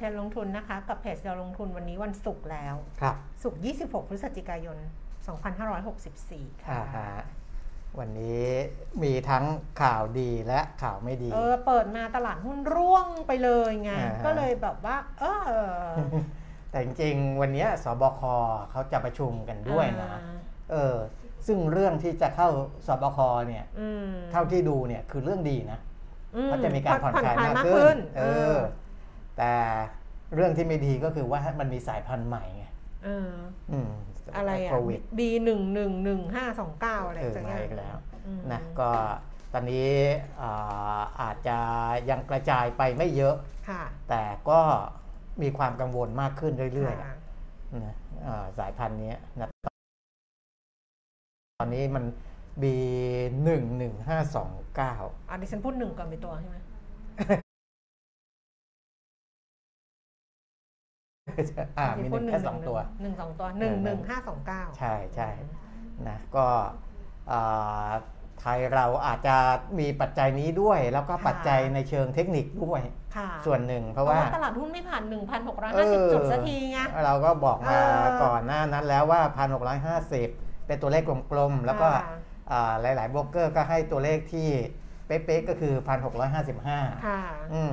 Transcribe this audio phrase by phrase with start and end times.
[0.00, 4.78] ครับอัปเดตเทรนด์ลงทุนนะคะ กับเพจเราลงทุนวันนี้วันศุกร์แล้ว ครับ ศุกร์26 พฤศจิกายน
[5.70, 7.10] 2564 ค่ะ อ่าฮะ
[7.98, 8.44] วันนี้
[9.02, 9.44] มีทั้ง
[9.82, 15.66] ข่าวดีและข่าวไม่ดี เออ เปิดมาตลาดหุ้นร่วงไปเลยไง อ่าฮะ ก็เลยแบบว่า เออ
[16.70, 18.20] แต่จริงๆ วันนี้สบค
[18.70, 20.20] เขาจะประชุมกันด้วยนะ อ่า
[20.70, 20.96] เออ
[21.46, 22.48] ซึ่งเรื่องที่จะเข้า
[22.86, 25.78] สบคเนี่ย อืมเท่าที่ดูเนี่ยคือเรื่องดีนะ
[26.36, 28.22] อืเขาจะมีการผ่อนคลายมากขึ้น เอ
[28.54, 28.58] อ
[29.38, 29.52] แต่
[30.34, 32.64] เรื่องที่ไม่ดีก็คือว่ามันมีสายพันธุ์ใหม่ไง
[33.04, 33.30] เออ
[33.72, 33.90] อืม
[34.36, 38.90] อะไรอะโควิด B หนึ่งหนึ่งหนึ่งห้าสองเก้าอะไรเออสักอมาย่างอีกแล้วอืมนะก็
[39.52, 39.90] ตอนนี้
[40.40, 41.58] อ่าอาจจะ
[42.10, 43.36] ยังกระจายไปไม่เยอะ
[43.68, 44.60] ค่ะแต่ก็
[45.42, 47.14] มีความกังวลมากขึ้นเรื่อยๆค่ะ
[47.84, 47.94] นะ
[48.26, 49.48] อ่าสายพันธุ์นี้นะ
[51.60, 52.04] ตอนนี้มัน
[52.62, 52.64] B
[53.44, 54.94] หนึ่งหนึ่งห้าสองเก้า
[55.30, 56.56] อันนี้ฉันพูดหนึ่งก่อนไปตัวใช่ไหม
[61.78, 65.28] อ่ามีหนึ่งแค่สองตัวหนึ่งสองตัวหนึ่งหนึ่งห้าสองเก้าใช่ใช่
[66.08, 66.46] นะก็
[67.30, 67.90] อ่า
[68.40, 69.36] ไทยเราอาจจะ
[69.78, 72.80] มีปัจจัยนี้ด้วย แล้วก็ปัจจัยในเชิงเทคนิคด้วย
[73.16, 75.02] ค่ะส่วนหนึ่งเพเพราะราะว่าว่าตลาดหุ้นไม่ผ่าน
[75.52, 79.20] 1,650 จุดสักทีไงเราก็บอกมาเออก่อนหน้านั้นแล้วว่า
[79.94, 82.04] 1,650 เป็นตัวเลขกลมๆ แล้วก็ค่ะ
[82.50, 84.48] อ่าหลายๆโบรกเกอร์ก็ให้ตัวเลขที่
[85.06, 85.74] เป๊ะๆก็คือ
[86.40, 87.20] 1,655ค่ะ
[87.52, 87.72] อืม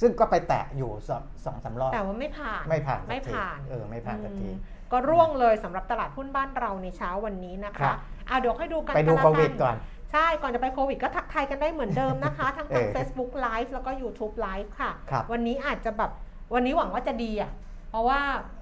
[0.00, 4.56] ซึ่งก็ไปแตะอยู่สองสองสามรอบแต่ว่าไม่ผ่านไม่ผ่านสักไม่ทีผ่านเออไม่ผ่านสักทีอืม
[4.92, 9.76] ก็ร่วงเลยสำหรับตลาดหุ้นบ้านเราในเช้าวันนี้นะครัคะบเอาเดี๋ยวให้ดูกันไปดูละโควิดก่อน
[10.12, 16.10] ใช่ ก่อนจะไปโควิดก็ทักทายกันได้เหมือนเดิมนะคะ ทั้งทางเออ Facebook Live แล้วก็ YouTube Live ค่ะครับวันนี้อาจจะแบบ
[16.54, 17.52] วันนี้หวังว่าจะดีอะ
[17.90, 18.20] เพราะว่า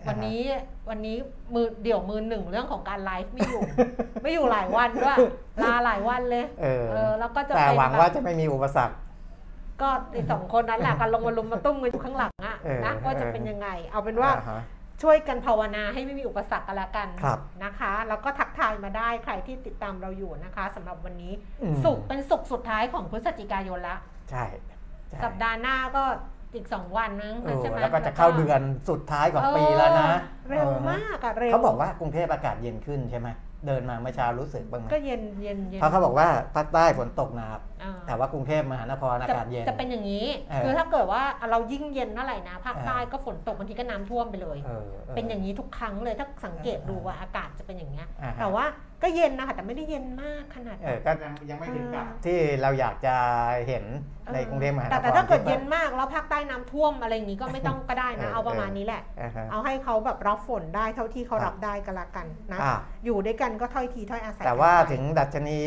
[0.08, 0.40] วันนี้
[0.88, 1.16] วันนี้
[1.54, 3.62] มือเดี่ยวมือหนึ่งเรื่องของการไลฟ์ไม่อยู่
[4.22, 5.18] ไม่อยู่หลายวันด้วย
[5.62, 6.66] ลาหลายวันเลย เอ
[7.10, 8.96] อ แล้วก็จะแต่เป็นหวังแบบว่าจะไม่มีอุปสรรค
[9.82, 14.60] ก็ไอ้สองคนนั้นแหละกันลงมาลุมมาตุ้มกันอยู่ข้างหลังอะเออนะว่าจะเป็นยังไง เอาเป็นว่าอ่ฮะ
[15.02, 21.32] ช่วยกันภาวนาให้ไม่มีอุปสรรคกันละกันครับนะคะ แล้วก็ทักทายมาได้ใครที่ติดตามเราอยู่นะคะสำหรับวันนี้
[21.62, 23.96] อืมสุกร์เป็นสุกร์สุดท้ายของพฤศจิกายนละ
[24.30, 24.44] ใช่
[25.08, 26.04] ใช่ สัปดาห์หน้าก็
[26.54, 30.12] อีกสองวันนึงเออใช่ไหมแล้วก็จะเข้าเดือนสุดท้ายของปีแล้วนะ
[30.46, 33.28] เออเร็วมากอะเร็วเขาบอกว่ากรุงเทพอากาศเย็นขึ้นใช่ไหม
[33.66, 48.64] เดินมาเมื่อเช้ารู้สึกบ้างไหมก็เย็นเย็นเย็นเพราะเขาบอกว่าภาคใต้ฝนตกหนักอ่าแต่ว่ากรุงเทพมหานครอาจะกาศเย็นจะเป็นอย่างนี้เออคือถ้าเกิดว่าเรายิ่งเย็นเท่าไหร่นะภาคเออใต้ก็ฝนตกบางทีก็น้ำท่วมไปเลยเออออเป็นอย่างนี้ทุกครั้งเลยถ้าสังเกตดูเออว่าอากาศจะเป็นอย่างเงี้ยอ่าฮะแต่ว่า
[49.02, 53.14] ก็เย็นนะคะแต่ไม่ได้เย็นมากขนาดเออก็ยังยังไม่ถึงกับเออที่เราอยากจะ
[53.68, 53.84] เห็น
[54.34, 62.74] ในกรุงเทพมหานครแต่แต่ถ้าเกิดที่เย็นมากแล้วภาคใต้น้ำท่วมอะไรอย่างนี้ก็ไม่ต้องก็ได้นะ เออเอาประมาณนี้แหละอ่าฮะเอาให้เขาแบบรับฝนได้เท่าที่เขาครับรับได้ก็แล้วกันนะอ่า
[63.04, 65.58] อยู่ด้วยกันก็ถ้อยทีถ้อยอาศัยแต่ว่ากันไปถึงดัชนี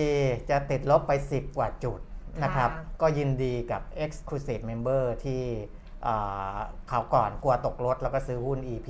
[0.49, 1.99] จะติดลบไป 10 กว่าจุด
[2.43, 5.43] นะครับค่ะก็ยินดีกับ Exclusive Member ที่
[6.07, 6.57] อ่า
[6.91, 8.87] ข่าวก่อนกลัวตกรถแล้วก็ซื้อหุ้น EP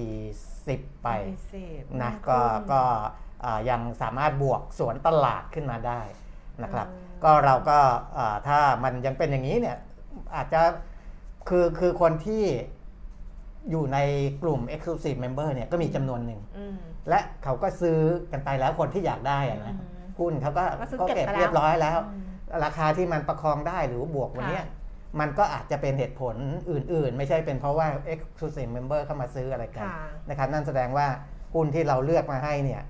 [0.52, 3.33] 10 ไปพิเศษนะมากก็ขึ้นก็อ่า
[3.70, 6.02] ยังสามารถบวกสวนตลาดขึ้นมาได้
[6.64, 7.80] นะครับอืมก็เราก็
[8.18, 9.78] อ่าถ้ามันยังเป็นอย่างนี้เนี่ย
[10.36, 10.62] อาจจะ
[11.50, 12.44] คือคือคนที่
[13.70, 13.98] อยู่ใน
[14.44, 16.78] กลุ่ม Exclusive Member เนี่ยก็มีจำนวนหนึ่งอืม
[17.10, 18.00] และเขาก็ซื้อ
[18.32, 22.24] กันไปแล้วคนที่อยากได้อะนะอืมหุ้นเขาก็ก็ซื้อก็เก็เก็บบไปแล้วเรียบร้อยแล้วอืม
[22.66, 24.82] ราคาที่มันประคองได้หรือบวกวันเนี้ยค่ะ
[25.20, 26.36] มันก็อาจจะเป็นเหตุผล
[26.72, 29.96] อื่น ๆ ไม่ใช่เป็นเพราะว่า Exclusive Member เข้ามาซื้ออะไรกันค่ะ
[30.30, 31.08] นะครับนั่นแสดงว่า
[31.54, 32.82] หุ้นที่เราเลือกมาให้เนี่ย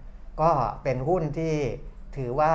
[0.41, 0.50] ก็
[0.83, 1.53] เป็นหุ้นที่
[2.18, 2.53] ถือว่า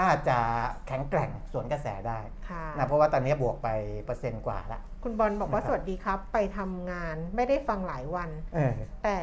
[0.00, 0.38] น่าจะ
[0.86, 2.18] แข็งแกร่งสวนกระแสได้
[2.48, 3.68] ค่ะนะเพราะว่าตอนนี้บวกไป
[4.04, 8.72] เปอร์เซ็นต์กว่าละ คุณบอลบอกว่านะครับสวัสดีครับ ไปทำงานไม่ได้ฟังหลายวันเออ
[9.04, 9.18] แต่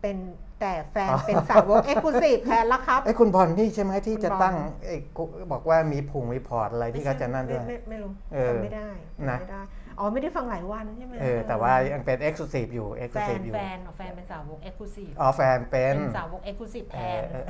[0.00, 0.16] เป็น
[0.60, 4.54] แต่แฟนอ๋อเป็นสาวก Exclusive แทนแล้วครับไอ้ยคุณพรนี่ใช่ไหมที่คุณจะบอลตั้ง
[4.86, 5.22] ไอ้กุ
[5.52, 8.90] บอกว่ามีผง report อะไรที่เขาจะนั่นด้วยไม่ไม่ไม่รู้เออจำไม่ได้
[9.30, 9.62] นะจำไม่ได้
[9.98, 17.44] อ๋อไม่ได้ฟังหลายวันใช่ไหมเออแต่ว่ายังเป็น Exclusive อยู่แฟ Exclusive นอยู่แฟนอ๋อแฟนเป็นสาวกเอ็กซ์คลูซีฟอ๋อแฟนเป็น เป็นสาวกเอ็กซ์คลูซีฟแทเอนอเออ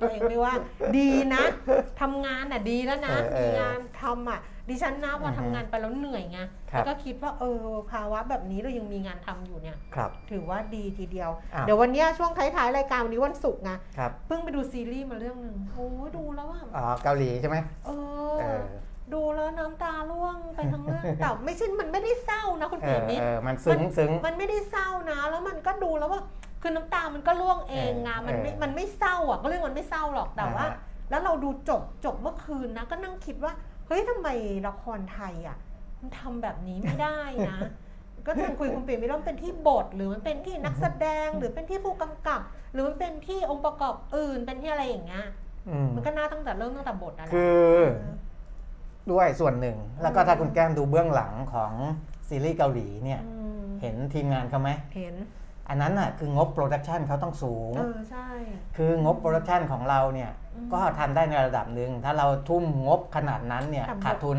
[0.00, 0.54] ตัวเองไม่ว่า
[0.98, 1.42] ดีนะ
[2.00, 17.56] ทำงานน่ะดีแล้วนะเออเออมีงานทำอะ ดิฉันนะพอออฮึทำงานไปแล้วเหนื่อยไงครับ แล้วก็คิดว่าเออภาวะแบบนี้เรายังมีงานทำอยู่เนี่ย ครับ ถือว่าดีทีเดียวอ้าวเดี๋ยววันเนี้ยช่วงท้ายๆรายการวันนี้วันศุกร์ไงครับเพิ่งไปดูซีรีส์มาเรื่องหนึ่งโอ้ยดูแล้วว่าอ๋อเกาหลีใช่ไหม
[17.86, 17.90] เอ
[18.40, 18.64] เอออ
[19.14, 26.20] ดูแล้วน้ำตาร่วงไปทั้งเรื่องแต่ไม่ใช่มันไม่ได้เศร้านะคุณเอปีอมิตเออมันซึ้งซึ้งมันไม่ได้เศร้านะ แล้วมันก็ดูแล้วว่า
[26.62, 30.78] คือน้ำตามันก็ร่วงเองไงมันไม่เออมันไม่เศร้าอะก็เรื่องมันไม่เศร้าหรอกแต่ว่าอ่าฮะ
[31.10, 33.52] แล้วเราดูจบจบเมื่อคืนนะ ก็นั่งคิดว่า
[33.86, 34.28] เฮ้ยทำไม
[34.68, 35.56] ละครไทยอะ
[36.00, 37.18] มันทำแบบนี้ไม่ได้
[37.50, 37.58] นะ
[38.26, 42.40] ก็ทางคุยคุณปีไม่ต้องเป็นที่บท หรือมันเป็นที่นักแสดงหรือเป็นที่ผู้กำกับ
[42.72, 45.26] หรือมันเป็นที่องค์ประกอบอื่นเป็นที่อะไรอย่างเงี้ย
[45.68, 47.78] อืมมันก็น่าตั้งแต่เริ่มตั้งแต่บทนั่นแหละคือ
[49.10, 51.72] ด้วยส่วนหนึ่ง แล้วก็ถ้าคุณแก้มดูเบื้องหลังของ
[52.28, 53.20] ซีรีส์เกาหลีเนี่ย
[53.64, 55.14] มเห็นทีมงานเขาไหมเห็น
[55.68, 58.28] อันนั้นน่ะคืองบ production เขาต้องสูง เออใช่
[58.76, 64.38] คืองบ production ของเราเนี่ยอืมก็ทำได้ในระดับหนึ่ง ถ้าเราทุ่มงบขนาดนั้นเนี่ยแต่บทขาดทุน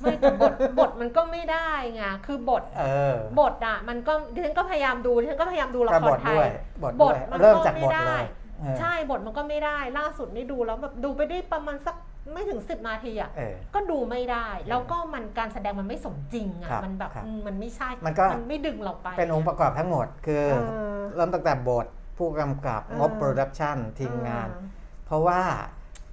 [0.00, 6.50] ไม่แต่บทบทมันก็ไม่ได้ไงคือบทเออบทอะมันก็ดิฉันก็พยายามดูดิฉันก็พยายามดูละก็คบรทไทด้วยย
[6.82, 8.24] บทบด้วทยมันเริ่มก็จากบไม่ทได้เลย
[8.60, 11.96] เออใช่บทมันก็ไม่ได้ ล่าสุดนี่ดูแล้วแบบดูไปได้ประมาณสัก
[12.32, 20.56] ไม่ถึงสิบนาทีอะเออ ก็ดูไม่ได้ แล้วก็มันการแสดงมันไม่สมจริงอะครับมันแบบครับอืมมันไม่ใช่มันก็ไม่ดึงเราไปเป็นองค์ประกอบทั้งหมด คือเอ
[20.98, 21.86] อ เริ่มตั้งแต่บท
[22.16, 24.66] ผู้กำกับเออ งบโปรดักชันทีมงานเออ
[25.06, 25.40] เพราะว่า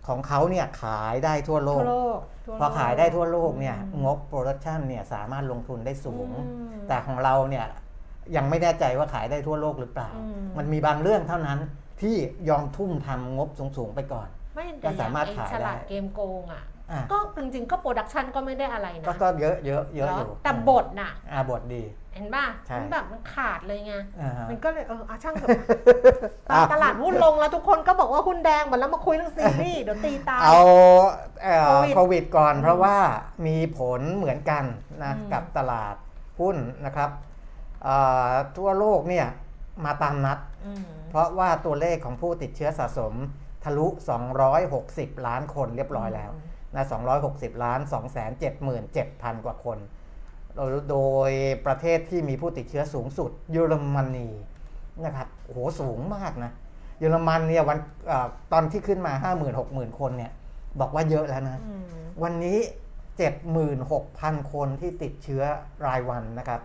[0.07, 6.43] ของเขาเนี่ยขายได้ทั่วโลทั่กวโลกทั่วพอขายได้ทั่วโลกเนี่ยอืม งบโปรดักชันเนี่ยสามารถลงทุนได้สูง อื
[6.79, 7.65] ม แต่ของเราเนี่ย
[8.35, 11.59] ยังไม่แน่ใจว่าขายได้ทั่วโลกหรือเปล่า อืม มันมีบางเรื่องเท่านั้น
[12.01, 12.15] ที่
[12.49, 21.83] ยอมทุ่มทำงบสูง ๆ ไปก่อน ไม่ก็แต่อย่าสางมารถไอ้ขายฉลาดได้เกมโกงอะอะก็จริงๆก็โปรดักชันก็ไม่ได้อะไรนะก็ก็เยอะเยอะเยอะเหรออยู่แต่บทน่ะอ่าบทดี
[22.15, 25.49] เห็นป่ะใช่มันแบบมันขาดเลยไงอ่าฮะมันก็เลยเอออะช่างเถอะ
[26.51, 30.59] อะตลาดหุ้นลงแล้วทุกคนก็บอกว่าหุ้นแดงหมดแล้วมาคุยเรื่องซีรีส์เดี๋ยวตีตายเอา
[31.43, 32.97] เอ่อโควิดโควิดก่อนอืมเพราะว่า
[33.47, 34.63] มีผลเหมือนกัน
[35.03, 35.95] นะอืมกับตลาด
[36.39, 37.09] หุ้นนะครับ
[37.83, 37.95] เอ่
[38.27, 39.27] อทั่วโลกเนี่ย
[39.85, 43.13] มาตามนัดอืมเพราะว่าตัวเลขของผู้ติดเชื้อสะสม
[43.63, 43.87] ทะลุ
[44.55, 46.31] 260 ล้านคนเรียบร้อยแล้ว
[46.75, 46.85] นะ
[47.23, 47.79] 260 ล้าน
[48.57, 49.77] 277,000 กว่าคน
[50.91, 50.97] โด
[51.29, 51.31] ย
[51.65, 54.27] ประเทศที่มีผู้ติดเชื้อสูงสุด เยอรมนี
[55.05, 56.51] นะครับโอ้โหสูงมากนะ
[56.99, 57.77] เยอรมันเนี่ยวัน
[58.07, 60.31] เออตอนที่ขึ้นมา 50,000 60,000 คนเนี่ย
[60.79, 61.83] บอกว่าเยอะแล้วนะอืม
[62.23, 62.59] วันนี้
[63.75, 65.43] 76,000 คนที่ติดเชื้อ
[65.85, 66.61] รายวันนะครับ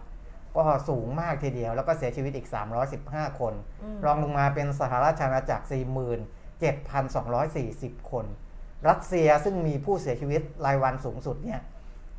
[0.56, 2.48] ก็สูงมากทีเดียว แล้วก็เสียชีวิตอีก
[2.92, 3.54] 315 คน
[3.96, 5.64] มรองลงมาเป็นสหราชอาณาจักร
[6.60, 8.26] 47,240 คน
[8.88, 11.60] รัสเซียซึ่งมีผู้เสียชีวิตรายวันสูงสุดเนี่ย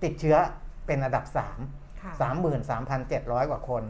[0.03, 0.37] ติดเชื้อ
[0.85, 1.25] เป็นอันดับ
[1.63, 2.11] 3ค่ะ
[2.81, 3.83] 33,700 กว่าคน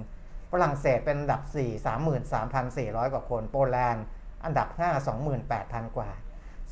[0.51, 1.85] ฝรั่งเศสเป็นอันดับ 4
[2.31, 4.05] 33,400 กว่าคน โปแลนด์
[4.45, 4.81] อันดับ 5
[5.31, 6.09] 28,000 กว่า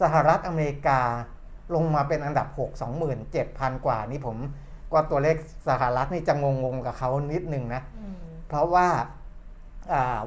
[0.02, 1.02] สหรัฐอเมริกา
[1.76, 2.70] ลงมาเป็นอันดับ 6
[3.28, 4.38] 27,000 กว่านี่ผม
[4.92, 5.38] ก็ตัวเลข
[5.68, 8.16] สหรัฐนี่จะงงๆกับเขานิดนึงนะอืม
[8.48, 9.06] เพราะว่าอ่า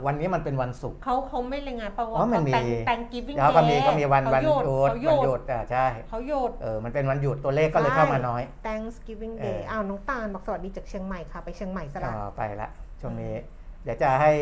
[0.07, 12.69] วันนี้มันเป็นวันศุกร์เขาเขาไม่เลยไงเพราะอ๋ว่าอมันมีแต่งแต่งกิฟวิ่งแล้วก็มีก็มีวันวันเขาหหยุยุดดเขาหวันยุหยุดดอ่าใช่เขาหยุดเออมันเป็นวันหยุดตัวเลขก็เลยเข้ามาน้อย Thanksgiving เอ Day ออ้าวน้องตาลบอกสวัสดีจากเชียงใหม่ค่ะ ไปเชียงใหม่ซะละอ่าไปละ
[13.01, 13.35] ช่วงนี้
[13.83, 14.33] เดี๋ยวจะให้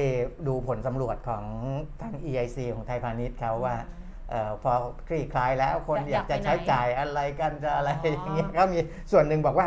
[0.46, 1.44] ดูผลสำรวจของ
[2.00, 3.76] ทาง EIC ของไทยพาณิชย์เขาว่า
[4.30, 4.72] เออพอ
[5.08, 8.78] คลี่คลายแล้วคนอยากจะใช้จ่ายอะไรกันจะอะไรอย่างเงี้ยก็มี
[9.12, 9.66] ส่วนหนึ่งบอกว่า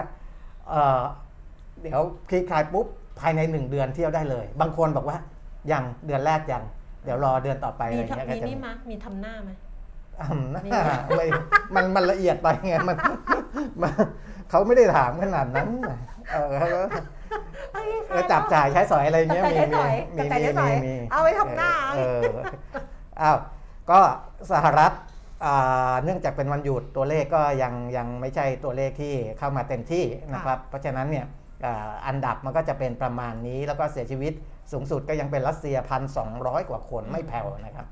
[0.69, 1.01] เออ
[1.81, 2.87] เดี๋ยวคลี่คลายปุ๊บ
[3.19, 5.17] ภายในหนึ่งเดือนเที่ยวได้เลย บางคนบอกว่า
[5.71, 6.63] ยังเดือนแรกยัง
[7.03, 9.51] เดี๋ยวรอเดือนต่อไปอะไรมีเงี้ยทำก็มีจะ นี่มะมีทำหน้าไหม
[10.21, 10.69] อ่ำหน้ามี
[11.17, 11.25] ไม่
[11.75, 12.97] มันมันละเอียดไปไงมัน
[13.81, 13.91] มัน
[14.49, 15.97] เขาไม่ได้ถามขนาดนั้นน่ะ
[16.31, 16.79] เออเขาก็
[18.09, 22.21] เออจับจ่ายใช้สอยอะไรจับเงี้ยจ่ายมีใช้สอยมีจับจ่ายใช้สอยมีเอาไว้ทำหน้าเออ
[23.21, 23.37] อ้าว
[23.89, 23.99] ก็
[24.51, 24.91] สหรัฐ
[25.45, 31.25] อ่าเนื่องจากเป็นวันหยุดตัวเลขก็ยังยังไม่ใช่ตัวเลขที่เข้ามาเต็มที่นะครับ เพราะฉะนั้นเนี่ย
[31.65, 34.33] อ่าอันดับมันก็จะเป็นประมาณนี้แล้วก็เสียชีวิต
[34.71, 36.29] สูงสุดก็ยังเป็นรัสเซียพันสอง
[36.69, 37.87] กว่าคนไม่แผ่วนะครับ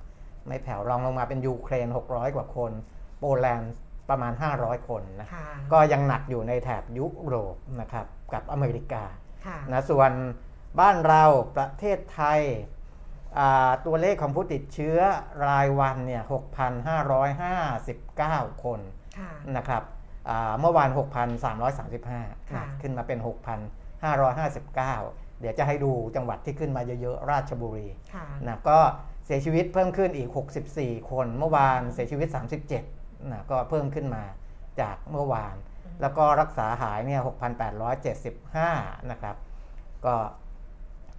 [0.47, 2.71] ไม่แผ่วรองลงมาเป็นยูเครน 600 กว่าคน
[3.19, 3.73] โปแลนด์
[4.09, 9.03] ประมาณ 500 คนนะค่ะก็ยังหนักอยู่ในแถบยุโรปนะครับกับอเมริกา
[9.45, 10.11] ค่ะนะส่วน
[10.79, 11.23] บ้านเรา
[11.55, 12.41] ประเทศไทย
[13.39, 14.97] อ่าตัวเลขของผู้ติดเชื้อ
[15.47, 16.23] รายวันเนี่ย
[17.83, 18.79] 6,559 คน
[19.17, 19.83] ค่ะนะครับ
[20.29, 20.89] อ่าเมื่อวาน
[21.49, 28.79] 6,335ค่ะนะขึ้นมาเป็น 6,559 เดี๋ยวจะให้ดูจังหวัดที่ขึ้นมาเยอะๆ ราชบุรีค่ะนะก็
[29.25, 30.29] เสียชีวิตเพิ่มขึ้นอีก
[30.69, 32.27] 64 คนเมื่อวานเสียชีวิต
[32.81, 34.23] 37นะก็เพิ่มขึ้นมา
[34.81, 37.21] จากเมื่อวานอืมแล้วก็รักษาหายเนี่ย
[37.95, 39.35] 6,875 นะครับ
[40.05, 40.15] ก็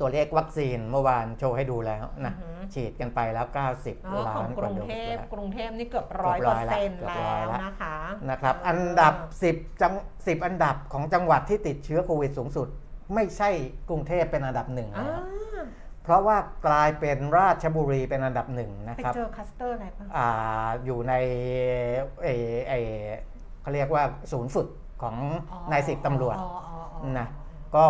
[0.00, 3.64] ตัวเลขวัคซีนเมื่อวานโชว์ให้ดูแล้วนะอือหือฉีดกันไปแล้วอ๋
[4.14, 7.96] อ90 ล้าของนกกรุว่างโดสเทพแล้วกรุงเทพนี่เกือบเกืร้ออยบเปร้ออยร์ละเซ็นต์เกือบแล้ร้อยวละนะคะ
[8.30, 9.14] นะครับเอันดับ
[9.50, 12.68] 10จัง10 อันดับของจังหวัดที่ติดเชื้อโควิดสูงสุด
[13.14, 13.50] ไม่ใช่
[13.88, 15.22] กรุงเทพเป็นอันดับหนึ่งอ่าแล้ว
[16.04, 16.36] เพราะว่า
[16.66, 20.28] กลายเป็นราชบุรีเป็นอันดับหนึ่งนะไปครับเจอคัสเตอร์อะไรบ้างอ่า
[20.84, 21.14] อยู่ใน
[22.22, 22.28] เอ
[22.68, 22.74] เอ
[23.60, 24.68] เขาเรียกว่าศูนย์ฝึก
[25.02, 25.16] ของ
[25.52, 27.28] อ๋อนายสิบตำรวจอ๋ออ๋ออ๋อนะ
[27.74, 27.82] ก็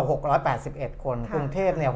[0.49, 1.91] 681 คนค่ะกรุงเทพเนี่ย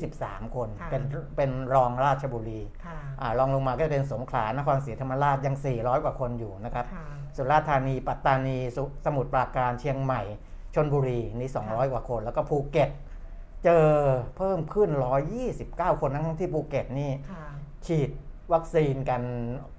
[0.00, 1.02] 623 คนค่ะเป็น
[1.36, 10.22] เป็นรองราชบุรีค่ะอ่ารองลงมาก็จะเป็นสงขลา นครศรีธรรมราชยัง 400 กว่าคนอยู่นะครับค่ะสุราษฎร์ธานี ปัตตานีสสมุทรปราการ เชียงใหม่
[10.74, 12.90] ชนบุรีนี่ 200 กว่าคน แล้วก็ภูเก็ต
[13.64, 13.86] เจอ
[14.36, 14.90] เพิ่มขึ้น
[15.46, 17.44] 129 คนทั้งที่ภูเก็ตนี่ค่ะ
[17.86, 18.10] ฉีด
[18.52, 19.22] วัคซีนกัน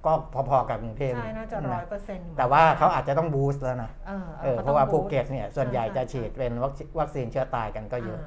[0.06, 0.12] ก็
[0.50, 8.22] พอๆกับกรุงเทพใช่น่าจะร้อยเปอร์เซ็นต์แต่ว่าเขาอาจจะต้อง boost แล้วนะเออเออเพราะว่าภูเก็ตเนี่ยส่วนใหญ่จะฉีดเป็นวัคซีนวัคซีนเชื้อตายกันก็เยอะ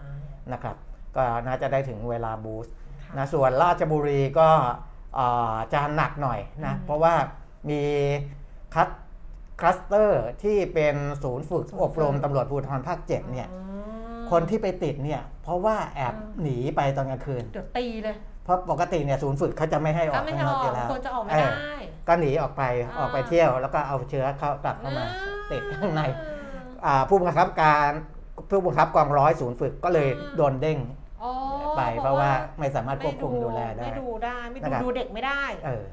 [0.53, 0.77] นะครับ
[1.17, 4.49] ก็น่าจะได้ถึงเวลา boost ค่ะนะส่วนราชบุรีก็
[5.19, 7.15] อ่าจะหนักหน่อยนะอืมเพราะว่า
[7.71, 7.81] มี
[8.75, 8.89] คัส
[9.61, 13.61] คลัสเตอร์ที่เป็นศูนย์ฝึกศูนย์ฝึกอบรมตำรวจภูธรภาคเจ็ดเนี่ยอื
[14.17, 25.09] มคนที่ไปติดเนี่ย เพราะว่าแอบอืมหนีไปตอนกลางคืนเดี๋ยวตีเลยเพราะปกติเนี่ยศูนย์ฝึกเขาจะไม่ให้ออถ้ากไม่ให้ข้างนออกอกอยู่แล้วควรจะออกไม่เอได้อก็หนีออกไปอ่าออกไปเที่ยว แล้วก็เอาเชื้อเข้ากลับเข้ามาอ่
[25.51, 26.03] ติดข้างใน
[26.87, 27.91] อ่าผู้บังคับการ
[28.51, 30.79] ผู้บังคับกองร้อยศูนย์ฝึกก็เลยโดนเด้ง
[31.23, 31.33] อ๋อ
[31.77, 35.85] ไปเพราะว่าไม่สามารถควบคุมดูแลได้ไม่ดูได้ไม่นะดูครับดูเด็กไม่ได้เออ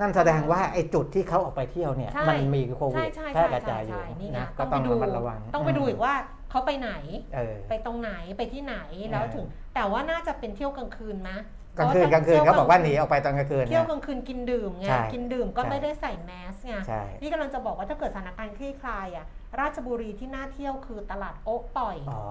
[0.00, 6.14] นั่นแสดงว่าไอ้จุดที่เขาออกไปเที่ยวเนี่ยใช่มันมีโควิใช่ดใช่แพร่ใช่กระจายอยู่ใช่นี่ไงนะก็ต้องต้ไปองดูระมัดระวัง ต้องไปดูอีกว่า
[6.50, 6.92] เขาไปไหน
[7.34, 8.76] เออไปตรงไหนไปที่ไหน
[9.10, 11.38] แล้วเออถึง แต่ว่าน่าจะเป็นเที่ยวกลางคืนนะ
[11.80, 19.26] กลางคืนกลางคืนเขาบอกว่าหนีออกไปตอนกลางคืนเที่ยวนะกลางคืนกินดื่มไงใช่กินดื่มก็ใช่ไม่ได้ใส่แมสไงใช่นี่กำลังจะบอกว่าถ้าเกิดสถานการณ์คลี่คลายอะ
[19.60, 22.22] ราชบุรีที่น่าเที่ยวคือตลาดโอ๊ะปล่อยอ๋อ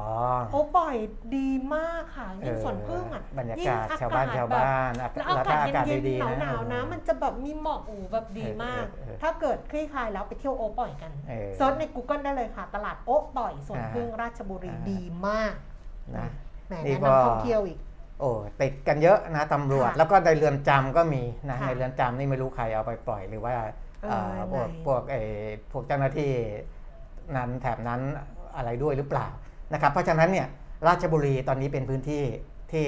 [0.51, 0.95] โอ๊ะปล่อย
[1.35, 15.53] ดีมากค่ะยิ่งสวนพึ่งอะบรรยายิ่งกาศอชาวบ้านกศชาวแบบบ้านแล้วแล้วอาถ้ากาศอากาศเย็นดีๆๆหนาวๆนะมันจะแบบมีหมอกอูแบบดีมากเออเออเออถ้าเกิดคลี่คลายแล้วไปเที่ยวโอ๊ะปล่อยกันเออเซิร์ชใน Google ได้เลยค่ะ ตลาดโอ๊ะปล่อยสวนอ่าพึ่งราชบุรีอ่าดีมาก
[16.17, 16.27] นะ
[16.67, 17.79] แหมนี่แนะก็นำท่องเที่ยวอีก
[18.19, 23.55] โอ้ติดกันเยอะนะตำรวจค่ะแล้วก็ในเรือนจำก็มีนะค่ะในเรือนจำนี่ไม่รู้ใครเอาไปปล่อยหรือว่า
[24.03, 25.21] เออเอ่อพวกไหนพวกไอ้
[25.71, 26.31] พวกเจ้าหน้าที่
[27.35, 28.01] นั้นแถบนั้น
[28.55, 29.27] อะไรด้วยหรือเปล่า
[29.73, 30.47] นะครับเพราะฉะนั้นเนี่ย
[30.87, 32.23] ราชบุรีตอนนี้เป็นพื้นที่
[32.71, 32.85] ที่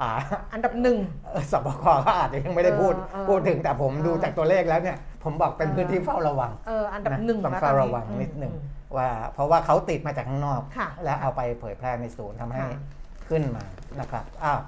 [0.00, 0.10] อ่า
[0.52, 0.98] อันดับหนึ่ง
[1.30, 8.60] เอ่อสบคก็อาจจะยังไม่ได้พูดเออเออพูดถึงแต่ผมเออดูจากตัวเลขแล้วเนี่ย ผมบอกเป็นเออพื้นที่เฝ้าระวังเอออันดับนะหนึ่งต้องแล้วเฝ้าตอนระวังอืมนิดหนึ่งอื
[8.94, 12.80] มว่าเพราะว่าเขาติดมาจากข้างนอกค่ะแล้วเอาไปเผยแพร่ในศูนย์ทำให้ค่ะ
[13.28, 13.64] ขึ้นมา
[14.00, 14.60] นะครับอ้าว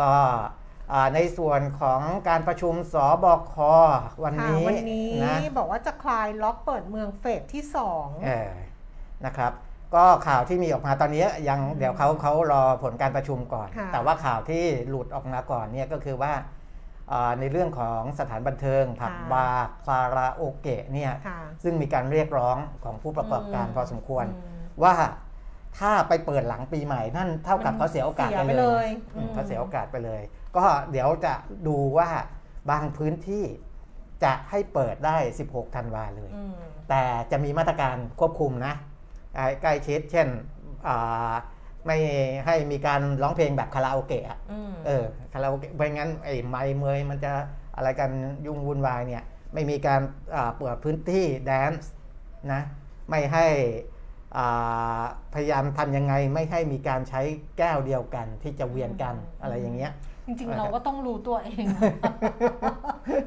[0.00, 0.12] ก็
[0.92, 3.56] อ่าในส่วนของการประชุมสบค
[4.22, 8.52] วันค่ะนี้วันนี้นะบอกว่าจะคลายล็อกเปิดเมืองเฟสที่สองเออ
[9.26, 9.52] นะครับ
[9.94, 16.32] ก็ข่าวที่มีออกมาตอนนี้ยังเดี๋ยวเขาเขารอผลการประชุมก่อนค่ะแต่ว่าข่าวที่หลุดออกมาก่อนเนี่ยก็คือว่า
[17.12, 24.94] อ่าในเรื่องของสถานบันเทิงผับบาร์คาราโอเกะเนี่ยค่ะซึ่งมีการเรียกร้องของผู้ประกอบการอืมพอสมควรอืมว่า
[25.78, 30.22] ถ้าไปเปิดหลังปีใหม่นั่นเท่ากับมันเขาเสียโอกาสเสียไปไปเลเลยยนะอืมอืมเขาเสียโอกาสไปเลย
[30.56, 31.34] ก็เดี๋ยวจะ
[31.66, 32.10] ดูว่า
[32.70, 33.44] บางพื้นที่
[34.24, 35.16] จะให้เปิดได้
[35.46, 36.52] 16 ธันวาเลยอืม
[36.88, 38.74] แต่จะมีมาตรการควบคุมนะ
[39.34, 40.28] ใกล้ใกล้ชิดเช่น
[40.88, 41.32] อ่า
[41.86, 41.98] ไม่
[42.46, 47.32] ให้มีการร้องเพลงแบบคาราโอเกะอะอืมเออคาราโอเกะไม่งั้นไอ้ไมค์เมยมันจะ
[47.76, 48.10] อะไรกัน
[48.46, 50.00] ยุ่งวุ่นวายเนี่ย ไม่มีการ
[50.34, 51.92] อ่าเปิดพื้นที่แดนซ์
[52.52, 52.62] นะ
[53.10, 53.97] ไม่ให้อ่า
[55.34, 57.20] พยายามทำยังไงไม่ให้มีการใช้
[57.58, 59.92] แก้วเดียวกันที่จะเวียนกันอืมอะไรอย่างเงี้ย
[60.26, 61.64] จริงเอๆอเราก็ต้องรู้ตัวเอง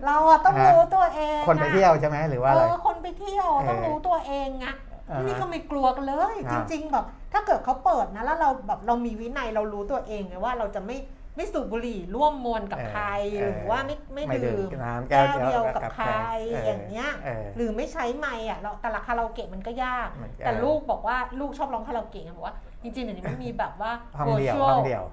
[0.05, 4.67] เราอะต้องฮะรู้ตัวเองคนไปเที่ยวใช่ไหมหรือว่าเออะไรอคนไปเที่ยวต้องเออรู้ตัวเองไง
[5.12, 10.98] อ่าฮะนี่ก็ไม่กลัวกันเลยจอ่าริง ๆ แบบ ถ้าเกิดเขาเปิดนะแล้วเราแบบเรามีวินัยเรารู้ตัวเองไงว่าเราจะไม่
[11.36, 13.06] ไม่สูบบุหรี่ร่วมมวลกับเออใคร
[13.40, 16.10] เออหรือว่าไม่ไม่ไม่ดื่ดื่มมน้ำแก้แก้ววเดีเดียยววกักับบใคร
[16.52, 25.04] เอออย่างเงี้ยเออหรือไม่ใช้ไมค์อะเราแต่ละคาราโอเกะมันก็ยากมันแต่เออลูกบอกว่าลูกชอบร้องคาราโอเกะไงบอกว่าจริงๆเดี๋ยวนี้มันมีแบบว่าห้องเดียว virtual ห้องเดียว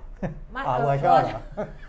[0.53, 1.43] ไม่อ๋อเออเวอร์ชวลเหรอ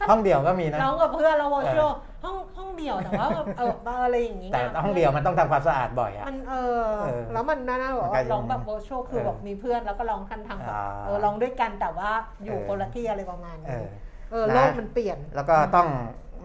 [0.10, 3.74] ห้องเดียวก็มีนะร้องกับเพื่อนแล้ว virtual เออห้องห้องเดียวแต่ว่าแบบเออ
[4.06, 12.10] อะไรอย่างงี้แต่ห้องเดียวมันต้องทำความสะอาดบ่อยอะมันเออเออแล้วมันน่าๆบอกมันก็ว่ายังร้องแบบ virtual คือเออแบบมีเพื่อนแล้วก็ร้องกันทางแบบอ่าเออร้องด้วยกันแต่ว่า
[12.44, 14.09] อยู่เออคนละที่อะไรประมาณเอนี้อเออนะ
[14.54, 15.88] โลกมันเปลี่ยน แล้วก็ต้อง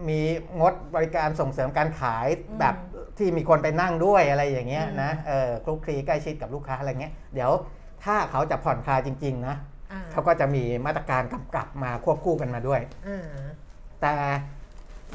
[0.09, 0.19] มี
[0.59, 2.75] งดบริการส่งเสริมการขายอืมแบบ
[3.17, 7.51] ที่มีคนไปนั่งด้วยอะไรอย่างเงี้ยอืมนะเออคลุกคลีใกล้ชิดกับลูกค้าอะไรเงี้ยเดี๋ยว
[8.03, 9.55] ถ้าเขาจะผ่อนคลายจริง ๆ นะ
[9.91, 13.21] อ่าเขาก็จะมีมาตรการกำกับมาควบคู่กันมาด้วยอ่า
[14.01, 14.13] แต่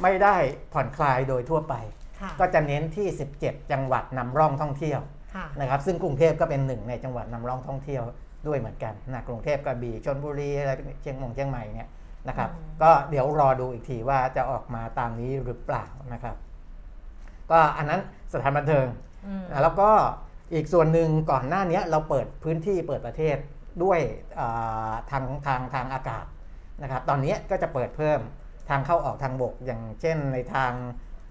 [0.01, 0.35] ไม่ได้
[0.73, 1.75] ผ่อนคลายโดยทั่วไป
[2.19, 3.07] ค่ะก็จะเน้นที่
[3.41, 5.01] 17 จังหวัดนำร่องท่องเที่ยว
[5.35, 8.03] ค่ะนะครับ ซึ่งกรุงเทพก็เป็นหนึ่งในจังหวัดนำร่องท่องเที่ยว
[8.47, 11.89] ด้วยเหมือนกันนะกรุงเทพกระบี่ชลบุรีอะไรเชียงมงเชียงใหม่เนี่ย
[12.29, 16.35] นะครับอืมก็เดี๋ยวรอดูอีกทีว่าจะออกมาตามนี้หรือเปล่านะครับ
[17.51, 18.01] ก็อันนั้น
[18.33, 18.87] สถานบันเทิง
[19.27, 19.89] อืมนะแล้วก็
[20.53, 23.37] อีกส่วนหนึ่งก่อนหน้านี้เราเปิดพื้นที่เปิดประเทศ
[23.83, 23.99] ด้วย
[24.39, 26.25] อ่าทางทางทางอากาศ
[26.81, 28.19] นะครับ ตอนนี้ก็จะเปิดเพิ่ม
[28.69, 30.71] ทางเข้าออกทางบก อย่างเช่นในทาง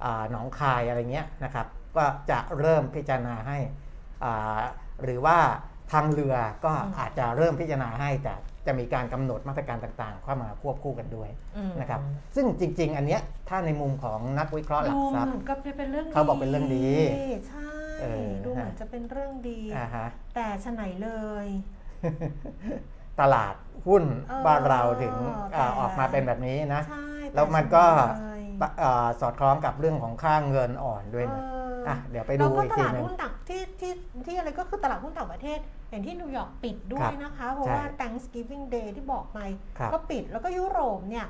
[0.05, 1.67] อาหนองคายอะไรเงี้ยนะครับ
[1.97, 3.59] ก็จะเริ่มพิจารณาให้
[4.25, 4.61] อ่า
[5.03, 5.39] หรือว่า
[5.93, 8.35] ทางเรือก็อืมอาจจะเริ่มพิจารณาให้แต่
[8.71, 12.01] จะมีการกำหนดมาตรการต่างๆ เข้ามาควบคู่กันด้วยอืมนะครับ
[12.35, 16.89] ซึ่งจริง ๆ อันเนี้ยถ้าในมุมของนักวิเคราะห์หลัดูกทรัพเหย์มือนกับจะเป็นเรื่องดีเขาบอกเป็นเรื่องดี
[17.49, 17.69] ใช่
[18.03, 21.11] เออดูเหมือนฮะจะเป็นเรื่องดีอ่าฮะแต่ฉะไหนเล
[21.45, 21.47] ย
[23.21, 23.55] ตลาด
[23.87, 25.17] หุ้นเออบ้านเราถึง
[25.51, 33.93] แต่อ่าออกมาเป็นแบบนี้นะใช่ต่แล้วมันก็ฉะไหนเลยปะอ่าสอดคล้องกับเรื่องของค่าเงินอ่อนด้วยนะเออออะเดี๋ยวไปดูแล้วก็อีกตทีลาดหนึงหุ้นต่างที่ที่
[34.27, 35.59] ที่อะไรก็คือตลาดหุ้นต่างประเทศ
[35.91, 39.39] อย่างที่นิวยอร์กปิดด้วครัยบนะคะ เพราะใช่ว่า Thanksgiving Day ที่บอกไป
[39.79, 41.27] ครับก็ปิดแล้วก็ยุโรปเนี่ย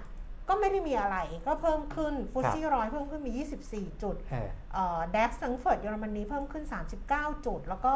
[0.49, 3.33] ก็ไม่ได้มีอะไรก็เพิ่มขึ้น FTSE ร้อยเพิ่มขึ้นมี
[3.71, 6.65] 24 จุดเออเอ่อ DAX แฟรงก์เฟิร์ตเยอรมนีเพิ่มขึ้น
[7.05, 7.95] 39 จุด แล้วก็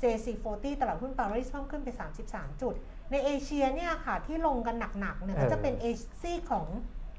[0.00, 1.88] CAC 40ตลาดหุ้นปารีสเพิ่มขึ้นไป
[2.26, 2.74] 33 จุด
[3.10, 5.86] ในเอเชียเนี่ยค่ะที่ลงกันหนักๆเนี่ยก็จะเป็นเอ
[6.22, 6.66] ซีกของ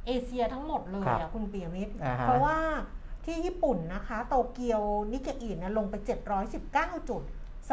[0.07, 2.57] เอเชียทั้งหมดเลยครัอะบคุณปียมิตรอ่าฮะเพราะว่า
[3.25, 5.95] ที่ญี่ปุ่นนะคะ โตเกียวนิกเคอิเนี่ยลงไป
[6.51, 7.23] 719 จุด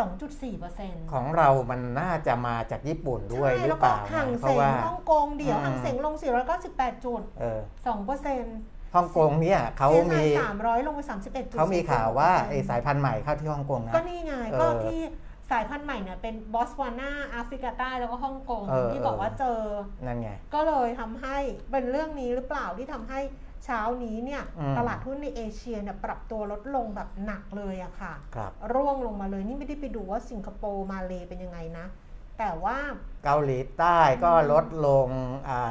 [0.00, 6.14] 2.4%ของเรามันน่าจะมาจากญี่ปุ่นด้วยใช่หรืแล้อวเปก็ล่าห่างนะเพเสราะงว่าฮ่องกงเดี๋ยวอืมห่างเสงลง
[6.60, 7.60] 498 จุดเออ
[8.26, 15.00] 2%ฮ่องกงเนี่ยเขามีสามร้อยลงไป31จุดเขามีข่าวว่าไอสายพันธุ์ใหม่เข้าที่ฮ่องกงนะก็นี่ไงเออก็ที่
[15.50, 19.58] สายพันธุ์ใหม่เนี่ยเป็นบอสวานาแอฟริกาใต้แล้วก็ฮ่องกงเออที่บอกว่าเจอ
[20.06, 21.36] นั่นไงก็เลยทำให้
[21.70, 23.20] เป็นเรื่องนี้หรือเปล่าที่ทำให้
[23.64, 31.86] เช้านี้เนี่ยอืมตลาดหุ้นในเอเชียเนี่ยปรับตัวลดลงแบบหนักเลยอะค่ะครับร่วงลงมาเลยนี่ไม่ได้ไปดูว่าสิงคโปร์มาเลเป็นยังไงนะ
[32.38, 32.76] แต่ว่า
[33.24, 35.08] เกาหลีใต้ก็ลดลง
[35.48, 35.70] อ่า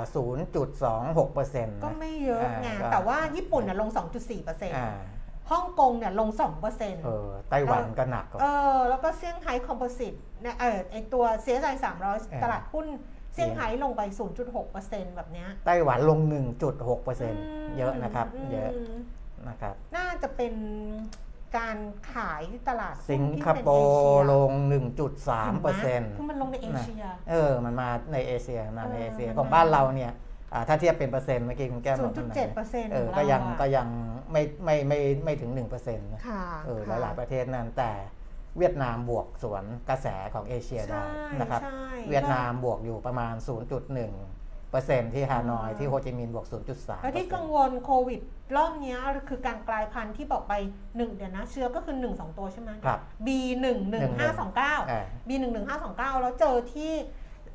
[0.61, 3.89] 0.26%นะก็ไม่เยอะไงอ่าก็แต่ว่าญี่ปุ่นเนี่ยลง
[4.33, 4.91] 2.4%อ่า
[5.51, 6.29] ฮ่องกงเนี่ยลง
[6.67, 8.45] 2%เออไต้หวันก็หนักกว่าเอ
[8.75, 11.75] อแล้วก็เซี่ยงไฮ้คอมโพสิตเนี่ยเออไอตัว CSI
[12.09, 12.85] 300ตลาดหุ้น
[13.33, 14.01] เซี่ยงไฮ้ลงไป
[14.59, 17.35] 0.6%แบบเนี้ยไต้หวันลง 1.6%ม
[17.77, 18.71] เยอะนะครับมเยอะ
[19.49, 20.53] นะครับ น่าจะเป็น
[21.57, 21.77] การ
[22.13, 30.11] ขายที่ตลาดหุ้นสิงที่คเป็นโปเอเชียร์ลงเห็น1.3ไหเปอร์เซ็นต์คือมันลงในเอเชีย เออ มันมาในเอเชียมาในเออเอเชียมันของมาบ้านเราเนี่ย
[30.53, 33.87] อ่าถ้าเทียบเป็นเปอร์เซ็นต์เมื่อกี้คุณแก้มบอก0.7เปอร์เซ็นต์เออของก็เรายังอะก็ยัง
[34.31, 37.91] ไม่ไม่ไม่ไม่ถึง1%นะค่ะเออหค่ะลายๆประเทศนั้นแต่
[38.57, 48.19] เวียดนามบวกสวนกระแสของเอเชียได้ใช่นะครับใช่เวียดนามบวกอยู่ประมาณ 0.1เปอร์เซ็นต์ที่ฮานอยอ่าที่โฮจิมินห์บวก 0.3แล้วที่กังวลโควิด
[48.57, 48.97] รอบเนี้ย
[49.29, 50.53] คือการกลายพันธุ์ที่บอกไป
[50.97, 53.27] หนึ่งเดี๋ยวนะ เชื้อก็คือ 1 2 ตัวใช่ไหมครับ B
[53.61, 54.59] 1 1 5 2 9
[54.91, 56.91] อ่า B 1 1 5 2 9 แล้วเจอที่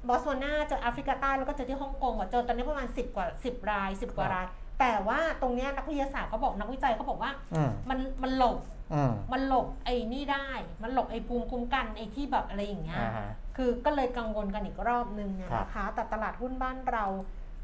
[0.09, 4.47] บอสวานาเจอแอฟริกาใต้แล้วก็เจอที่ฮ่องกงอะเจอตอนนี้ประมาณ 10 กว่า 10 ราย 10 กว่าครับราย
[4.81, 8.76] แต่ว่าตรงเนี้ยนักวิทยาศาสตร์เขาบอกนักวิจัยเขาบอกว่าอืมมันมันหลบอื
[9.11, 10.49] มมันหลบไอ้นี่ได้
[10.83, 17.05] มันหลบไอ้ภูมิคุ้มกันไอ้ที่แบบอะไรอย่างเงี้ยอ่าฮะคือก็เลยกังวลกันอีกรอบนึงเนี่ยครับนะคะ แต่ตลาดหุ้นบ้านเรา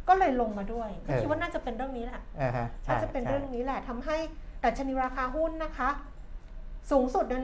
[0.09, 4.17] ก็เลยลงมาด้วย ก็เออคิดว่าน่าจะเป็นเรื่องนี้แหละอ่าฮะใช่น่าจะเป็นใช่เรื่องนี้แหละทำให้
[4.61, 5.91] แต่ชนิดราคาหุ้นนะคะ
[6.91, 7.43] สูงสุดเนี่ย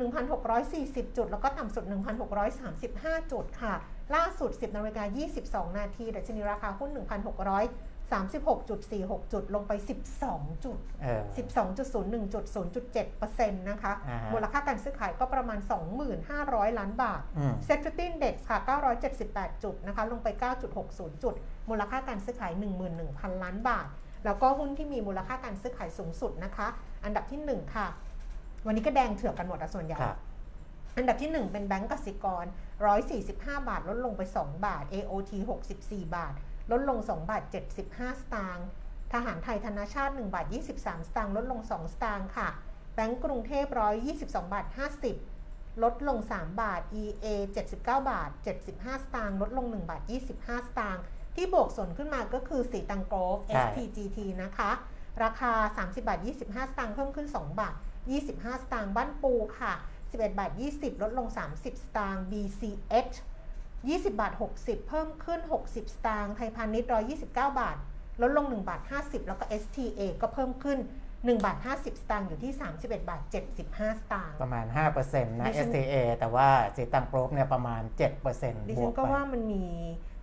[0.56, 1.84] 1,640 จุด แล้วก็ต่ำสุด
[2.58, 3.74] 1,635 จุดค่ะ
[4.14, 5.04] ล่าสุด 10นาฬิกา
[5.66, 6.90] 22 นาทีดัชนีราคาหุ้น
[8.10, 9.72] 1,636.46 จุดลงไป
[10.18, 11.22] 12 จุดเออ
[11.72, 15.58] 12.01 จุด 0.7%นะคะอ่าฮะมูลค่าการซื้อขายก็ประมาณ
[16.18, 18.58] 2,500 ล้านบาทอืม SET Fifty Index ค่ะ
[19.10, 20.28] 978 จุดนะคะ ลงไป
[20.76, 21.34] 9.60 จุด
[21.70, 22.52] มูลค่าการซื้อขาย
[22.98, 23.88] 11,000 ล้านบาท
[24.24, 26.66] แล้วก็หุ้นที่มีมูลค่าการซื้อขายสูงสุดนะคะ
[27.04, 27.86] อันดับที่ 1 ค่ะ
[28.66, 30.18] วันนี้ก็แดงเถือกกันหมดอะส่วนใหญ่ครับ
[30.96, 32.44] อันดับที่ 1 เป็นแบงก์กสิกร
[33.06, 35.32] 145 บาท ลดลงไป 2 บาท AOT
[35.70, 36.34] 64 บาท
[36.72, 37.42] ลดลง 2 บาท
[37.82, 38.66] 75 สตางค์
[39.12, 42.48] ทหารไทยธนาชาติ 1 บาท 23 สตางค์ลดลง 2 สตางค์ค่ะ
[42.94, 43.66] แบงก์กรุงเทพ
[44.08, 44.66] 122 บาท
[45.24, 47.26] 50 ลดลง 3 บาท EA
[47.64, 48.30] 79 บาท
[48.66, 50.02] 75 สตางค์ลดลง 1 บาท
[50.34, 51.02] 25 สตางค์
[51.36, 54.70] ที่บวกส่วนขึ้นมาก็คือสีตังโกรฟใช่ STGT นะคะ
[55.22, 55.52] ราคา
[55.88, 57.74] 30 บาท 25 สตางค์เพิ่มขึ้น 2 บาท
[58.18, 59.72] 25 สตางค์บ้านปูค่ะ
[60.10, 63.16] 11 บาท 20 ลดลง 30 สตางค์ BCH
[63.86, 66.88] 20 บาท 60 เพิ่มขึ้น 60 สตางค์ไทยพาณิชย์
[67.18, 67.76] 129 บาท
[68.22, 70.78] ลดลง 1 บาท 50 แล้วก็ STA ก็เพิ่มขึ้น
[71.10, 73.22] 1 บาท 50 สตางค์อยู่ที่ 31 บาท
[73.60, 79.64] 75 สตางค์ประมาณ 5%นะดิฉัน STA แต่ว่าสีตังโปรบเนี่ยประมาณ7%ดิบฉัวนกก็ไปว่ามันมี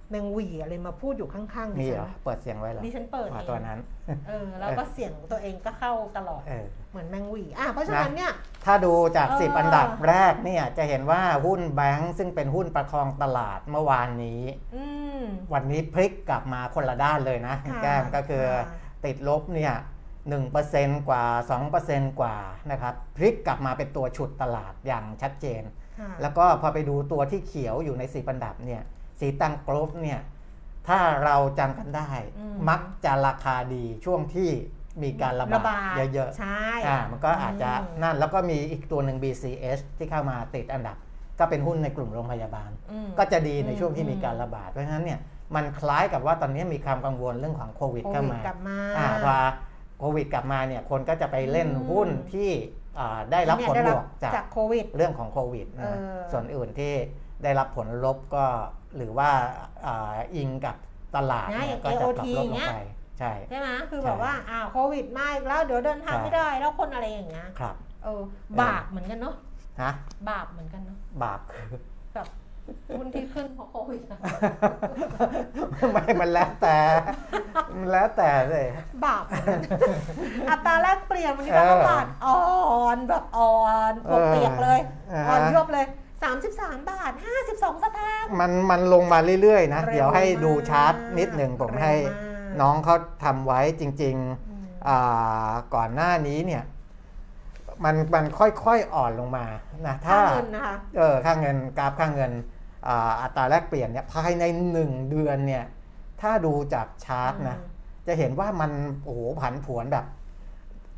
[0.09, 3.79] แมงหวีอะไรมาพูดอยู่ข้างๆดิมีฉัเหรอเปิดเสียงไว้เหรอดิฉันเปิดว่าเองตัวนั้น
[4.27, 8.31] เออแล้วก็เสียงตัวเองก็เข้าตลอดเออ เหมือนแมงหวีอะเพราะฉะนั้นเนี่ย
[8.65, 14.41] ถ้าดูจาก เออ 10 อันดับแรกเนี่ยจะเห็นว่าหุ้นแบงก์ซึ่งเป็นหุ้นประคองตลาดเมื่อวานนี้
[14.75, 14.83] อื
[15.19, 19.73] ม วันนี้พลิกกลับมาคนละด้านเลยนะค่ะแก้มก็คือค่ะ ติดลบเนี่ย
[20.39, 21.23] 1%กว่า
[21.71, 22.35] 2%กว่า
[22.71, 25.63] นะครับพลิกกลับมาเป็นตัวฉุดตลาดอย่างชัดเจน
[25.99, 28.83] ค่ะแล้วก็พอไปดูตัวที่เขียวอยู่ในสีอันดับเนี่ย
[29.19, 30.19] สีตังกรบเนี่ย
[30.87, 34.49] ถ้าเราจำกันได้อืมมักจะราคาดีช่วงที่
[35.03, 40.97] มีการระบาดเยอะๆใช่อ่ามันก็อาจจะอืมนั่นแล้วก็มีอีกตัวหนึ่ง BCS ที่เข้ามาติดอันดับ
[41.39, 45.19] ก็เป็นหุ้นในกลุ่มโรงพยาบาลอืมก็จะดีในช่วงที่อืมมีการระบาดเพราะฉะนั้นเนี่ย
[45.55, 49.37] มันคล้ายกับว่าตอนนี้มีความกังวลเรื่องของโควิดโคเข้าวิดมากลับมาอ่าพอ
[49.99, 52.51] โควิดกลับมาเนี่ยคนก็จะไปเล่นอืมหุ้นที่
[52.99, 56.93] อ่าได้รับเนี่ยผลได้บรัวกจากจากโควิดเรื่องของโควิดนะเออส่วนอื่นที่
[57.45, 58.45] ได้รับผลลบก็
[58.97, 59.29] หรือว่า
[59.85, 60.75] อ่าอิงกับ
[61.15, 62.77] ตลาดนะอเนี่ย่ายงก็จะปรับ AOT ลดลอย่างงเงี้ยไป
[63.19, 68.21] ใช่ใช่ไหมคือใช่แบบว่าอ้าวโควิดมาอีกแล้วเดี๋ยวเดินทางใช่ไม่ได้แล้วคนอะไรอย่างเงี้ยครับเออ
[68.61, 69.35] บาปเหมือนกันเนาะ
[69.81, 69.91] ฮะ
[70.29, 71.67] บาปเหมือนกันเนาะบาปคือ
[72.15, 72.27] แบบ
[72.97, 74.19] หุ้นที่ขึ้นเพราะโควิดอะ
[75.93, 76.77] ไม่มันแล้วแต่
[77.79, 78.67] มันแล้วแต่เลย
[79.05, 79.79] บาปเหมือนกัน
[80.49, 83.55] อัตราแลกเปลี่ยนวันนี้เอตอลาดอ่อนแบบอ่อ
[83.91, 84.79] นปวกเปียกเลย
[85.09, 85.85] เอออ่อ่อนยวบเลย
[86.23, 92.13] 33 บาท 52 สตางค์ มันมันลงมาเรื่อย ๆ นะเร็วเดี๋ยวให้ดูมากชาร์ตนิดหนึ่งผมเร็วให้มา
[92.55, 94.15] กน้องเขาทำไว้จริง
[94.49, 96.63] อืมๆอ่าก่อนหน้านี้เนี่ย
[97.83, 99.45] มันมันค่อยๆ อ่อนลงมา
[99.87, 102.31] นะถ้าค่าเงินนะคะเออค่าเงินกราฟค่าเงิน
[102.87, 105.63] อ่าอัตราแลกเปลี่ยนเนี่ยภายในหนึ่งเดือนเนี่ย
[106.21, 107.57] ถ้าดูจากชาร์ตนะ
[108.07, 108.71] จะเห็นว่ามัน
[109.03, 110.05] โอ้โหผันผวนแบบ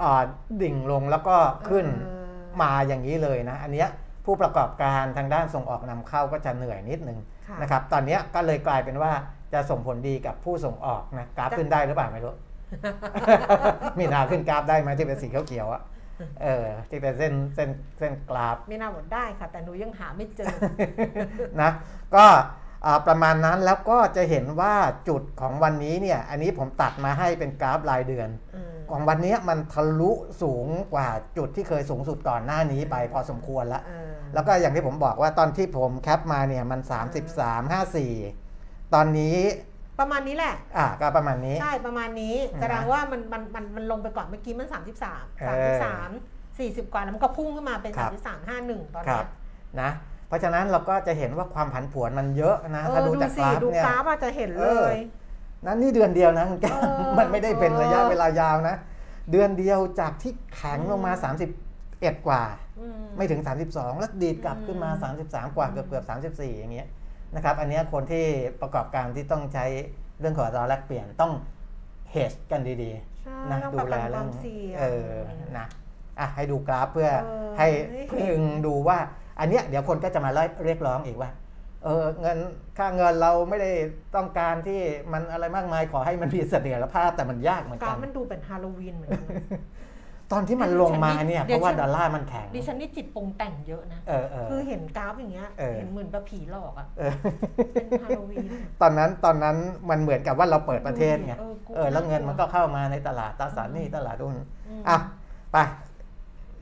[0.01, 0.23] อ่า
[0.61, 1.35] ดิ่งลงแล้วก็
[1.69, 2.23] ขึ้นเออ
[2.61, 3.89] มาอย่างนี้เลยนะ อันเนี้ย
[4.27, 9.11] ผู้ประกอบการทางด้านส่งออกนำเข้าก็จะเหนื่อยนิดนึงค่ะนะครับ ตอนเนี้ยก็เลยกลายเป็นว่า
[9.53, 12.33] จะส่งผลดีกับผู้ส่งออกนะกราฟขึ้นได้หรือเปล่าไม่รู้
[13.99, 15.81] มีนาขึ้นกราฟได้ไหมที่เป็นสีเขียวๆอะ
[16.43, 20.47] เออที่เป็นเส้นเส้นเส้นกราฟ ไม่น่าหมดได้ค่ะ แต่หนูยังหาไม่เจอ
[21.61, 21.69] นะ
[22.15, 22.39] ก็อ่า
[23.07, 24.75] ประมาณนั้นแล้วก็จะเห็นว่า
[25.09, 30.11] จุดของวันนี้เนี่ยอันนี้ผมตัดมาให้เป็นกราฟรายเดือนอืมของวันนี้มันทะลุ
[30.41, 36.79] สูงกว่าจุดที่เคยสูงสุดก่อนหน้านี้ไปพอสมควรแล้วเออแล้วก็อย่างที่ผมบอกว่าตอนที่ผมแคปมาเนี่ยมัน
[37.47, 37.71] 33
[38.27, 39.37] 54 ตอนนี้
[39.99, 45.79] ประมาณนี้แหละ อะก็ประมาณนี้ ใช่ ประมาณนี้นะแสดงว่ามันมันมันมันลงไปก่อนเมื่อกี้มัน 33เออ
[46.79, 48.11] 33 40 กว่าแล้วมันก็พุ่งขึ้นมาเป็นครับ
[48.47, 49.29] 33 51 ตอนครัเนี้บย
[49.81, 49.91] นะ
[50.27, 54.97] เพราะฉะนั้นเราก็จะเห็นว่าความผันผวนมันเยอะนะเอถ้าอดูดูจากสิกราฟดูเนี่ยกราฟอาจจะเห็นเอเลอย
[55.65, 58.75] นั่นนี่เดือนเดียวนะคุณแก้วเออมันไม่ได้เป็นระยะเออเวลายาวนะ
[59.31, 61.13] เดือนเดียวจากที่แข็งลงมา
[61.69, 62.43] 31 กว่า
[62.79, 66.87] อืมไม่ถึง 32 แล้วดีดกลับขึ้นมาอืม33 กว่าเกือบเกือบ34 อย่างเงี้ย
[67.35, 68.25] นะครับ อันเนี้ยคนที่
[68.61, 69.65] ประกอบการที่ต้องใช้
[70.19, 71.33] เรื่องของอัตราแลกเปลี่ยนต้อง
[72.11, 72.91] เฮดกันดี
[73.23, 75.11] ใช่ๆนะต้องดูประแลกันคเรื่วาองมเสี่ยงเออ
[75.57, 75.67] นะ
[76.19, 77.67] อะให้ดูกราฟเพื่อเออให้
[78.09, 78.97] ให้เห็นพึงดูว่า
[79.39, 80.31] อันเนี้ยเดี๋ยวคนก็จะมา
[80.65, 81.31] เรียกร้องอีกว่า
[81.83, 82.37] เออเงิน
[82.77, 83.71] ค่าเงินเราไม่ได้
[84.15, 84.81] ต้องการที่
[85.13, 89.41] มันอะไรมากมายขอให้มันมีเสถียรภาพแต่มันยากเหมือนกรากัฟนมันดูเป็นฮาโลวีนเหมือนกันนะ
[90.31, 97.13] ตอนที่มันลงมาเนี่ยเดี๋เพยวราะว่าฉันดอลลาร์มันแข็งดิฉันนี่จิตปรุงแต่งเยอะนะเออเออคือเห็นกราฟอย่างเงี้ยเออเห็นเหมือนแบบผีหลอกอะเออ
[97.73, 98.45] เป็นฮาโลวีน
[98.81, 99.55] ตอนนั้นตอนนั้น
[99.89, 104.43] มันเหมือนกับว่าเราเปิดประเทศไงเออกูเออแล้วเงินมันก็เข้ามาในตลาดตราสารหนี้ตลาดหุ้นม
[104.89, 104.97] อะ
[105.51, 105.57] ไป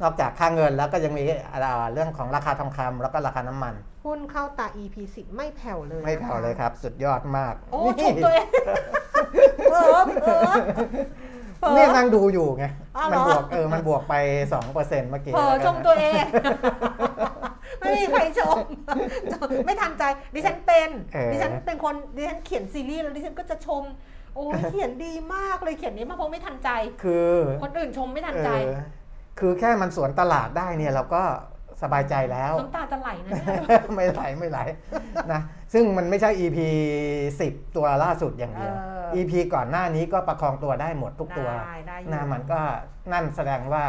[0.01, 3.73] นอกจากค่าเงินแล้วก็ยังมีอ่าเรื่องของราคาทองคำแล้วก็ราคาน้ำมัน
[4.05, 8.47] หุ้นเข้าตา EP 10ไม่แผ่วเลย ไม่แผ่วเลยครับ สุดยอดมาก โอ้นี่ชมตัวเอง
[9.69, 10.47] เผลอเผลอ
[11.60, 12.65] เผลอเนี่ยนั่งดูอยู่ไง
[12.97, 14.13] อ้าวเหรมัอบวกเออมันบวกไป
[14.53, 16.23] 2%เมื่อกี้เผลอแล้วกันชมตัวเอง
[17.79, 18.58] ไม่มีใครชม
[19.65, 20.03] ไม่ทันใจ
[20.36, 23.84] ดิฉันเป็นเออดิฉันเป็นคน ดิฉันเขียนซีรีส์แล้วดิฉันก็จะชม
[24.36, 26.69] โอ้ยเขียนดีมากเลยเขียนนี้มาเพราะไม่ทันใจ
[27.03, 27.29] คือ
[27.63, 28.81] คนอื่นชมไม่ทันใจเออ
[29.39, 31.24] คือแค่มันสวนตลาดได้เนี่ยเราก็
[31.82, 34.60] สบายใจแล้วน้ำตาจะไหลนะเนี่ยไม่ไหลไม่ไหล
[35.32, 35.41] นะ
[35.74, 36.58] ซึ่งมันไม่ใช่ EP
[37.17, 42.60] 10 ตัวล่าสุดอย่างเดียวเออ EP ก่อนหน้านี้ก็ประคองตัวได้หมดทุกตัวได้ได้อยู่นะมันก็
[43.13, 43.84] นั่นแสดงว่า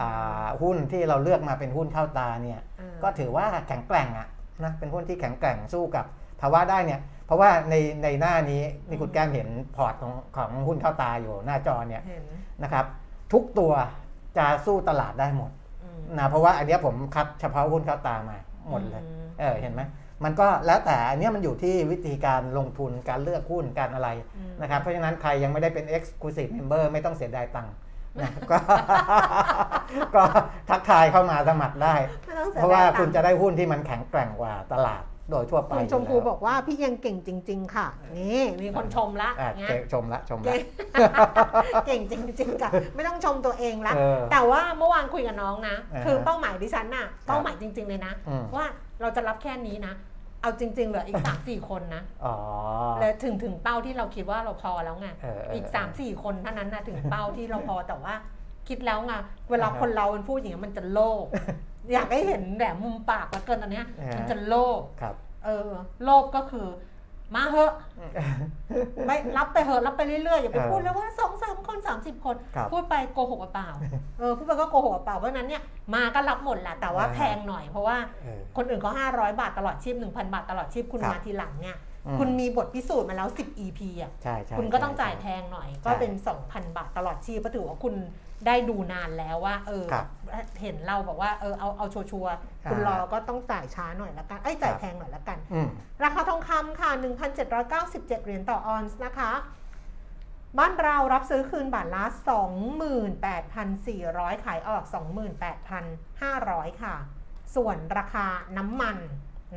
[0.00, 4.28] อ่าหุ้นที่เราเลือกมาเป็นหุ้นเข้าตาเนี่ยเออก็ถือว่าแข็งแกร่งอะ
[4.64, 6.04] นะเป็นหุ้นที่แข็งแกร่งสู้กับ
[6.40, 12.24] ภาวะได้เนี่ยเพราะว่าในในหน้านี้นี่คุณแก้มเห็นพอร์ตของของหุ้นเข้าตาอยู่หน้าจอเนี่ยเห็น
[12.62, 12.84] นะครับ
[13.32, 13.72] ทุกตัว
[14.38, 15.50] จะสู้ตลาดได้หมด
[15.84, 18.36] อืมนะเพราะว่าอันเนี้ยผมคัดเฉพาะหุ้นเข้าตามา
[18.70, 19.82] หมดเลยอืมเออเห็นไหม
[20.24, 27.74] มันก็แล้วแต่อันเนี้ยมันอยู่ที่วิธีการลงทุนการเลือกหุ้นการอะไรอืมนะครับเพราะฉะนั้นใครยังไม่ได้เป็น exclusive member ไม่ต้องเสียดายตังค์
[28.20, 28.58] นะก็
[30.14, 30.22] ก็
[30.68, 31.94] ทักทายเข้ามาสมัครได้
[32.26, 37.86] ไม่ต้องสียเพราะว่าดยตังคุณจะได้หุ้นที่มันแข็งแกร่งกว่าตลาด โดยทั่วไปคุณชมพูยู่แล้วบอกว่าพี่ยังเก่งจริง ๆ ค่ะ
[38.18, 40.54] นี่มีคนชมละอะเงี้ยเก่งชมละชมละ
[41.86, 48.66] เก่งเก่งจริงๆค่ะไม่ต้องชมตัวเองละเออแต่ว่าเมื่อวานคุยกับน้องนะอ่าฮะคือเป้าหมายดิฉันน่ะเป้าหมายจริง ๆ เลยนะอืมว่า
[49.00, 49.94] เราจะรับแค่นี้นะ
[50.42, 52.34] เอาจริง ๆ เหลืออีก3 4คนนะอ๋อ
[53.00, 58.14] แล้วถึงถึงเป้าที่เราคิดว่าเราพอแล้วไงเออเอออีก3 4คนเท่านั้นนะถึงเป้าที่เราพอแต่ว่า
[58.68, 59.12] คิดแล้วไง
[59.50, 61.26] เวลาอ่าฮะคนเราเป็นพูดอย่างนี้ยมันจะโลภ
[61.92, 65.14] อยากให้เห็นแหลมมุมปากแล้วเกินตอนเนี้ย อ่าฮะมันจะโลภครับ
[65.44, 65.70] เออ
[66.04, 66.68] โลภก็คือ
[67.34, 67.72] มาเหอะ
[69.06, 73.68] ไม่รับไปเหอะรับไปเรื่อยๆอย่าไปเออพูดแล้วว่าสองสามคนสามสิบคน ครับพูดไปโกหกเปล่า
[74.18, 75.62] เออพูดไปก็โกหกเปล่าเพราะฉะนั้นเนี่ย
[75.94, 86.12] มาก็รับหมดแหละแต่ว่าอ่า แพงหน่อยเพราะว่า เออ คนอื่นเขา500 บาทตลอดชีพ 1,000 บาทตลอดชีพ คุณครับมาทีหลังเนี่ยอืม คุณมีบทพิสูจน์มาแล้ว 10 EP อะ ใช่ใช่คุณก็ต้องใช่จ่ายแพงหน่อย ก็ใช่เป็น
[86.44, 87.94] 2,000 บาทตลอดชีพก็ถือว่าคุณ
[88.46, 90.06] ได้ดูนานแล้วว่า เออครับ
[90.62, 95.68] เห็นเราบอกว่าเออเอาเอาชัวร์ๆคุณรออ่าก็ต้องจ่ายช้าหน่อยละกันไอ้ยจ่ายครับแพงหน่อยละกันอืม
[96.04, 96.90] ราคาทองคำค่ะ
[97.52, 99.32] 1,797 เหรียญต่อออนซ์นะคะ
[100.58, 102.04] บ้านเรารับซื้อคืนบาทละ
[103.24, 104.84] 28,400 ขายออก
[105.62, 106.94] 28,500 ค่ะ
[107.54, 108.96] ส่วนราคาน้ำมัน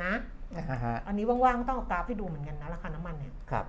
[0.04, 0.14] นะ
[0.58, 3.66] อ่าฮะอันนี้ว่างๆต้องเอากราฟให้ดูเหมือนกันนะราคาน้ำมันเนี่ยครับ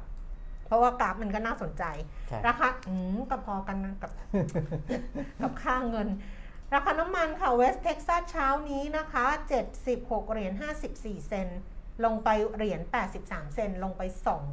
[0.66, 1.84] เพราะว่ากราฟมันก็น่าสนใจ
[2.28, 4.12] ใช่ราคาอืมก็พอกันนะกับ
[5.42, 6.08] กับค่าเงิน
[6.74, 9.24] ราคาน้ำมันค่ะเวสต์เท็กซัสเช้านี้นะคะ
[9.78, 10.52] 76เหรียญ
[10.90, 11.60] 54 เซนต์
[12.04, 12.80] ลงไปเหรียญ
[13.18, 14.02] 83 เซนต์ลงไป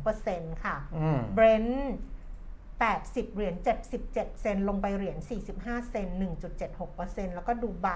[0.05, 1.93] 2%ค่ะอืมเบรนท์
[2.81, 5.17] 80 เหรียญ77 เซนต์ลงไปเหรียญ
[5.53, 6.17] 45 เซนต์
[6.75, 7.89] 1.76%แล้วก็ดูไบ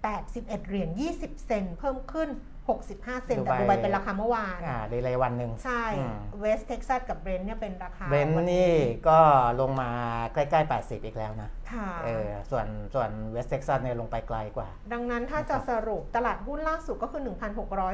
[0.00, 2.28] 81 เหรียญ20 เซนต์เพิ่มขึ้น
[2.70, 8.70] 65 เซนต์แต่ดูดูไบไบเป็นราคาเมื่อวานอ่าดีเลยวันหนึ่งใช่อืมเวสเท็กซัสกับเบรนท์เนี่ยเป็นราคาเบนซ์วันี่
[9.08, 9.18] ก็
[9.60, 9.90] ลงมา
[10.34, 17.22] ใกล้ๆ 80 อีกแล้วนะค่ะเออส่วนส่วนเวสเท็กซัสเนี่ยลงไปไกลกว่า ดังนั้นถ้าจะสรุปตลาดหุ้นล่าสุดก็คือ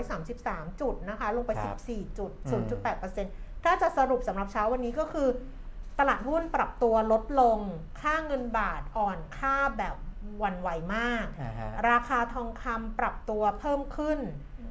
[0.05, 2.63] 1,633 จุดนะคะ ลงไปครับ14 จุดอืม
[3.15, 5.29] 0.8%ถ้าจะสรุปสำหรับเช้าวันนี้ก็คือ
[5.99, 7.59] ตลาดหุ้นปรับตัวลดลง
[8.01, 9.97] ค่าเงินบาทอ่อนค่าแบบ
[10.39, 14.19] หวันไหวมากอ่าฮะราคาทองคำปรับตัวเพิ่มขึ้น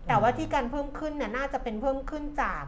[0.07, 2.63] แต่ว่าที่การเพิ่มขึ้นเนี่ยน่าจะเป็นเพิ่มขึ้นจาก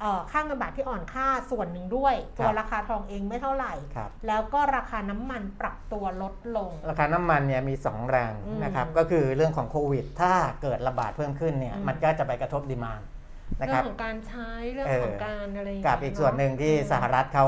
[0.00, 13.00] เอ่อค่าเงินบาทที่อ่อนค่าส่วนหนึ่งด้วย ตัวราคาทองเองไม่เท่าไหร่ครับแล้วก็ราคาน้ำมันปรับตัวลดลง ราคาน้ำมันเนี่ยมี 2 แรงอืมนะครับก็คือเรื่องของโควิด ถ้าเกิดระบาดเพิ่มขึ้นเนี่ยอืมมันก็จะไปกระทบดีมาน
[13.58, 17.46] นะเรื่คอรังบของการใช้เรื่องเออของการอะไรย่างกับเงี้ยอีกส่วนหนึ่งที่เอะสหรัฐเขา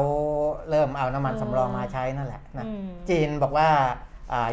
[0.70, 4.10] เริ่มเอาน้ำมันอืมสำรองมาใช้นั่นแหละนะอืมจีนบอกว่าอ่า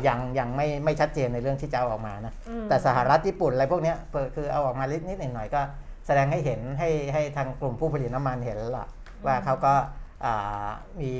[0.07, 5.61] ยังยังไม่ไม่ชัดเจนในเรื่องที่จะเอาออกมานะอืมแต่สหรัฐญี่ปุ่นอะไรพวกเนี้ยเปิดคือเอาออกมานิดนิดหน่อยหน่อยๆก็
[6.05, 8.87] แสดงให้เห็นให้ให้ทางกลุ่มผู้ผลิตน้ำมันเห็นแล้วล่ะ
[9.25, 9.73] ว่าเขาก็
[10.25, 10.69] อ่า
[11.01, 11.11] มี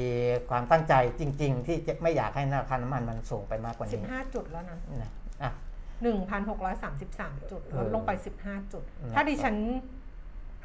[0.49, 5.11] ความตั้งใจจริง ๆ ที่จะไม่อยากให้ราคาน้ำมันมันสูงไปมากกว่าสิบนี้ห้าจุดแล้วนะนะ
[5.43, 5.51] อะ
[6.03, 9.55] หนึ่งพันหกร้อยสามสิบสามจุดเอลอดลงไปสิบห้าจุดนะครับถ้าดิฉัน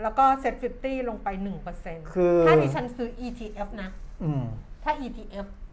[0.02, 3.90] แล้วก็เซ็ตฟิฟตี้ลงไปหนึ่งเปอร์เซ็นต์คือถ้าดิฉันซื้อ ETF นะ
[4.24, 4.44] อืม
[4.84, 5.63] ถ้า ETF E-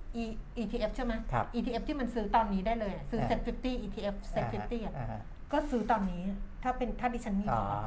[0.61, 5.21] ETF ใช่ไหม ครับ ETF ที่มันซื้อตอนนี้ได้เลยอะซื้ออ่าเซ็ตฟิฟตี้ ETF เซ็ตฟิฟตี้อะอ่าฮะ
[5.51, 6.21] ก็ซื้อตอนนี้
[6.63, 7.79] ถ้าเป็นถ้าดิฉันมีอ๋อพอ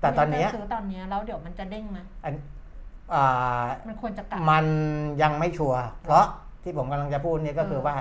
[0.00, 2.34] แต่ตอนเนี้ยดิฉัจะซื้อตอนเนี้ยแล้วเดี๋ยวมันจะเด้งไหมอัน
[3.14, 4.66] อ่า มันควรจะกลับ มัน
[5.22, 6.24] ยังไม่ชัวร์เพราะ
[6.62, 7.96] ที่ผมกำลังจะพูดเนี่ยก็คือเออว่า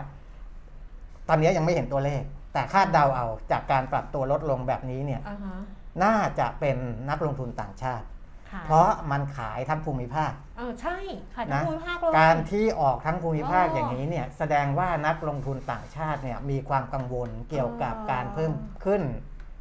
[1.29, 5.55] ตอนนี้ยังไม่เห็นตัวเลข แต่คาดเดาเอาจากการปรับตัวลดลงแบบนี้เนี่ย อ่าฮะ
[6.03, 6.77] น่าจะเป็น
[7.10, 8.18] นักลงทุนต่างชาติค่ะ
[8.65, 10.97] เพราะมันขายทั้งภูมิภาคเออใช่
[11.35, 18.51] ขายทั้งนะภูมิภาคเลยการที่ออกทั้งภูมิภาคอ๋อออย่างนี้เนี่ยแสดงว่านักลงทุนต่างชาติเนี่ยมีความกังวลเกี่ยวกับอ๋อการเพิ่ม
[18.85, 19.01] ขึ้น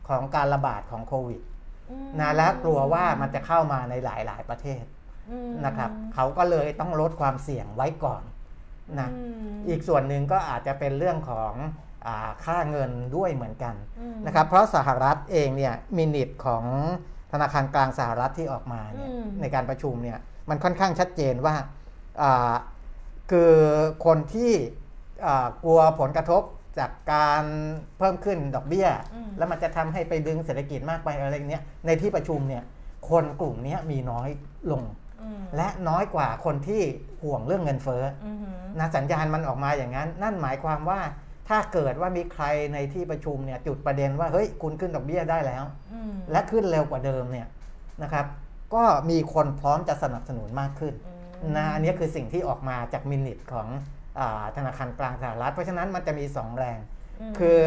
[0.08, 1.40] ของการระบาดของโควิด
[1.90, 4.84] อืมนะและกลัวว่ามันจะเข้ามาในหลายๆประเทศ
[5.30, 8.22] อืมนะครับเขาก็เลยต้องลดความเสี่ยงไว้ก่อน
[9.00, 9.22] นะอื
[9.54, 11.52] มอีกส่วนหนึ่งก็อาจจะเป็นเรื่องของ
[12.06, 16.64] อาค่าเงินด้วยเหมือนกันอืมนะครับเพราะสหรัฐเองเนี่ยมินิทของ
[17.32, 20.18] ธนาคารกลางสหรัฐที่ออกมาเนี่ยอืมในการประชุมเนี่ย
[20.50, 21.54] มันค่อนข้างชัดเจนว่า
[22.22, 22.54] อ่า
[23.30, 23.52] คือ
[24.06, 24.52] คนที่
[25.26, 26.42] อ่ากลัวผลกระทบ
[26.78, 27.44] จากการ
[27.98, 32.62] เพิ่มขึ้นดอกเบี้ยอืมแล้วมันจะทำให้ไปดึงเศรษฐกิจมากไปอะไรเนี้ยในที่ประชุมเนี่ย
[33.10, 34.28] คนกลุ่มเนี้ยมีน้อย
[34.72, 34.82] ลง
[35.22, 36.82] อืมและน้อยกว่าคนที่
[37.22, 41.00] ห่วงเรื่องเงินเฟ้ออือหือนะสัญญาณมันออกมาอย่างนั้น นั่นหมายความว่า
[41.48, 47.46] ถ้าเกิดว่ามีใครในที่ประชุมเนี่ยจุดประเด็นว่าเฮ้ยคุณขึ้นดอกเบี้ยได้แล้วอืมและขึ้นเร็วกว่าเดิมเนี่ย
[48.02, 48.26] นะครับ
[48.74, 50.94] ก็มีคนพร้อมจะสนับสนุนมากขึ้น
[51.42, 53.68] อืมนะอันนี้คือสิ่งที่ออกมาจากมินิทของ
[54.18, 56.78] อาธนาคารกลางสหรัฐ เพราะฉะนั้นมันจะมี 2 แรง
[57.30, 57.60] มคือ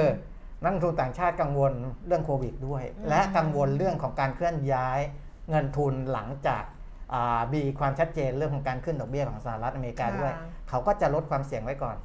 [0.63, 1.73] นักลงทุนต่างชาติกังวล
[2.07, 4.99] เรื่องโควิดด้วยอืมและกังวลเรื่องของการเคลื่อนย้าย
[5.49, 6.63] เงินทุนหลังจาก
[7.13, 10.33] อ่ามีความชัดเจนเรื่องของการขึ้นดอกเบี้ยของสหรัฐอเมริกาด้วย
[10.69, 11.97] เขาก็จะลดความเสี่ยงไว้ก่อน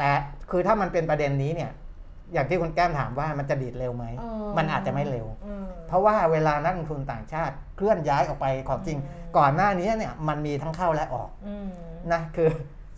[0.00, 0.12] แต่
[0.50, 1.70] คือถ้ามันเป็นประเด็นนี้เนี่ย
[2.32, 11.68] อย่างที่คุณแก้มถามว่ามันจะดีดเร็วไหมเออมันอาจจะไม่เร็วอืมเพราะว่าเวลานักลงทุนต่างชาติเคลื่อนย้ายออกไปของจริงอืมก่อนหน้านี้เนี่ยมันมีทั้งเข้าและออกอืม
[12.12, 12.50] นะคือ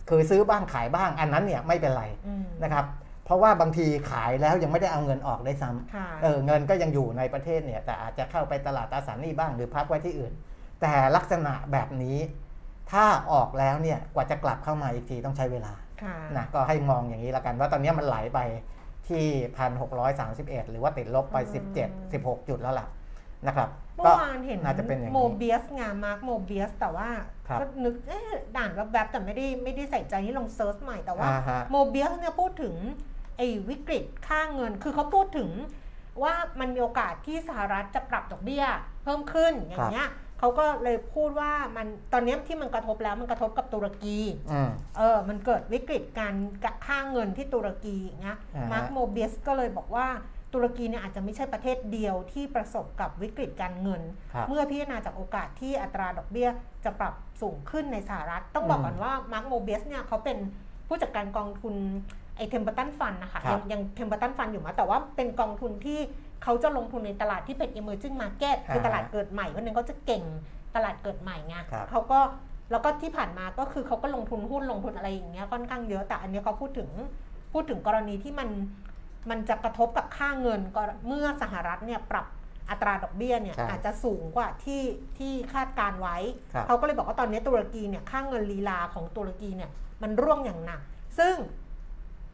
[0.09, 2.85] คือซื้อบ้างขายบ้างอันนั้นเนี่ยไม่เป็นไรอืมนะครับ
[3.25, 10.33] เพราะว่าบางทีขายแล้วยังไม่ได้เอาเงินออกได้ซ้ำค่ะเออเงินก็ยังอยู่ในประเทศเนี่ย แต่อาจจะเข้าไปตลาดตราสารหนี้บ้างหรือพักไว้ที่อื่น
[10.81, 12.17] แต่ลักษณะแบบนี้
[12.91, 15.82] ถ้าออกแล้วเนี่ยกว่าจะกลับเข้ามาอีกทีต้องใช้เวลาค่ะ
[16.37, 18.39] นะก็ให้มองอย่างนี้ละกันว่าตอนนี้มันไหลไป
[19.07, 19.25] ที่
[19.57, 22.87] พันหกร้อยสามสิบเอ็ดหรือว่าติดลบไปสิบเจ็ดสิบหกจุดแล้วล่ะ
[23.47, 27.09] นะครับเมื่ก็อวานเห็นน่าจะเป็นอย่างโมนี้เบียสงานมาร์กโมเบียสแต่ว่า
[27.47, 32.75] ครับก็นึกเอ๊ะด่านแวบๆแต่ไม่ได้ไม่ได้ใส่ใจนี่ลอง search ใหม่แต่ว่าอ่าฮะโมเบียสเนี่ยพูดถึง
[33.37, 35.49] ไอ้วิกฤตค่าเงิน คือเขาพูดถึง
[36.23, 38.65] ว่ามันมีโอกาสที่สหรัฐจะปรับดอกเบี้ย
[39.03, 40.09] เพิ่มขึ้นอย่างเงี้ย
[40.43, 44.17] เขาก็เลยพูดว่ามันตอนเนี้ยที่มันกระทบแล้วมันกระทบกับตุรกี
[44.51, 46.35] อืมเออมันเกิดวิกฤตการ
[46.85, 50.07] ค่าเงินที่ตุรกีอย่างเงี้ยอ่าฮะมาร์คโมเบียสก็เลยบอกว่า
[50.53, 54.01] ตุรกีเนี่ยอาจจะไม่ใช่ประเทศเดียวที่ประสบกับวิกฤตการเงิน
[54.33, 56.49] ครับเมื่อพิจารณาจากโอกาสที่อัตราดอกเบี้ย
[56.85, 60.37] จะปรับสูงขึ้นในสหรัฐ ต้องบอกก่อนว่ามาร์คโมเบียสเนี่ยเขาเป็น
[60.87, 61.75] ผู้จัดการกองทุน
[62.37, 65.99] ไอเทมเ r อร์ตันฟันนะคะครัยับงยังเทมเ r อร์ตันฟันอยู่มาแต่ว่าเป็นกองทุนที่
[66.43, 70.23] เขาจะลงทุนในตลาดที่เป็น emerging market คือตลาดเกิดใหม่เพราะฉะนั้นเขาจะเก่ง
[70.75, 72.19] ตลาดเกิดใหม่ไงครับเขาก็
[72.71, 76.89] แล้วก็ที่ผ่านมาก็คือเขาก็ลงทุนหุ้นลงทุนอะไรอย่างเงี้ยค่อนข้างเยอะแต่อันเนี้ยเขาพูดถึง
[77.53, 78.49] พูดถึงกรณีที่มัน
[79.29, 82.25] มันจะกระทบกับค่าเงินก็เมื่อสหรัฐเนี่ยปรับ
[82.69, 84.81] อัตราดอกเบี้ยเนี่ยใช่อาจจะสูงกว่าที่
[85.17, 86.17] ที่คาดการไว้
[86.53, 89.69] ครับเขาก็เลยบอกว่าตอนนี้ตุรกีเนี่ยค่าเงินลีลาของตุรกีเนี่ย
[90.01, 90.81] มันร่วงอย่างหนัก
[91.19, 91.35] ซึ่ง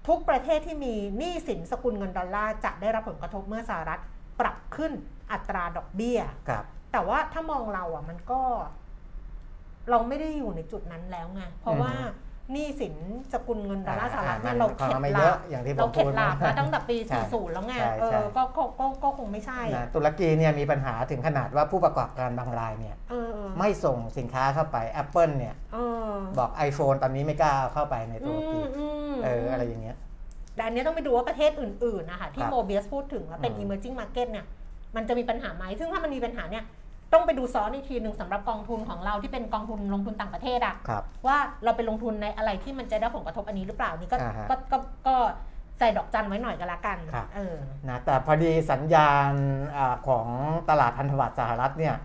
[0.10, 4.02] ทุกประเทศที่มีหนี้สินสกุลเงินดอลลาร์จะได้รับผลกระทบเมื่อสหรัฐ
[4.40, 4.92] ปรับขึ้น
[5.32, 6.20] อัตราดอกเบี้ย
[6.50, 8.42] ครับ แต่ว่าถ้ามองเราอะมันก็
[9.90, 11.92] เราไม่ได้อยู่ในจุดนั้นแล้วไง เพราะว่า
[12.52, 12.96] หนี้สิน
[13.34, 25.78] สกุลเงินดอลลาร์สหรัฐเนี่ยเรามันเข็ดไม่หเยลาอะบอย่างที่ผเรามเข็พูดดหลาบนะมาตั้งแต่ปีใช่40 แล้วไงใช่เอใช่อก็ก็ก็ก็คงไม่ใช่นะตุรกีเนี่ยมีปัญหาถึงขนาดว่าผู้ประกอบการบางรายเนี่ยเออเออไม่ส่งสินค้าเข้าไป Apple เนี่ยเอ
[26.10, 29.98] อบอก iPhone ตอนนี้ไม่กล้าเอาเข้าไปในตุอืรกีมอืมเอออะไรอย่างเงี้ย
[30.56, 34.46] แต่อันนี้ต้องไปดูว่าประเทศอื่นๆนะคะที่ครับโมเบียสพูดถึงว่าเป็นอืม emerging market เนี่ย
[34.96, 36.64] มันจะมีปัญหาไหมซึ่งถ้ามันมีปัญหาเนี่ย
[37.14, 45.16] ต้องไปดูซ้อนอีกทีหนึ่งสำหรับกองทุนของเราที่เป็นกองทุนลงทุนต่างประเทศอะครับ ว่าเราไปลงทุนในอะไรที่มันจะได้ผลกระทบอันนี้หรือเปล่านี่ก็อ่าฮะ ก็ก็ก็
[45.80, 47.56] ใส่ดอกจันไว้หน่อยก็แล้วกันครับ เออ
[47.90, 49.34] นะแต่พอดีสัญญาณ
[49.78, 50.28] อาของ
[50.70, 51.96] ตลาดพันธบัตรสหรัฐเนี่ย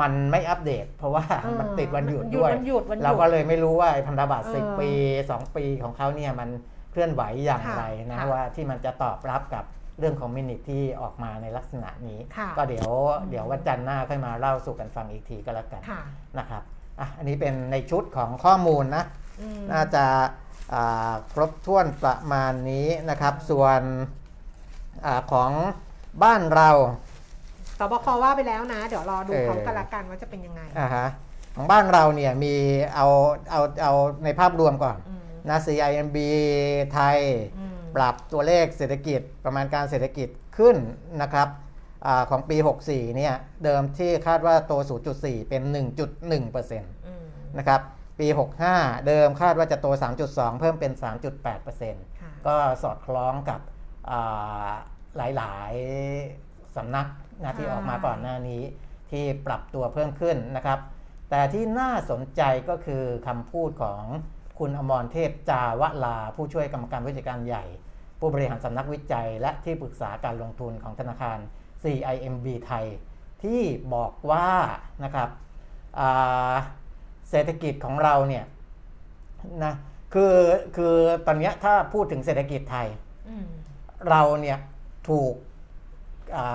[0.00, 4.90] มันไม่อัปเดต เพราะว่าเออมันติดวันหยุดมันหยุดด้วยวันหยุดวันหยุดเราก็เลยไม่รู้ว่าไอ้พันธบัตรเออสิบปี
[5.28, 6.48] 2 ปีของเขาเนี่ยมัน
[6.90, 9.64] เคลื่อนไหวอย่างไรนะค่ะ ว่าที่มันจะตอบรับกับ
[10.00, 16.00] เรื่องของมินิที่ออกมาในลักษณะนี้ค่ะก็เดี๋ยวอืมเดี๋ยววันจันทร์หน้าค่อยมาเล่าสู่กันฟังอีกทีก็แล้วกันค่ะ
[16.38, 16.62] นะครับ
[17.00, 19.04] อะอันนี้เป็นในชุดของข้อมูลนะ
[19.40, 20.04] อืมน่าจะ
[20.74, 23.80] อ่าครบถ้วนประมาณนี้นะครับ ส่วน
[25.04, 25.50] อาของ
[26.22, 26.70] บ้านเรา
[27.78, 31.06] สบคว่าไปแล้วนะ เดี๋ยวรอดูเออเขากันละกันว่าจะเป็นยังไงอ่าฮะ
[31.56, 32.54] ของบ้านเราเนี่ยมี
[32.94, 33.06] เอา
[33.50, 33.92] เอาเอา
[34.24, 36.18] ในภาพรวมก่อนอืมนะ CIMB
[36.92, 37.18] ไทย
[37.58, 40.76] อืม ปรับตัวเลขเศรษฐกิจประมาณการเศรษฐกิจขึ้น
[41.22, 41.48] นะครับ
[42.06, 44.72] อาของปี 64 เนี่ย เดิมที่คาดว่าโต
[45.12, 47.26] 0.4 เป็น 1.1%อืม
[47.58, 47.80] นะครับ
[48.20, 48.26] ปี
[48.68, 49.86] 65 เดิมคาดว่าจะโต
[50.24, 50.92] 3.2 เพิ่มเป็น
[51.56, 53.60] 3.8%ค่ะก็สอดคล้องกับ
[54.10, 54.70] อ่า
[55.16, 57.06] หลายๆสำนัก
[57.42, 58.62] นะที่ออกมาก่อนหน้านี้
[59.10, 60.78] ที่ปรับตัวเพิ่มขึ้นนะครับ
[61.30, 64.02] แต่ที่น่าสนใจก็คือคำพูดของ
[64.60, 67.64] คุณอมรเทพจาวลา ผู้ช่วยกรรมการผู้จัดการใหญ่
[68.18, 71.38] ผู้บริหารสำนักวิจัย และที่ปรึกษาการลงทุนของธนาคาร
[71.82, 72.86] CIMB ไทย
[73.42, 73.62] ที่
[73.94, 74.48] บอกว่า
[75.04, 75.28] นะครับ
[75.98, 76.54] อ่า
[77.30, 78.44] เศรษฐกิจของเราเนี่ย
[79.64, 79.74] นะ
[80.14, 80.36] คือ
[80.76, 80.94] คือ
[81.26, 82.88] ตอนเนี้ยถ้าพูดถึงเศรษฐกิจไทย
[83.28, 83.46] อืม
[84.08, 84.58] เราเนี่ย
[85.08, 85.34] ถูก
[86.36, 86.46] อ่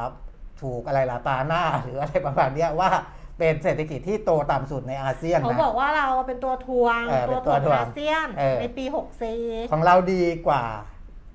[0.00, 0.02] า
[0.62, 2.90] ถูกอะไรล่ะตาหน้าหรืออะไรประมาณเนี้ยว่า
[3.38, 8.84] เป็นเศรษฐกิจที่โตต่ำสุดในอาเซียนเขานะบอกว่าเราเป็นตัวทวงเออตัวเป็นตัวถ่วงถ่วงอาเซียนเออในปี
[9.28, 10.62] 64 ของเราดีกว่า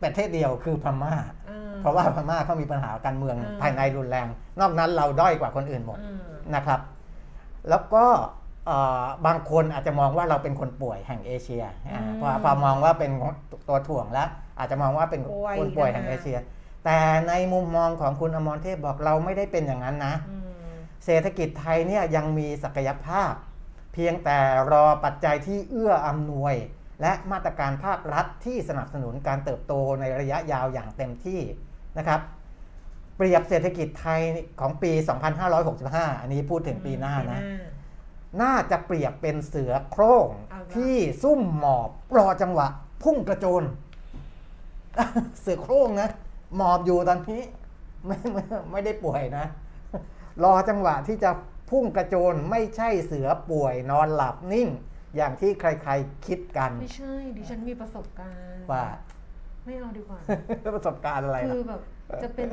[0.03, 1.15] ประเทศเดียวคือพม่า
[1.49, 4.27] อืมเพราะว่าพม่าเขามีปัญหาการเมืองอืมภายในรุนแรง
[4.60, 6.19] นอกนั้นเราด้อยกว่าคนอื่นหมดอืม
[6.55, 6.79] นะครับ
[7.69, 8.05] แล้วก็
[8.67, 13.12] เอ่อบางคนอาจจะมองว่าเราเป็นคนป่วยแห่งเอเชียอ่าอืมพอพอมองว่าเป็น
[13.69, 14.29] ตัวถ่วงแล้ว
[14.60, 16.38] อาจจะมองว่าเป็นป่วยคนป่วยนะแห่งเอเชีย
[16.86, 20.46] แต่ในมุมมองของคุณอมรเทพบอกเราไม่ได้เป็นอย่างนั้นนะอืม
[21.10, 23.32] เศรษฐกิจไทยเนี่ยยังมีศักยภาพ
[23.93, 24.39] เพียงแต่
[24.72, 26.56] รอปัจจัยที่เอื้ออำนวย
[27.02, 31.41] และมาตรการภาครัฐที่สนับสนุนการเติบโตในระยะยาวอย่างเต็มที่
[31.98, 32.22] นะครับ
[33.17, 34.22] เปรียบเศรษฐกิจไทย
[34.60, 34.91] ของปี
[35.58, 37.41] 2565 อันนี้พูดถึงปีหน้านะ
[38.41, 42.68] น่าจะเปรียบเป็นเสือโคร่งเอาละที่ซุ่มหมอบรอจังหวะ
[43.03, 43.64] พุ่งกระโจน
[45.41, 46.10] เสือโคร่งนะ
[46.55, 47.41] หมอบอยู่ตอนนี้
[48.05, 49.45] ไม่ไม่ไม่ได้ป่วยนะ
[50.43, 51.31] รอจังหวะที่จะ
[51.69, 54.67] พุ่งกระโจนไม่ใช่เสือป่วยนอนหลับนิ่ง
[55.15, 58.85] อย่างที่ใครๆคิดกัน ไม่ใช่ ดิฉันมีประสบการณ์ว่า
[59.65, 60.19] ไม่เอาดีกว่า
[60.75, 61.81] ประสบการณ์อะไรคือล่ะแบบ
[62.23, 62.49] จะเป็น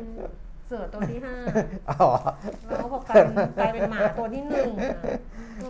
[0.67, 1.35] เสือตัวที่ห้า
[1.91, 2.09] อ๋อ
[2.67, 5.03] แล้วพอกลายเป็นกลายเป็นหมาตัวที่หนึ่งอะ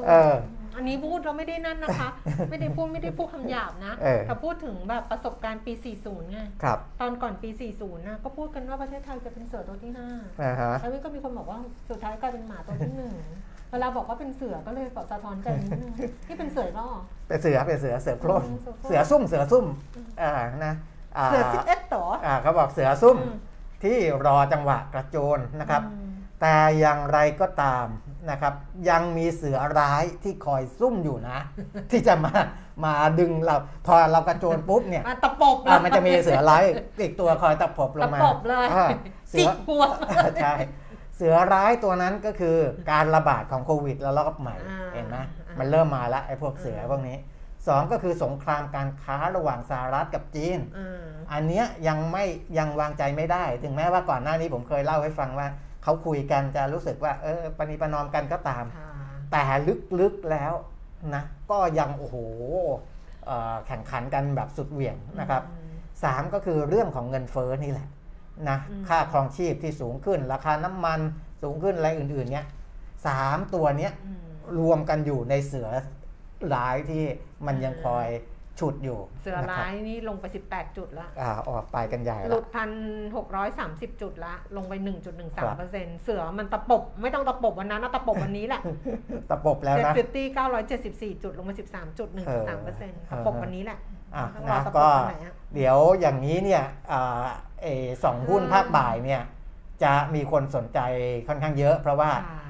[0.09, 0.35] เออ
[0.77, 2.09] อันนี้พูดเราไม่ได้นั่นนะคะ
[2.51, 5.73] ไม่ได้พูดไม่ได้พูดคำหยาบนะเออแต่พูดถึงแบบประสบการณ์ปี
[6.03, 7.51] 40ไงครับตอนก่อนปี
[7.81, 10.09] 40นะก็พูดกันว่าประเทศไทยจะเป็นเสือตัวที่ห้า
[10.43, 11.59] อ่าฮะ แล้วก็มีคนบอกว่า
[11.91, 13.15] สุดท้ายกลายเป็นหมาตัวที่หนึ่ง
[13.71, 15.93] เวลาบอกว่าเป็นเสือก็เลยแบบสะท้อนใจนิดนึง
[16.27, 16.87] ที่เป็นเสือก็
[17.29, 19.65] เป็นเสือเป็นเสือเสือโคร่งอืมเสือโคร่งเสือซุ่มเสือซุ่ม
[20.23, 20.33] อ่า
[20.67, 23.37] นะาเสือสิบเอ็ดต่อ อ่าเขาบอกเสือซุ่มอืม
[23.85, 26.11] ที่รอจังหวะกระโจนนะครับ อืม
[26.41, 27.87] แต่อย่างไรก็ตาม
[28.31, 28.53] นะครับ
[28.91, 31.39] ยังมีเสือร้ายที่คอยซุ่มอยู่นะ
[31.91, 32.33] ที่จะมา
[32.85, 33.57] มาดึงเรา
[33.87, 36.63] พอเรากระโจนปุ๊บเนี่ยอะตะปบอะมันจะมีเสือร้าย
[37.01, 38.89] อีกตัวคอยตะปบลงมาตะปบเลยอ่า
[39.31, 39.85] เสืจิอกหัว
[40.43, 40.55] ใช่
[41.17, 42.57] เสือร้ายตัวนั้นก็คือ
[42.93, 45.17] การระบาดของโควิดแล้วรอบใหม่อ่าเห็นไหม
[45.49, 47.17] อ่ามัมันเริ่มมาแล้วไอ้พวกเสือพวกนี้
[47.67, 52.25] สองก็คือสงครามการค้าระหว่างสหรัฐกับจีนอ่าอันเนี้ยยังไม่
[52.59, 55.49] ยังวางใจไม่ได้ ถึงแม้ว่าก่อนหน้านี้ผมเคยเล่าให้ฟังว่า
[55.85, 58.91] เขาคุยกันจะรู้สึกว่า เออปณิประนอมกันก็ตามค่ะ
[59.33, 59.43] แต่
[60.01, 60.53] ลึกๆแล้ว
[61.15, 62.17] นะก็ยังโอ้โห
[63.27, 65.73] เอ่อแข่งขันกันแบบสุดเหวี่ยงนะครับอืม
[66.05, 67.89] สามก็คือเรื่องของเงินเฟ้อนี่แหละ
[68.49, 71.01] นะอืมค่าครองชีพที่สูงขึ้น ราคาน้ำมัน
[71.43, 72.47] สูงขึ้นอะไรอื่นๆเนี้ย
[73.07, 74.21] สามตัวเนี้ยอืม
[74.59, 75.69] รวมกันอยู่ในเสือ
[76.55, 77.05] ร้ายที่
[77.47, 78.07] มันยังคอย
[78.61, 82.71] ฉุดอยู่ เสือนะคร้าบยนี่ลงไป 18 จุดละอ่าออกไปกันใหญ่หแล้ลุวดพัน
[83.17, 84.73] หกร้อยสามสิบจุดละ ลงไป
[85.37, 88.61] ครับ1.13เปอร์เซ็นต์เสือมันตะปบ ไม่ต้องตะปบวันนั้นนะตะปบวันนี้แหละ
[89.31, 93.79] ตะปบแล้วเซ็ตนะฟิฟตี้เก้าร้อยเจ็ดสิบสี่จุดลงมาสิบสามจุดหนึ่งสามเปอร์เซ็นต์เออตะปบวันนี้แหละ
[94.15, 97.25] อะต้องรอนะตะปบวันไหนอะเดี๋ยวอย่างนี้เนี่ยอ่า
[97.63, 99.23] เออสองหุ้นอืมภาคบ่ายเนี่ย
[99.83, 100.81] จะมีคนสนใจ
[101.29, 102.41] ค่อนข้างเยอะ เพราะว่าค่ะ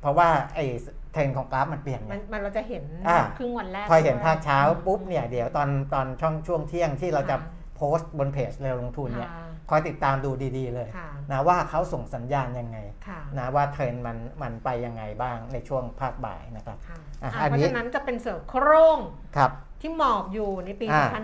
[0.00, 0.66] เพราะว่าไอ้
[1.12, 18.98] เทรนด์ของกราฟมันเปลี่ยนไงมันมันเราจะเห็นอ่าครึ่งวันแรก พอเห็นด้วยภาคเช้าปุ๊บเนี่ยเดี๋ยวตอนตอนช่องช่วงเที่ยงที่เราจะค่ะโพสต์บนเพจเร็วลงทุนเนี่ยค่ะคอยติดตามดูดีๆเลยค่ะนะว่าเขาส่งสัญญาณยังไงค่ะนะว่าเทรนด์มันมันไปยังไงบ้างในช่วงภาคบ่ายนะครับค่ะอะอะอันเพราะนี้ฉะนั้นจะเป็นเสือโคร่ง
[19.36, 19.50] ครับ
[19.80, 21.22] ที่หมอบอยู่ในปีอ่า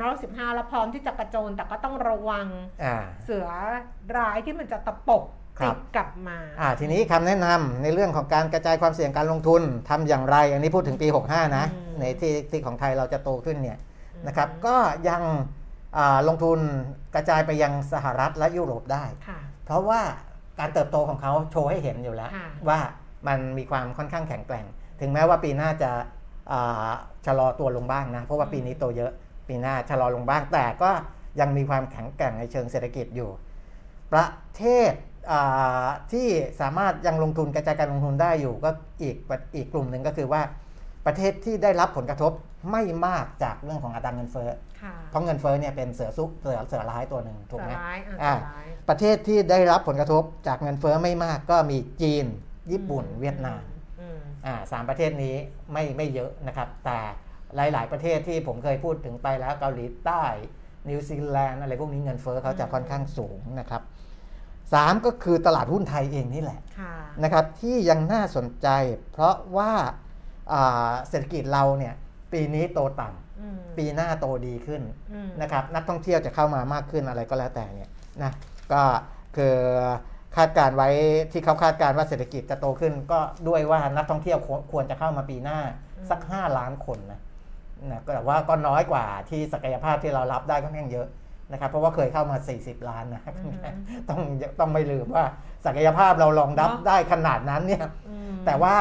[0.53, 2.47] 2515แล้วพร้อมที่จะกระโจนแต่ก็ต้องระวัง
[2.85, 3.47] อ่าเสือ
[4.17, 13.79] ร้ายที่มันจะตะปบครั ติบดกลับมาอ่าทีนี้คำแนะนำในเรื่องของการกระจายความเสี่ยงการลงทุนทำอย่างไร อันนี้พูดถึงปี 65 นะอืมในที่ที่ของไทยเราจะโตขึ้นเนี่ย
[14.15, 14.77] อืมนะครับก็
[15.09, 15.23] ยัง
[15.97, 16.59] อ่าลงทุน
[17.15, 20.01] กระจายไปยังสหรัฐและยุโรปได้ค่ะเพราะว่า
[20.59, 22.79] การเติบโตของเขาโชว์ให้เห็นอยู่แล้วค่ะว่า
[23.29, 24.67] มันมีความค่อนข้างแข็งแกร่ง
[25.01, 25.91] ถึงแม้ว่าปีหน้าจะ
[26.53, 26.91] อ่า
[27.27, 29.13] ชะลอตัวลงบ้างนะ เพราะว่าปีนี้โตเยอะ
[29.49, 30.91] ปีหน้าชะลอลงบ้าง แต่ก็
[31.41, 33.31] ยังมีความแข็งแกร่งในเชิงเศรษฐกิจอยู่
[34.13, 34.27] ประ
[34.57, 35.16] เทศอ่า
[36.13, 36.27] ที่
[36.61, 38.71] สามารถยังลงทุนกระจายการลงทุนได้อยู่ก็
[39.03, 39.17] อีก
[39.57, 40.43] อีกกลุ่มหนึ่งก็คือว่า
[41.07, 42.33] ประเทศที่ได้รับผลกระทบ
[42.71, 44.51] ไม่มากจากเรื่องของอัตราเงินเฟ้อ
[44.83, 52.25] ค่ะเพราะเงินเฟ้อเนี่ยเป็นเสือซุกเสือเสือร้ายตัวหนึ่งถูกเสืไหมอร้ายอะอ่าเสือร้ายประเทศที่ได้รับผลกระทบจากเงินเฟ้อไม่มากก็มีจีน
[52.73, 53.63] ญี่ปุ่นอืมเวียดนาม
[54.01, 55.35] อืมอ่าสามประเทศนี้
[55.73, 56.99] ไม่ไม่เยอะนะครับ แต่
[57.57, 60.25] หลาย ๆ ประเทศที่ผมเคยพูดถึงไปแล้วเกาหลีใต้
[60.89, 63.83] นิวซีแลนด์อะไรพวกนี้เงินเฟ้อเขาจะค่อนข้างสูงนะครับ
[64.73, 66.93] สามก็คือตลาดหุ้นไทยเองนี่แหละค่ะ
[67.23, 68.69] นะครับที่ยังน่าสนใจ
[69.13, 69.73] เพราะว่า
[70.53, 71.95] อ่าเศรษฐกิจเราเนี่ย
[72.33, 73.09] ปีนี้โตต่
[73.41, 77.91] อืมำปีหน้าโตดีขึ้นอืมนะครับนักท่องเที่ยวจะเข้ามามากขึ้นอะไรก็แล้วแต่เนี่ย
[78.23, 78.33] นะ
[78.73, 78.83] ก็
[79.37, 79.55] คือ
[80.37, 80.89] คาดการณ์ไว้
[81.33, 85.59] ที่เขาคาดการณ์ว่าเศรษฐกิจจะโตขึ้น ก็ด้วยว่านักท่องเที่ยวควรควรจะเข้ามาปีหน้า
[86.11, 87.21] สัก 5 ล้านคนนะ
[87.91, 91.07] นะก็แต่ว่าก็น้อยกว่าที่ศักยภาพที่เรารับได้ค่อนข้างเยอะ
[91.53, 93.57] นะครับเพราะว่าเคยเข้ามา 40 ล้านนะอืม
[94.09, 94.21] ต้อง
[94.61, 95.25] ต้องไม่ลืมว่า
[95.67, 98.77] ศักยภาพเรารองรับเนอะได้ขนาดนั้นเนี่ยอืมแต่ว่า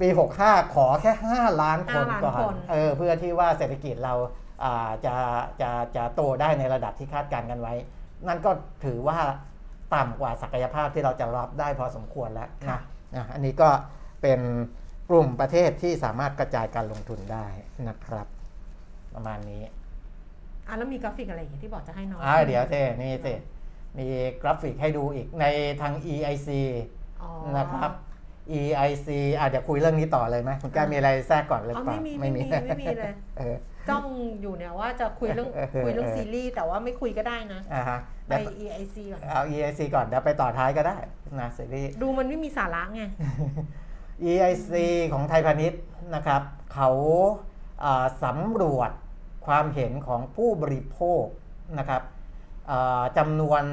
[0.00, 0.08] ปี
[0.42, 4.14] 65 ขอแค่ 5 ล้านคน5ล้านก่อคนนเออเพื่อที่ว่าเศรษฐกิจเรา
[4.64, 5.14] อ่าจะ
[5.60, 7.74] จะจะโตได้ในระดับที่คาดการณ์กันไว้
[8.28, 8.50] นั่นก็
[8.84, 9.18] ถือว่า
[9.94, 12.80] ต่ำกว่าศักยภาพที่เราจะรับได้พอสมควรแล้วนะ
[13.16, 13.68] นะอันนี้ก็
[14.22, 14.40] เป็น
[15.10, 17.46] กลุ่มประเทศที่สามารถกระจายการลงทุนได้
[17.88, 18.26] นะครับ
[19.14, 19.62] ประมาณนี้
[20.68, 23.34] อะแล้วมีกราฟิกอะไรอีกที่บอกจะให้น้องอ่าเดี๋ยวเต้นี่เต้
[23.98, 24.06] มี
[24.42, 25.44] กราฟิกให้ดูอีกใน
[25.80, 26.48] ทาง EIC
[27.22, 27.90] อ๋อนะครับ
[28.58, 29.08] EIC
[29.38, 33.56] อะเดี๋ยวคุยเรื่องนี้ต่อเลยไหมคุณแก้วมีอะไรแทรกก่อนเลยอ๋อเปล่าไม่มีไม่มีไม่มีเลยเออ
[33.88, 34.04] จ้อง
[34.42, 40.96] อยู่เนี่ยว่าจะคุยเรื่องเออคุยเรื่องเออซีรีส์แต่ว่าไม่คุยก็ได้นะอ่าฮะไปเดี๋ยว EIC ก่อนเอา EIC ก่อนเดี๋ยวไปต่อท้ายก็ได้
[41.40, 43.02] นะซีรีส์ดูมันไม่มีสาระไง
[44.30, 44.72] EIC
[45.12, 45.82] ของไทยพาณิชย์
[46.14, 46.42] นะครับ
[46.74, 46.90] เขา
[47.84, 48.90] อ่าสำรวจ
[49.46, 51.24] ความเห็นของผู้บริโภค
[51.78, 52.02] นะครับ
[52.68, 53.64] เอ่อจำนวน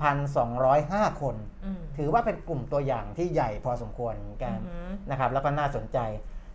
[0.00, 5.98] 3,205 คนอืมถือว่าเป็นกลุ่มตัวอย่างที่ใหญ่พอสมควรเหมือนกันอืมนะครับ แล้วก็น่าสนใจ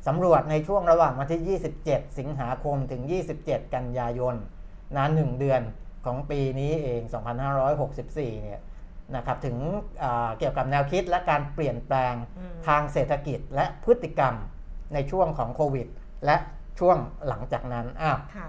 [0.08, 3.02] สำรวจในช่วงระหว่างวันที่ 27 สิงหาคมถึง
[3.40, 4.36] 27 กันยายน
[4.96, 5.62] นะหนึ่งเดือน
[6.06, 7.02] ของปีนี้เอง
[7.74, 8.62] 2564 เนี่ย
[9.16, 9.58] นะครับถึง
[10.04, 14.36] อ่าเกี่ยวกับแนวคิดและการเปลี่ยนแปลงอืมทางเศรษฐกิจและพฤติกรรม
[14.94, 15.88] ในช่วงของโควิด
[16.26, 16.38] และ
[16.80, 16.98] ช่วง
[17.28, 18.48] หลังจากนั้นอ้าวค่ะ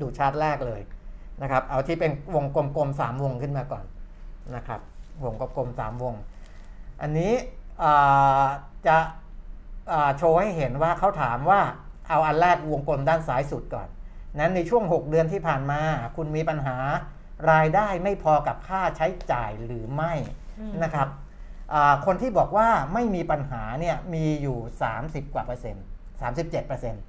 [0.00, 0.80] ดูชาร์ตแรกเลย
[1.42, 3.84] นะครับ เอาที่เป็นวงกลมๆสามวงขึ้นมาก่อน
[4.56, 4.80] นะครับ
[5.24, 6.14] วงกลมๆสามวง
[7.02, 7.32] อันนี้
[7.82, 8.44] อ่า
[8.86, 8.96] จะ
[9.92, 11.60] อ่าโชว์ให้เห็นว่าเขาถามว่า
[12.08, 13.88] เอาอันแรกวงกลมด้านซ้ายสุดก่อน
[14.38, 15.80] นั้นในช่วง 6 เดือนที่ผ่านมา
[16.16, 16.76] คุณมีปัญหา
[17.50, 20.12] รายได้ไม่พอกับค่าใช้จ่ายหรือไม่
[20.60, 21.08] อืมนะครับ
[21.72, 24.58] อ่าคนที่บอกว่าไม่มีปัญหาเนี่ยมีอยู่
[24.96, 25.84] 30 กว่าเปอร์เซ็นต์
[26.26, 27.02] 37เปอร์เซ็นต์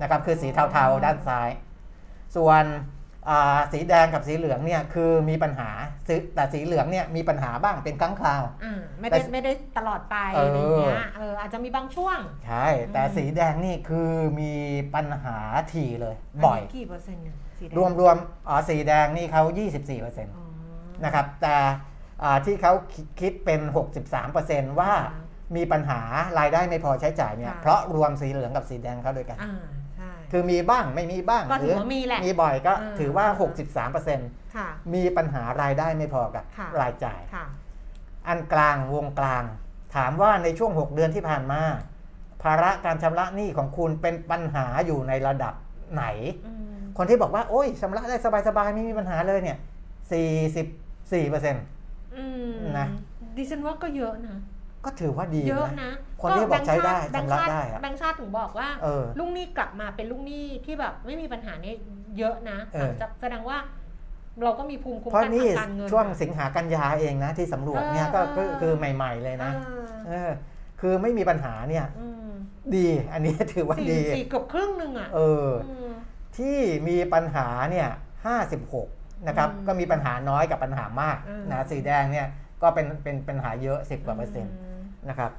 [0.00, 1.48] นะครับคือสีเทาๆด้านซ้าย
[2.36, 2.64] ส่วน
[3.28, 5.70] อ่าสีแดงกับสีเหลืองเนี่ยคือมีปัญหา
[6.08, 14.52] สีแต่สีเหลืองเนี่ยมีปัญหาบ้างเป็นครั้งคราวอ่าไม่ได้แต่ไม่ได้ตลอดไปเออออะไรอย่างเงี้ยเอออาจจะมีบางช่วง ใช่ แต่อืมสีแดงนี่คือมี
[14.94, 15.36] ปัญหา
[15.72, 16.14] ถี่เลย
[16.44, 19.42] บ่อยนนี้กี่เปอร์เซ็นต์เนี่ยสีแดงรวมรวมๆอ๋อสีแดงนี่เขา
[19.72, 20.46] 24เปอร์เซ็นต์อ๋อ
[21.04, 21.56] นะครับแต่
[22.22, 23.60] อ่าที่เขาคิดคิดเป็น
[23.94, 25.22] 63เปอร์เซ็นต์ว่าค่ะ
[25.56, 26.00] มีปัญหา
[26.38, 29.83] รายได้ไม่พอใช้จ่ายเนี่ยค่ะเพราะรวมสีเหลืองกับสีแดงเข้าด้วยกันอ่าใช่
[30.36, 33.26] คือมีบ้างไม่มีบ้างก็หถืรือว่ามีแหละมีบ่อยก็อ่าถือว่า
[33.60, 37.46] 63เปอร์เซ็นต์ค่ะมีปัญหารายได้ไม่พอกับค่ะรายจ่ายค่ะ
[38.28, 39.44] อันกลางวงกลาง
[39.96, 41.60] ถามว่าในช่วง 6 เดือนที่ผ่านมา
[42.42, 45.54] ภาระการชำระหนี้ของคุณเป็นปัญหาอยู่ในระดับ
[45.94, 46.04] ไหน
[46.46, 48.16] อืมคนที่บอกว่า โอ้ยชำระได้
[48.48, 49.58] สบายๆไม่มีปัญหาเลยเนี่ย
[50.44, 51.64] 44เปอร์เซ็นต์
[52.16, 52.86] อืมนะ
[53.36, 54.36] ดิฉันว่าก็เยอะนะ
[54.84, 61.76] ก็ถือว่าดีเยอะนะนะคนที่บอกใช้ได้แบงค์ชำระชาติได้อะแบงค์ชาติถึงบอกว่าเออลูกหนี้กลับมาเป็นลูกหนี้ที่แบบไม่มีปัญหาเนี่ย
[62.18, 63.58] เยอะนะเออจะแสดงว่า
[64.44, 70.30] เราก็มีภูมิคุ้มเพราะกันนี่ทางการเงินช่วงสิงหากันยาเองนะ ที่สำรวจเนี่ยก็เออก็คือใหม่ ๆ เลยนะเออเออ
[70.80, 72.30] คือไม่มีปัญหาเนี่ยอืม
[72.76, 75.48] ดีอันนี้ถือว่าสี่ดีสี่เกือบครึ่งหนึ่งอะเออ
[75.90, 75.92] ม
[76.36, 76.58] ที่
[76.88, 77.88] มีปัญหาเนี่ย
[78.58, 82.26] 56นะครับอืมก็มีปัญหาน้อยกับปัญหามากอืมนะสีแดงเนี่ย
[82.62, 84.63] ก็เป็นเป็นปัญหาเยอะ10กว่าเปอร์เซ็นต์ม
[85.10, 85.32] นะครับ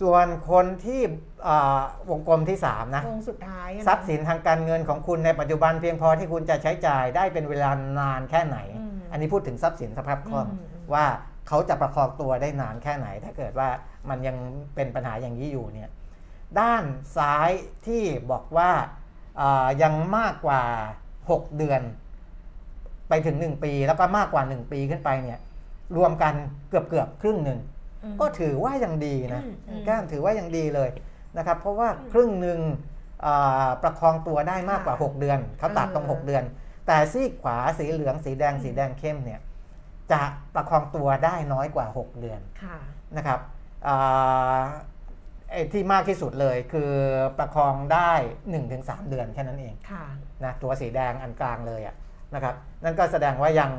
[0.00, 1.00] ส่วนคนที่
[1.46, 11.04] อ่าวงกลมที่ 3 นะวงสุดท้ายอะนะทรัพย์สินทางการเงินของคุณในปัจจุบันเพียงพอที่คุณจะใช้จ่ายได้เป็นเวลานานแค่ไหนอืมอันนี้พูดถึงทรัพย์สินสภาพคล่องอืมอืมว่า
[11.48, 13.68] เขาจะประคองตัวได้นานแค่ไหน ถ้าเกิดว่า
[14.08, 14.36] มันยัง
[14.74, 15.90] เป็นปัญหาอย่างนี้อยู่เนี่ย
[16.60, 16.84] ด้าน
[17.16, 17.50] ซ้าย
[17.86, 18.70] ที่บอกว่า
[19.40, 20.62] อ่ายังมากกว่า
[21.10, 21.82] 6 เดือน
[23.08, 25.38] ไปถึง 1 ปี แล้วก็มากกว่า 1 ปีขึ้นไปเนี่ย
[25.96, 26.34] รวมกัน
[26.68, 27.77] เกือบเกือบๆครึ่งหนึ่งอืม
[28.20, 30.90] ก็ถือว่ายังดีนะอืมอืมแก้มถือว่ายังดีเลย
[31.38, 32.60] นะครับ เพราะว่าครึ่งหนึ่ง
[33.24, 36.44] อ่าประคองตัวได้มากกว่าค่ะ6เดือนเขาตัดตรงเออ6เดือน
[36.86, 39.40] แต่ซีกขวาสีเหลืองสีแดงสีแดงเข้มเนี่ย
[40.12, 40.22] จะ
[40.54, 42.78] ประคองตัวได้น้อยกว่า 6 เดือนค่ะ
[43.16, 43.40] นะครับ
[43.86, 44.60] อ่า
[45.50, 46.92] ไอ้ที่มากที่สุดเลยคือ
[47.38, 48.12] ประคองได้
[48.60, 50.04] 1-3 เดือนแค่นั้นเองค่ะ
[50.44, 51.94] นะตัวสีแดงอันกลางเลยอะ
[52.34, 53.70] นะครับ นั่นก็แสดงว่ายัง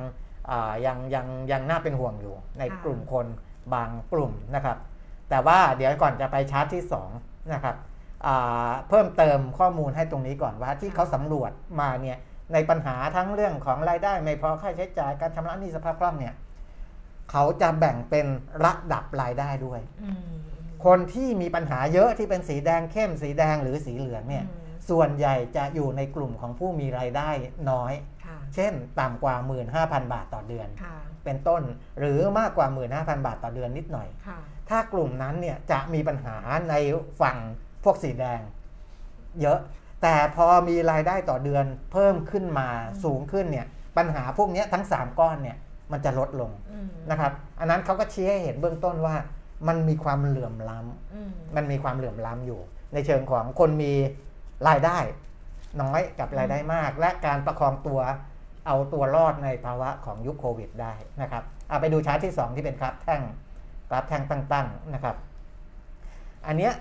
[0.50, 3.26] อ่ายังยังยังน่าเป็นห่วงอยู่ในค่ะกลุ่มคน
[3.74, 4.78] บางกลุ่มนะครับ
[5.30, 6.84] แต่ว่าเดี๋ยวก่อนจะไปชาร์ตที่
[7.18, 7.76] 2นะครับ
[8.26, 12.18] อ่าเพิ่มเติมข้อมูลให้ตรงนี้ก่อนว่าที่เขาสำรวจมาเนี่ย
[12.54, 16.34] ในปัญหาทั้งเรื่องของรายได้ไม่พอค่าใช้จ่ายการชำระหนี้สภาพคล่องเนี่ย
[17.32, 18.28] เขาจะแบ่งเป็น
[18.66, 20.22] ระดับรายได้ด้วยอืม
[20.86, 27.30] คนที่มีปัญหาเยอะที่เป็นสีแดงเข้มสีแดงหรือสีเหลืองเนี่ยอืมส่วนใหญ่จะอยู่ในกลุ่มของผู้มีรายได้
[27.72, 28.19] น้อยค่ะ
[28.56, 29.36] เช่นต่ำกว่า
[29.74, 31.62] 15,000 บาทต่อเดือนค่ะเป็นต้น
[32.00, 36.38] หรือมากกว่า 15,000 บาทต่อเดือนนิดหน่อยค่ะถ้ากลุ่มนั้นเนี่ยจะมีปัญหา
[36.70, 36.76] ใน
[37.22, 37.38] ฝั่ง
[37.84, 38.42] พวกสีแดง
[39.42, 39.60] เยอะ
[40.02, 42.68] แต่พอมีรายได้ต่อเดือนเพิ่มขึ้นมา
[43.04, 43.68] สูงขึ้นเนี่ย
[43.98, 45.58] ปัญหาพวกเนี้ยทั้ง 3 ก้อนเนี่ย
[45.92, 49.16] มันจะลดลงอืมนะครับ อันนั้นเขาก็ชี้ให้เห็นเบื้องต้นว่า
[49.68, 52.60] มันมีความเหลื่อมล้ำอืมมันมีความเหลื่อมล้ำอยู่
[52.94, 53.94] ในเชิงของคนมี
[54.68, 54.98] รายได้
[55.82, 58.00] น้อยกับรายได้มาก และการประคองตัว
[58.68, 63.22] เอาตัวรอดในภาวะของยุคโควิดได้นะครับเอาไปดูชาร์ตที่ 2 ที่เป็นกราฟแท่ง
[63.90, 65.16] กราฟแท่งตั้งๆนะครับ
[66.48, 66.74] อันเนี้ย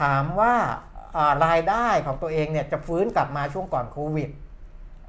[0.00, 0.54] ถามว่า
[1.16, 4.30] อ่ารายได้ของตัวเองเนี่ยจะฟื้นกลับมาช่วงก่อนโควิด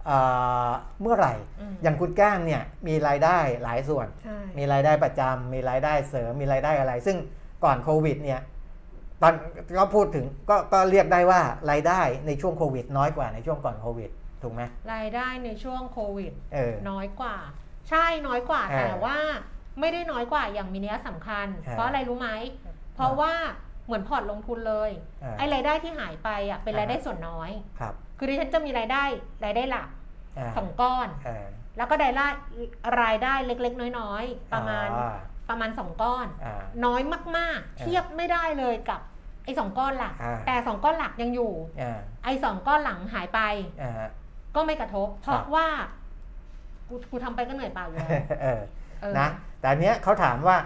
[0.09, 0.71] อ่า
[1.01, 7.17] เมื่อไหร่อืมอย่างคุณแก้มเนี่ยมีรายได้หลายส่วนใช่มีรายได้ประจำมีรายได้เสริม มีรายได้อะไร ซึ่ง
[7.63, 8.39] ก่อนโควิดเนี่ย
[9.21, 9.33] ตอน
[9.79, 11.41] ก็พูดถึงก็ก็เรียกได้ว่า
[11.71, 14.09] รายได้ในช่วงโควิด น้อยกว่าในช่วงก่อนโควิด
[14.41, 14.61] ถูกไหม
[14.93, 17.35] รายได้ในช่วงโควิดเออน้อยกว่า
[17.89, 19.17] ใช่น้อยกว่าเออแต่ว่า
[19.79, 22.29] ไม่ได้น้อยกว่าอย่างมีนัยสำคัญเออเพราะอะไรรู้ไหม
[22.95, 23.33] เพราะว่า
[23.85, 24.91] เหมือนพอร์ตลงทุนเลย
[25.21, 29.03] เออไอ้รายได้ที่หายไปอะเป็นรายได้ส่วนน้อยครับ คือดิฉันจะมีรายได้
[29.45, 29.87] รายได้หลัก
[30.37, 31.47] อ่าสองก้อนเออ
[31.77, 32.27] แล้วก็รายได้
[33.01, 35.07] รายได้เล็ก ๆ น้อย ๆ ประมาณอ่
[35.49, 37.01] ประมาณสองก้อน อ่า น้อย
[37.37, 39.01] มากๆเทียบไม่ได้เลยกับ
[39.45, 43.39] ไอ้สองก้อนหลัก อ่า แต่สองก้อนหลักยังอยู่ อ่าไอ้สองก้อนหลังหายไป
[43.81, 43.91] อ่า
[44.55, 45.67] ก็ไม่กระทบ เพคราะรับว่า
[46.89, 48.09] กูกูทำไปก็เหนื่อยเปล่าอยู่แล้ว
[48.41, 48.61] เออ
[49.01, 49.27] เออนะ
[49.59, 50.57] แต่อันเนี้ยเขาถามว่า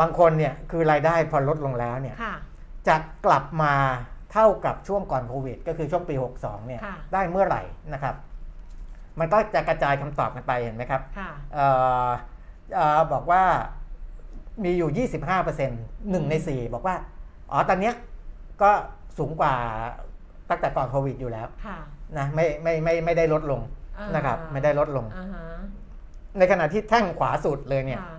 [0.00, 2.34] บางคนเนี่ยคือรายได้พอลดลงแล้วเนี่ยค่ะ
[2.88, 3.74] จะกลับมา
[4.32, 7.62] เท่ากับช่วงก่อนโควิด ก็คือช่วงปี 62เนี่ยค่ะ ได้เมื่อไหร่
[7.92, 8.14] นะครับ
[9.18, 11.66] มันก็จะกระจายคำตอบกันไปเห็นไหมครับ ค่ะ เอ่
[12.06, 12.08] อ
[12.74, 13.42] เอ่อบอกว่า
[14.62, 15.06] มีอยู่
[15.50, 16.96] 25%หนึ่งใน 4 บอกว่า
[17.50, 17.94] อ๋อ ตอนเนี้ย
[18.62, 18.70] ก็
[19.18, 19.54] สูงกว่า
[20.50, 21.78] ตั้งแต่ก่อนโควิดอยู่แล้วค่ะ
[22.18, 23.60] นะไม่ไม่ไม่ไม่ได้ลดลง
[23.98, 25.44] อ่านะครับ ไม่ได้ลดลงอ่าฮะ
[26.38, 28.18] ในขณะที่แท่งขวาสุดเลยเนี่ยค่ะ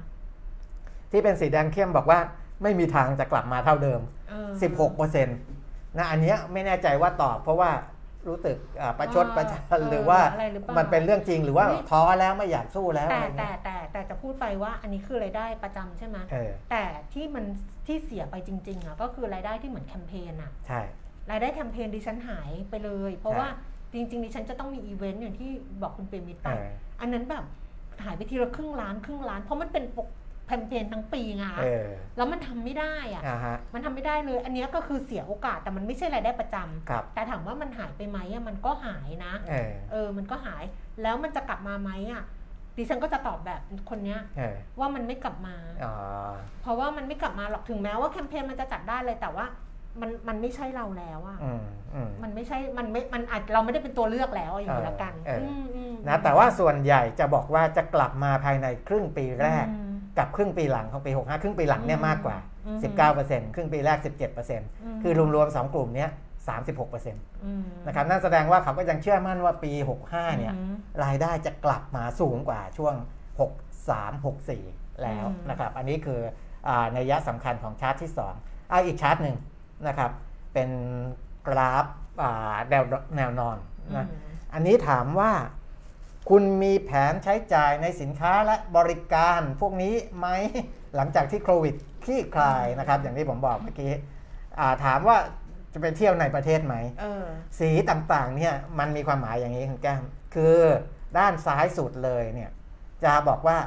[1.12, 2.20] ที่เป็นสีแดงเข้มบอกว่า
[2.64, 4.50] ไม่มีทางจะกลับมาเท่าเดิมเออ
[4.96, 7.72] 16%นะอันเนี้ยไม่แน่ใจว่าตอบเพราะว่า
[8.28, 17.46] รู้สึกอ่าประชดเออประชันเออหรือว่าอะไรหรือเปล่ามัมันเป็นเรื่องจริงหรือว่าเฮ้ยท้อแล้วไม่อยากสู้แล้วแต่อะไรแต่เงี้ยแต่แต่จะพูดไปว่าอันนี้คือรายได้ประจำใช่ไหมเออแต่ที่มัน
[17.88, 20.82] ที่เสียไปจริงๆอะก็คือรายได้ที่เหมือนแคมเปญอะใช่
[21.32, 23.50] รายได้แคมเปญดิฉันหายไปเลย เพราะใช่ว่า
[23.94, 25.50] จริงๆดิฉันจะต้องมีอีเวนต์อย่างที่
[25.82, 26.68] บอกคุณเปรมิตรไปเออ
[27.02, 27.46] อันนั้นแบบ
[28.04, 30.08] หายไปทีละครึ่งล้านครึ่งล้าน เพราะมันเป็นปก
[30.48, 31.88] แคมเปญทั้งปีไงเออ
[32.18, 40.64] แล้วมันทำไม่ได้อะอ่าฮะ มันทำไม่ได้เลย อันเนี้ยก็คือเสียโอกาสแต่มันไม่ใช่รายได้ประจำครับ แต่ถามว่ามันหายไปไหมอะมันก็หายนะ เออเออ มันก็หาย
[41.02, 42.24] แล้วมันจะกลับมาไหมอะ
[42.78, 45.94] ดิฉันก็จะตอบแบบคนเนี้ยเออว่ามันไม่กลับมา อ๋อ
[46.62, 49.46] เพราะว่ามันไม่กลับมาหรอกถึงแม้ว่าแคมเปญมันจะจัดได้เลยแต่ว่า
[50.02, 59.85] มันมันไม่ใช่เราแล้วอะอืมอืม มันไม่ใช่มันไม่มันอาจเราไม่ได้เป็นตัวเลือกแล้วอย่างนี้ละกันเออเอออื มอืมนะแต่ว่าส่วนใหญ่จะบอกว่าจะกลับมาภายในครึ่งปีแรก อืม
[60.18, 62.38] กับครึ่งปีหลังของปี 65 ครึ่งปีหลังเนี่ยอืมมากกว่า
[62.68, 62.80] อืม
[63.16, 64.62] 19%ครึ่งปีแรก 17%ม
[65.04, 66.10] คือรวมๆ 2 กลุ่มเนี้ย
[66.48, 69.72] 36%นอืมะครับนั่นแสดงว่าเขาก็ยังเชื่อมั่นว่าปี
[70.08, 72.96] 65 เนี่ยอืมรายได้จะกลับมาสูงกว่าช่วง
[73.60, 76.22] 63 64 แล้วอืมนะครับอันนี้คือ
[76.68, 78.12] อาในยยะสำคัญของชาร์ตที่
[78.42, 79.38] 2 เอาอีกชาร์ตหนึ่ง
[79.88, 80.12] นะครับ
[80.54, 80.70] เป็น
[81.48, 81.86] กราฟ
[82.22, 82.84] อ่าแนว
[83.18, 83.58] แนวนอน
[83.98, 85.32] นะอืมอันนี้ถามว่า
[86.30, 90.28] คุณมีแผนใช้จ่ายในสินค้าและบริการพวกนี้ไหม
[90.96, 93.92] หลังจากที่โควิดคลี่คลายนะครับ อย่างที่ผมบอกเมื่อกี้
[94.60, 95.18] อ่าถามว่า
[95.74, 97.26] จะไปเที่ยวในประเทศไหมเออ
[97.60, 100.04] สีต่างๆเนี่ยมันมีความหมายอย่างนี้คุณแก้ม
[100.36, 100.58] คือ
[101.18, 102.52] ด้านซ้ายสุดเลยเนี่ย
[103.04, 103.58] จะบอกว่า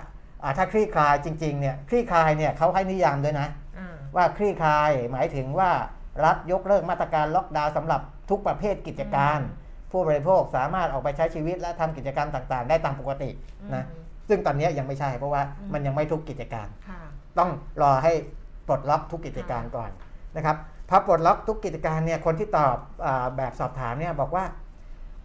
[0.43, 3.49] อ่าถ้าคลี่คลายจริงๆเนี่ยคลี่คลายเนี่ยเขาให้นิยามด้วยนะ
[3.79, 5.71] อ่าว่าคลี่คลายหมายถึงว่า
[6.25, 8.01] รัฐยกเลิกมาตรการล็อกดาวน์สำหรับ
[8.31, 9.41] ทุกประเภทกิจการ
[9.91, 13.31] ผู้บริโภคสามารถออกไปใช้ชีวิตและทำกิจกรรมต่างๆ ได้ตามปกติ
[13.75, 17.01] นะอืมซึ่งตอนนี้ยังไม่ใช่เพราะว่าอืมมันยังไม่ทุกกิจการค่ะ
[17.39, 17.51] ต้อง
[17.83, 18.13] รอให้
[18.67, 19.91] ปลดล็อกทุกกิจการก่อน
[20.37, 20.57] นะครับ
[20.89, 22.77] พอปลดล็อกทุกกิจการเนี่ยคนที่ตอบ
[23.07, 24.45] อาแบบสอบถามเนี่ยบอกว่า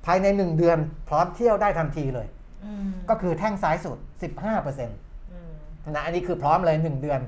[0.05, 0.77] ภายใน1เดือน
[1.09, 2.27] พร้อมเที่ยวได้ทันทีเลย
[2.65, 4.91] อืมก็คือแท่งซ้ายสุด 15%น
[5.31, 7.19] อืมะอันนี้คือพร้อมเลย1เดือน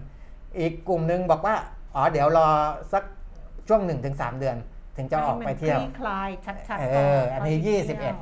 [0.60, 1.56] อีกกลุ่มหนึ่งบอกว่า
[1.96, 2.48] อ๋อเดี๋ยวรอ
[2.94, 3.04] สัก
[3.68, 4.56] ช่วง1-3เเดือน
[4.98, 8.16] ถึงจะออกไปเที่ยวให้มันคลี่คลายชัดเอๆก่ออันนี้ก่21%ที่จะเที่ยว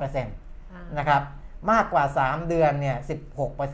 [0.72, 1.22] อ่านะครับ
[1.72, 2.96] มากกว่า 3 เดือนเนี่ย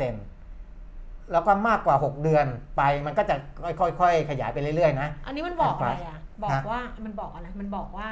[0.07, 2.47] 16%แล้วก็มากกว่า 6 เดือน
[2.77, 3.35] ไปมันก็จะ
[3.81, 8.09] ค่อยๆ ขยายไปเรื่อยๆนะ อันนี้มันบอกอะไรอะ บอกฮะว่ามันบอกอะไร มันบอกว่า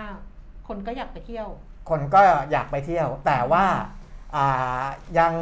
[0.68, 1.48] คนก็อยากไปเที่ยว
[1.90, 2.20] คนก็
[2.52, 3.64] อยากไปเที่ยว แต่ว่า
[4.36, 4.84] อ่า
[5.18, 5.32] ยัง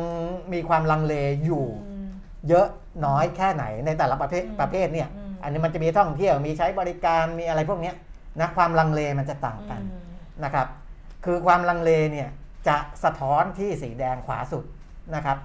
[0.53, 2.09] มีความลังเลอยู่อืม
[2.49, 2.67] เยอะ
[3.07, 7.95] น้อยแค่ไหนในแต่ละประเภทอืมประเภทเนี่ยอืมอันนี้มันจะมีท่องเที่ยวมีใช้บริการมีอะไรพวกเนี้ย
[8.41, 10.03] นะความลังเลมันจะต่างกันอืม
[10.45, 10.67] นะครับ
[11.25, 12.29] คือความลังเลเนี่ย
[12.69, 14.65] จะสะท้อนที่สีแดงขวาสุด
[15.15, 15.39] นะครับ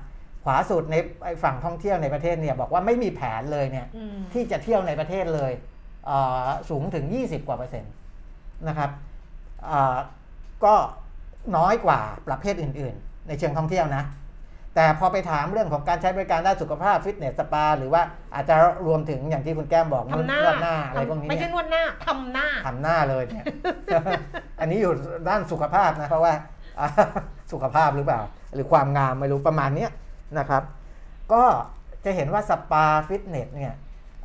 [0.43, 5.51] ขวาสุดในไอ้ฝั่งท่องเที่ยวในประเทศเนี่ยบอกว่าไม่มีแผนเลยเนี่ยอืมที่จะเที่ยวในประเทศเลย
[6.05, 7.93] เอ่อสูงถึง 20 กว่าเปอร์เซ็นต์
[8.67, 8.89] นะครับ
[9.65, 9.97] เอ่อ
[10.65, 10.75] ก็
[11.57, 14.03] น้อยกว่าประเภทอื่น ๆ ในเชิงท่องเที่ยวนะ
[14.75, 18.01] แต่พอไปถามเรื่องของการใช้บริการด้านสุขภาพฟิตเนสสปา หรือว่า
[18.33, 18.55] อาจจะ
[18.87, 23.45] รวมถึงอย่างที่คุณแก้มบอกทำหน้านวดหน้าอะไรพวกนี้ไม่เนี่ใช่ยนวดหน้าทำหน้าทำหน้าเลยเนี่ย
[24.59, 24.93] อันนี้อยู่
[25.29, 26.33] ด้านสุขภาพนะเพราะว่า
[26.79, 26.87] อ่า
[27.51, 28.21] สุขภาพหรือเปล่า
[28.53, 29.91] หรือความงามไม่รู้ประมาณเนี้ย
[30.39, 30.63] นะครับ
[31.33, 31.43] ก็
[32.05, 33.73] จะเห็นว่าสปาฟิตเนสเนี่ย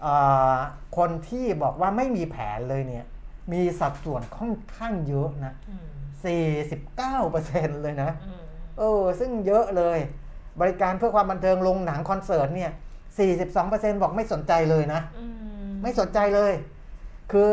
[0.02, 0.14] เอ่
[0.52, 0.54] อ
[0.96, 3.04] คนที่บอกว่าไม่มีแผนเลยเนี่ย
[3.52, 5.86] มีสัดส่วนค่อนข้างเยอะนะอืม
[7.06, 8.42] 49%เลยนะอืม
[8.78, 9.98] เออซึ่งเยอะเลย
[10.60, 12.70] บริการเพื่อความบันเทิงลงหนังคอนเสิร์ตเนี่ย
[13.36, 15.24] 42%บอกไม่สนใจเลยนะอื
[15.68, 16.52] มไม่สนใจเลย
[17.32, 17.52] คือ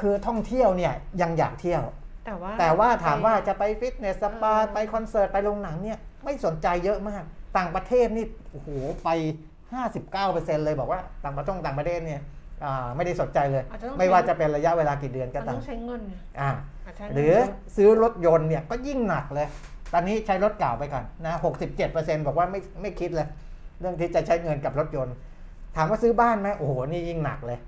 [0.00, 1.82] คือท่องเที่ยวเนี่ยยังอยากเที่ยว
[2.26, 7.22] แต่ว่าแต่ว่าถามว่าจะไปฟิตเนสสปาเออไปคอนเสิร์ตไปโรงหนังเนี่ยไม่สนใจเยอะมาก
[7.56, 8.68] ต่างประเทศนี่โอ้โห
[9.04, 9.08] ไป
[9.88, 12.20] 59%เลยบอกว่าต่างประเทศต่างประเทศเนี่ย
[12.64, 17.34] อ่าไม่ได้สนใจเลยอาจจะต้องไม่ว่าจะเป็นระยะเวลากี่เดือนก็มันตาต้มองใช้เงินไงอ่าะใช้เงินหรือ
[17.76, 19.48] ซื้อรถยนต์เนี่ยก็ยิ่งหนักเลย
[19.94, 23.28] ตอนนี้ใช้รถเก่าไปก่อนนะ67%บเจ็ดเปอร์เซ็นบอกว่าไม่ไม่คิดเลย
[23.80, 25.14] เรื่องที่จะใช้เงินกับรถยนต์
[25.76, 27.58] ถามว่าซื้อบ้านไหมโอ้โห นี่ยิ่งหนักเลย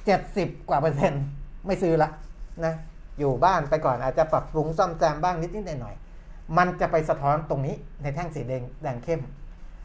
[0.00, 1.22] 70กว่าเปอร์เซ็นต์
[1.66, 2.10] ไม่ซื้อละ
[2.64, 2.74] นะ
[3.18, 5.94] อยู่บ้านไปก่อนอาจจะปรับปรุงซ่อมแซมบ้างนิดนิดหน่อยหน่อย
[6.58, 9.22] มันจะไปสะท้อนตรงนี้ในแท่งสีแดงแดงเข้ม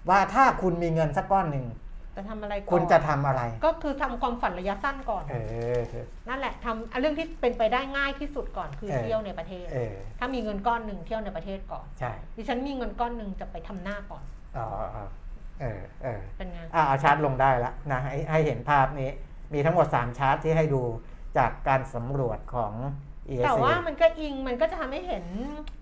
[0.09, 1.65] ว่าถ้าคุณมีเงินสักก้อนหนึ่ง
[2.15, 5.35] จะทำอะไรก่อนคุณจะทำอะไร ก็คือทำความฝันระยะสั้นก่อนเอ
[5.77, 5.79] อ
[6.29, 14.23] นั่นแหละทำอะเรื่องที่เป็นไปได้ง่ายที่สุดก่อนคือเออเที่ยวในประเทศเออถ้ามีเงินก้อนหนึ่งเที่ยวในประเทศก่อนใช่ดิฉันมีเงินก้อนหนึ่งจะไปทำหน้าก่อน
[14.57, 14.65] อ๋อ
[15.59, 19.09] เออเออเป็นไงอ่าเอาชาร์ตลงได้แล้วนะให้ให้เห็นภาพนี้
[19.53, 20.81] มีทั้งหมด 3 ชาร์ตที่ให้ดู
[21.37, 22.73] จากการสำรวจของ
[23.29, 25.25] ESC แต่ว่ามันก็อิงมันก็จะทำให้เห็น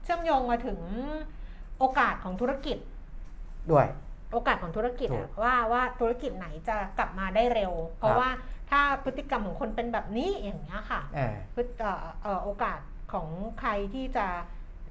[0.04, 0.80] เชื่อมโยงมาถึง
[1.80, 2.78] โอกาสของธุรกิจ
[3.72, 3.88] ด้วย
[4.32, 8.30] โอกาสของธุรกิจถูอะกว่าว่าธุรกิจไหนจะกลับมาได้เร็ว เพคราะรับว่า
[8.72, 12.80] ถ้าพฤติกรรมของคนเป็นแบบนี้อย่างเงี้ยค่ะเออพฤติเอ่อเอ่อโอกาส
[13.14, 13.28] ของ
[13.60, 14.28] ใครที่จะ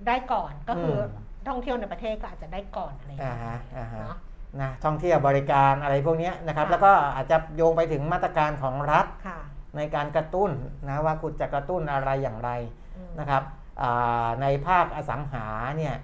[0.07, 4.17] ได้ก่อนก็คืออมท่องเที่ยวในประเทศก็อาจจะได้ก่อนอะไรอย่างอ่าเงี้ยฮะอ่าฮะเนาะ
[4.61, 9.41] นะท่องเที่ยวบริการอะไรพวกเนี้ยนะครับค่ะแล้วก็อาจจะโยงไปถึงมาตรการของรัฐค่ะ
[9.77, 10.51] ในการกระตุ้น
[10.89, 12.51] นะว่าคุณจะกระตุ้นอะไรอย่างไร
[12.97, 13.43] อืมนะครับ
[13.83, 15.95] อ่าในภาคอสังหาเนี่ย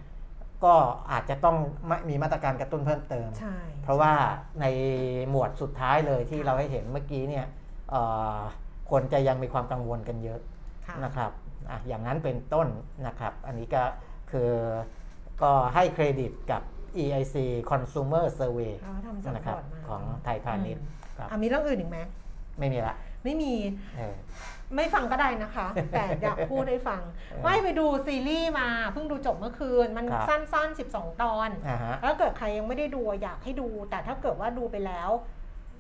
[0.67, 0.75] ก็
[1.13, 1.57] อาจจะต้อง
[1.87, 4.13] ไม่มีมาตรการกระตุ้นเพิ่มเติมใช่เพราะว่า
[4.61, 4.67] ใน
[5.31, 7.47] หมวดสุดท้ายเลยที่เราให้เห็นเมื่อกี้เนี่ย
[7.91, 8.03] เอ่
[8.37, 8.39] อ
[8.91, 10.41] คนจะยังมีความกังวลกันเยอะ
[10.87, 11.31] ค่ะนะครับ
[11.71, 12.69] อะอย่างนั้นเป็นต้น
[13.07, 13.83] นะครับ อันนี้ก็
[14.31, 14.51] คือ
[15.43, 16.63] ก็ให้เครดิตกับ
[17.03, 17.37] EIC
[17.71, 20.85] Consumer Survey เราทำสำนะรครับวจมาของไทยพาณิชย์
[21.19, 21.99] ครับอะมีเรื่องอื่นอีกไหม
[22.59, 22.95] ไม่มีละ
[23.25, 23.53] ไม่มี
[23.97, 24.17] เออ
[24.75, 35.11] ไม่ฟังก็ได้นะคะ แต่อยากพูดให้ฟังเออว่าไปดูซีรีส์มาเพิ่งดูจบเมื่อคืน มันครับสั้นๆ 12 ตอนอ่าฮะ ถ้าเกิดใครยังไม่ได้ดูอะอยากให้ดู แต่ถ้าเกิดว่าดูไปแล้ว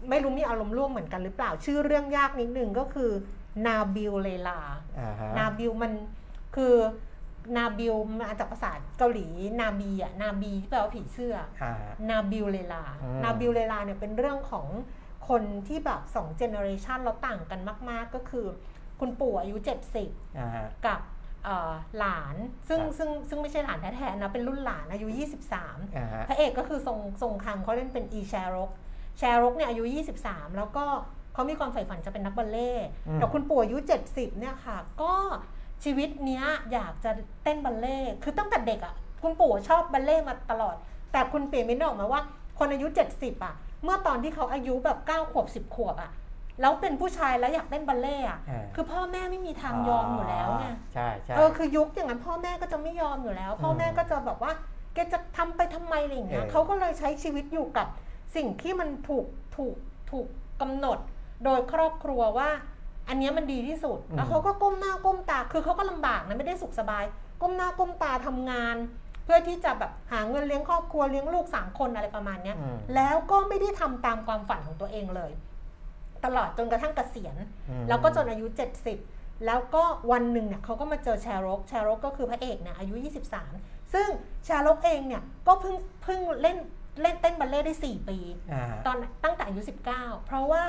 [0.09, 3.11] ไม่รู้มีอารมณ์ร่วมเหมือนกันหรือเปล่าชื่อเรื่องยากนิดนึงก็คือ
[3.67, 4.61] นาบิลเลลา
[5.01, 5.93] อ่าฮะ นาบิลมัน
[6.57, 6.75] คือ
[7.57, 9.27] นาบิลมาจากภาษาเกาหลี
[9.61, 14.67] นาบีอะนาบีที่แปลว่าผีเสื้อ อ่าฮะ นาบิลเลลา อืม นาบิลเลลาเนี่ยเป็นเรื่องของ
[15.29, 17.61] คนที่แบบสอง generation เราต่างกัน
[17.91, 18.47] มาก ๆ ก็คือ
[19.01, 19.57] คุณปู่อายุ
[19.99, 21.01] 70อ่าฮะกับ
[21.45, 22.37] เอ่อหลาน
[22.69, 25.09] ซึ่งครับซึ่งซึ่งไม่ใช่หลานแท้ๆนะเป็นรุ่นหลานอายุ
[25.53, 28.71] 23อ่าฮะพระเอกก็คือทรงทรงคังเขาเล่นเป็นอีแชรก
[29.19, 29.85] แชรกเนี่ยอายุ
[30.21, 30.85] 23 แล้วก็
[31.35, 33.79] เขามีความใฝ่ฝันจะเป็นนักบัลเล่ต์อืมแต่คุณปู่อายุ
[34.09, 35.13] 70 เนี่ยค่ะ ก็
[35.85, 37.11] ชีวิตเนี้ยอยากจะ
[37.43, 40.77] เต้นบัลเล่ต์คือตั้งแต่เด็กอะคุณปู่ชอบบัลเล่ต์มาตลอด
[41.13, 42.21] แต่คุณเปลี่ยนมินออกมาว่า
[42.59, 42.87] คนอายุ
[43.17, 46.11] 70อะ เมื่อตอนที่เขาอายุแบบ9ขวบ 10 ขวบอะ
[46.61, 54.53] แล้วเป็นผู้ชายแล้วอยากเต้นบัลเล่ต์อะอ่าคือพ่อแม่ไม่มีทางยอมอยู่แล้วไงใช่ใช่เออคือยุคอย่างนั้นพ่อแม่ก็จะไม่ยอมอยู่แล้ว พ่อแม่ก็จะแบบว่า
[54.95, 57.87] แกจะทำไปทำไมอะไรอย่างเงี้ยเออเขาก็เลยใช้ชีวิตอยู่กับ
[58.37, 59.27] สิ่งที่มันถูก
[59.57, 59.75] ถูก
[60.11, 60.27] ถูก
[60.61, 60.99] กำหนด
[61.45, 62.49] โดยครอบครัวว่า
[63.09, 67.05] อันเนี้ยมันดีที่สุดแล้วเขาก็ก้มหน้าก้มตา คือเขาก็ลำบากนะไม่ได้สุขสบาย
[67.43, 68.77] ก้มหน้าก้มตาทำงาน
[69.25, 75.33] เพื่อที่จะแบบหาเงินเลี้ยงครอบครัวเลี้ยงลูกสามคนอะไรประมาณเนี้ยอืมแล้วก็ไม่ได้ทำตามความฝันของตัวเองเลย
[76.25, 77.37] ตลอดจนกระทั่งเกษียณ
[77.69, 78.47] อืมแล้วก็จนอายุ
[78.97, 82.95] 70 แล้วก็วันหนึ่งเนี่ยเขาก็มาเจอแชร์รกแชร์รกก็คือพระเอกเนี่ยอายุ
[83.43, 84.09] 23 ซึ่ง
[84.45, 86.57] แชร์รกเองเนี่ยก็เพิ่งเพิ่งเล่น
[87.03, 88.19] เล่นเต้นบัลเล่ต์ได้ 4 ปี
[88.53, 89.61] อ่าฮะตอนตั้งแต่อายุ
[89.95, 90.63] 19 เพราะว่า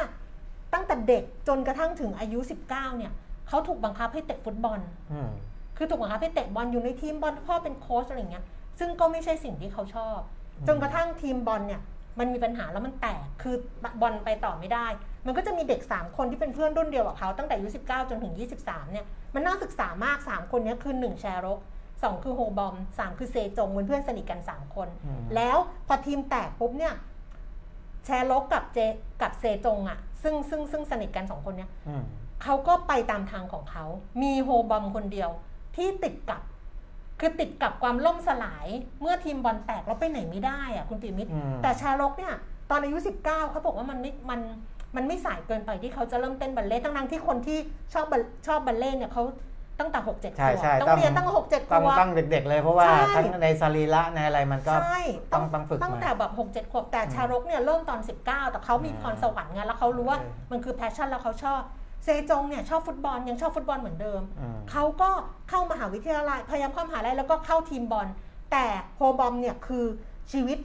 [0.73, 2.67] ตั้งแต่เด็กจนกระทั่งถึงอายุ 19
[2.97, 3.11] เนี่ย
[3.47, 4.79] เขาถูกบังคับให้เตะฟุตบอล
[5.13, 5.31] อืม
[5.77, 8.45] คือถูกบังคับให้เตะบอลอยู่ในทีมบอลพ่อเป็นโค้ชอะไรอย่างเงี้ย
[8.79, 10.17] ซึ่งก็ไม่ใช่สิ่งที่เขาชอบ
[10.67, 11.81] จนกระทั่งทีมบอลเนี่ย
[12.19, 13.55] มันมีปัญหาแล้วมันแตก คือ
[14.01, 14.87] บอลไปต่อไม่ได้
[15.25, 21.59] มันก็จะมีเด็ก 3 คนที่เป็นเพื่อนรุ่นเดียวกับเขาตั้งแต่อายุ19 จนถึง 23 เนี่ย มันน่าศึกษามาก 3 คนเนี้คือ 1 แชร์รก
[21.91, 25.57] 2คือโฮบอม3คือเซจงเป็นเพื่อนสนิทกัน 3 คนอืมแล้ว
[25.87, 26.93] พอทีมแตกปุ๊บเนี่ย
[28.05, 28.77] แชร์รกกับเจ
[29.21, 32.03] กับเซจงอะซึ่งซึ่งซึ่งสนิทกันสองคนเนี้ยอืม
[32.43, 33.85] เขาก็ไปตามทางของเขา
[34.21, 35.29] มีโฮบอมคนเดียว
[35.75, 36.41] ที่ติดกับ
[37.19, 38.67] คือติดกับความล่มสลาย
[39.01, 42.33] เมื่อทีมบอลแตกแล้วไปไหนไม่ได้อะคุณปิมิตรอืมแต่ชาลกเนี่ย
[42.69, 44.39] ตอนอายุ 19เขาบอกว่ามันไม่มัน
[44.95, 47.59] มันไม่สายเกินไปที่เขาจะเริ่มเต้นบัลเล่ต์ทั้งๆที่คนที่
[47.93, 49.23] ชอบบัลชอบบัลเล่ต์เนี่ยเขา
[49.79, 54.99] ตั้งแต่หกเจ็ดขวบใช่ใช่ต้องต้องเรียนตั้งหกเจ็ดขวบต้องต้องเด็กๆเลยเพราะว่าใช่ทั้งในสรีระในอะไรมันก็ใช่
[55.33, 61.61] ต้องต้องฝึกตั้งมาแต่แบบหกเจ็ดขวบแต่ชารกเนี่ยเริ่มตอน19แต่เขามีพรสวรรค์ไงแล้วเขารู้ว่าเออมันคือ passion แล้วเขาชอบ
[62.03, 65.09] เซจงเนี่ยชอบฟุตบอลยังชอบฟุตบอลเหมือนเดิมอืมเขาก็
[65.49, 68.07] เข้ามหาวิทยาลัยพยายามเข้ามหาลัยแล้วก็เข้าทีมบอล
[68.51, 69.85] แต่โฮบอมเนี่ยคือ
[70.31, 70.57] ชีวิต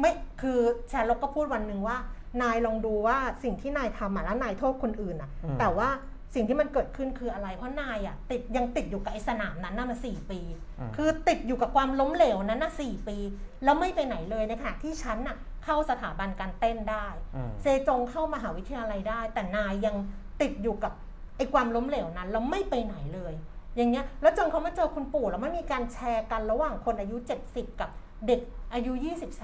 [0.00, 0.58] ไม่คือ
[0.88, 1.96] แชร์ลกก็พูดวันหนึ่งว่า
[2.42, 5.88] นายลองดูว่าสิ่งที่นายทำอะแล้วนายโทษคนอื่นอะอืมแต่ว่า
[6.34, 10.40] สิ่งที่มันเกิดขึ้นคืออะไร เพราะนายอะติดยังติดอยู่กับไอ้สนามนั้นน่ะมาสี่ปี
[10.78, 13.16] อืมคือติดอยู่กับความล้มเหลวนั้นน่ะสี่ปี
[13.64, 17.06] แล้วไม่ไปไหนเลยในขณะที่ฉันน่ะเข้าสถาบันการเต้นได้
[17.36, 19.96] อืมเซจงเข้ามหาวิทยาลัยได้ แต่นายยัง
[20.42, 20.92] ติดอยู่กับ
[21.36, 23.32] ไอ้ความล้มเหลวนั้นแล้วไม่ไปไหนเลย
[23.76, 27.16] อย่างเงี้ยแล้วจนเขามาเจอคุณปู่แล้วมันมีการแชร์กันระหว่างคนอายุ
[27.48, 27.90] 70 กับ
[28.26, 28.40] เด็ก
[28.74, 28.92] อายุ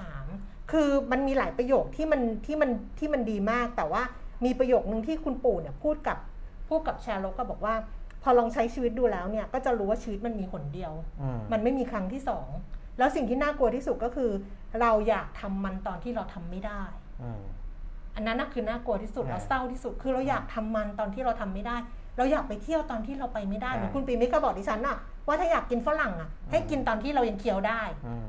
[0.09, 4.03] 23 คือมันมีหลายประโยคที่มันที่มันที่มันดีมาก แต่ว่า
[4.45, 6.17] มีประโยคนึงที่คุณปู่เนี่ยพูดกับ
[6.69, 7.75] พูดกับแชร์โลกก็บอกว่า
[8.23, 12.47] พอลองใช้ชีวิตดูแล้วเนี่ยก็จะรู้ว่าชีวิตมันมีหนเดียวอืมมันไม่มีครั้งที่สอง
[12.97, 14.31] แล้วสิ่งที่น่ากลัวที่สุดก็คือ
[14.81, 16.81] เราอยากทำมันตอนที่เราทำไม่ได้
[18.17, 21.77] อืมอันนั้นนะคือน่ากลัวที่สุดอ่าแล้วเศร้าที่สุด คือเราอยากทำมันตอนที่เราทำไม่ได้
[22.17, 24.97] เราอยากไปเที่ยวตอนที่เราไปไม่ได้อ่าเหมือนคุณปีมิกก็บอกดิฉันอะ
[25.27, 28.27] ว่าถ้าอยากกินฝรั่งอะให้กินตอนที่เรายังเคี้ยวได้อืม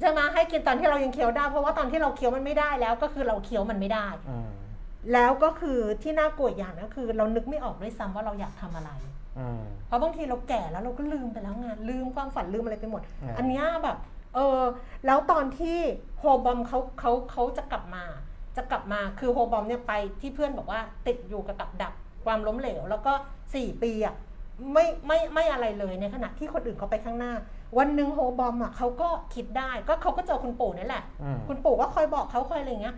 [0.00, 4.48] ใช่ไหมให้กินตอนที่เรายังเคี้ยวได้ เพราะว่าตอนที่เราเคี้ยวมันไม่ได้แล้วก็คือเราเคี้ยวมันไม่ได้อืม
[5.12, 8.90] แล้วก็คือที่น่ากลัวอีกอย่างก็คือเรานึกไม่ออกด้วยซ้ำว่าเราอยากทำอะไร
[9.38, 13.96] อืมเพราะบางทีเราแก่แล้วเราก็ลืมไปแล้วไงลืมความฝันลืมอะไรไปหมดอ่าอันเนี้ยแบบ
[14.34, 14.60] เออ
[15.06, 15.78] แล้วตอนที่
[16.18, 18.04] โฮบอมเขาเขาเขาจะกลับมา
[18.56, 21.92] จะกลับมาคือโฮบอมเนี่ยไปที่เพื่อนบอกว่าติดอยู่กับกับดัก
[22.24, 23.12] ความล้มเหลว แล้วก็
[23.48, 24.14] 4 ปีอะ
[24.72, 27.32] ไม่ไม่ไม่อะไรเลยในขณะที่คนอื่นเขาไปข้างหน้า
[27.78, 32.96] วันหนึ่งโฮบอมอะเขาก็คิดได้ก็เขาก็เจอคุณปู่นี่แหละ อืม คุณปู่ก็คอยบอกเขาคอยอะไรอย่างเงี้ย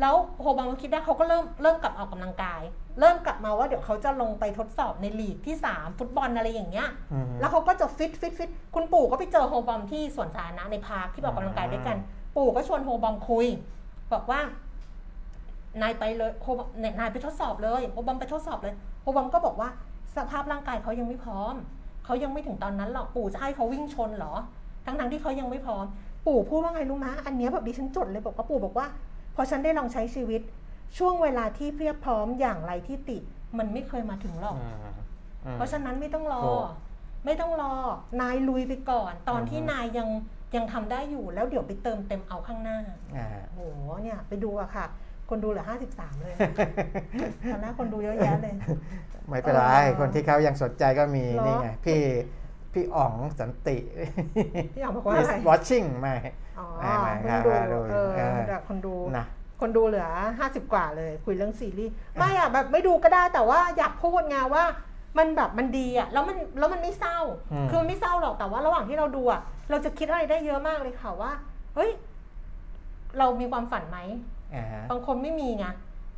[0.00, 2.60] แล้วโฮบอมก็คิดได้เขาก็เริ่มเริ่มกลับออกกำลังกาย
[3.00, 11.96] เริ่มกลับมาว่าเดี๋ยวเขาจะลงไปทดสอบในลีกที่ 3 ฟุตบอลอะไรอย่างเงี้ย อืม แล้วเขาก็จะฟิตฟิตฟิตคุณปู่ก็ไปเจอโฮบอมที่สวนสาธารณะใน park ที่ไปออกกำลังกายด้วยกัน
[12.36, 13.46] ปู่ก็ชวนโฮบอมคุย
[14.12, 14.40] บอกว่า
[15.82, 19.68] นายไปเลยโฮบอมเนี่ยนายไปทดสอบเลยโฮบอมไปทดสอบเลยโฮบอมก็บอกว่า
[20.16, 21.54] สภาพร่างกายเขายังไม่พร้อม
[22.04, 24.34] เขายังไม่ถึงตอนนั้นหรอกปู่จะให้เขาวิ่งชนเหรอ
[24.86, 25.84] ทั้งนั้นที่เขายังไม่พร้อม
[26.26, 28.86] ปู่พูดว่าไงรู้มะอันเนี้ยแบบดิฉันจดเลยบอกว่าปู่บอกว่า
[29.34, 30.40] พอฉันได้ลองใช้ชีวิต
[30.98, 33.22] ช่วงเวลาที่เพียบพร้อมอย่างไรที่ติด
[33.58, 34.76] มันไม่เคยมาถึงหรอกอืม
[35.44, 36.66] อืมเพราะฉะนั้นไม่ต้องรอถูก
[37.24, 37.74] ไม่ต้องรอ
[38.20, 40.08] นายลุยไปก่อน ตอนที่อือฮึนายยัง
[40.56, 42.78] ยังทำได้อยู่แล้วเดี๋ยวไปเติมเต็มเอาข้างหน้า
[43.16, 43.60] อ่าโห
[44.02, 44.86] เนี่ยไปดูอะค่ะ
[45.30, 46.34] คนดูเหลือห้าสิบสามเลย
[47.52, 48.54] ตอนแรกคนดูเยอะแยะเลย
[49.28, 52.00] ไม่เป็นไรเออคนที่เขายังสนใจก็มีเหรอนี่ไง พี่
[52.72, 53.76] พี่อ๋องสันติ
[54.74, 56.14] พี่อ๋องบอกว่าอะไร Is watching ไม่
[56.58, 59.26] อ๋อไม่ไม่คนครับดูดูเออเออแต่คนดูนะ
[59.60, 60.08] คนดูเหลือ
[60.38, 64.64] ห้าสิบกว่าเลย คุยเรื่องซีรีส์ไม่อะแบบไม่ดูก็ได้แต่ว่าอยากพูดไงว่า
[65.18, 67.18] มันแบบมันดีอะแล้วมันแล้วมันไม่เศร้า
[67.52, 71.32] อืมคือมันไม่เศร้าหรอกแต่ว่าระหว่างที่เราดูอะเราจะคิดอะไรได้เยอะมากเลยค่ะว่า
[71.74, 71.90] เฮ้ย
[73.18, 73.98] เรามีความฝันไหม
[74.54, 75.66] อ่าฮะบางคนไม่มีไง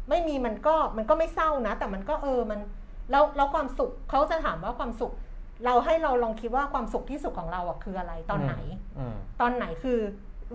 [0.09, 2.61] ไม่มีมันก็มันก็ไม่เศร้านะ แต่มันก็เออมัน
[3.11, 5.13] แล้วแล้วความสุขเขาจะถามว่าความสุข
[5.65, 8.55] เราให้เราลองคิดว่าความสุขที่สุดของเราอะคืออะไรตอนไหน
[8.99, 9.99] อืมตอนไหนคือ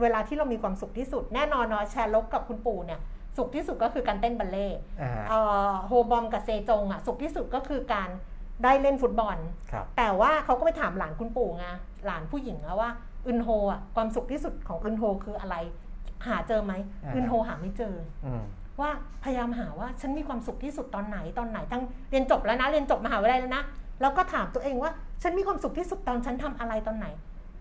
[0.01, 2.99] เวลาที่เรามีความสุขที่สุดแน่นอนเนาะแชร์ลกกับคุณปู่เนี่ย
[3.37, 8.09] สุขที่สุดก็คือการเต้นบัลเล่ต์อ่าฮะเอ่อโฮบอมกับเซจงอะสุขที่สุดก็คือการ
[8.63, 9.37] ได้เล่นฟุตบอล
[9.71, 11.65] ครับแต่ว่าเขาก็ไปถามหลานคุณปู่ไง
[12.05, 12.89] หลานผู้หญิงอะว่า
[13.27, 15.55] อึนโฮอะความสุขที่สุดของอึนโฮคืออะไร
[16.27, 16.73] หาเจอไหม
[17.03, 17.95] อ่าอึนโฮหาไม่เจอ
[18.25, 18.43] อืม
[18.81, 18.89] ว่า
[19.23, 23.63] พยายามหาว่าฉันมีความสุขที่สุดตอนไหนตอนไหนทั้งเรียนจบแล้วนะ เรียนจบมหาวิทยาลัยแล้วนะ
[24.01, 24.91] แล้วก็ถามตัวเองว่า
[25.23, 27.07] ฉันมีความสุขที่สุดตอนฉันทำอะไรตอนไหน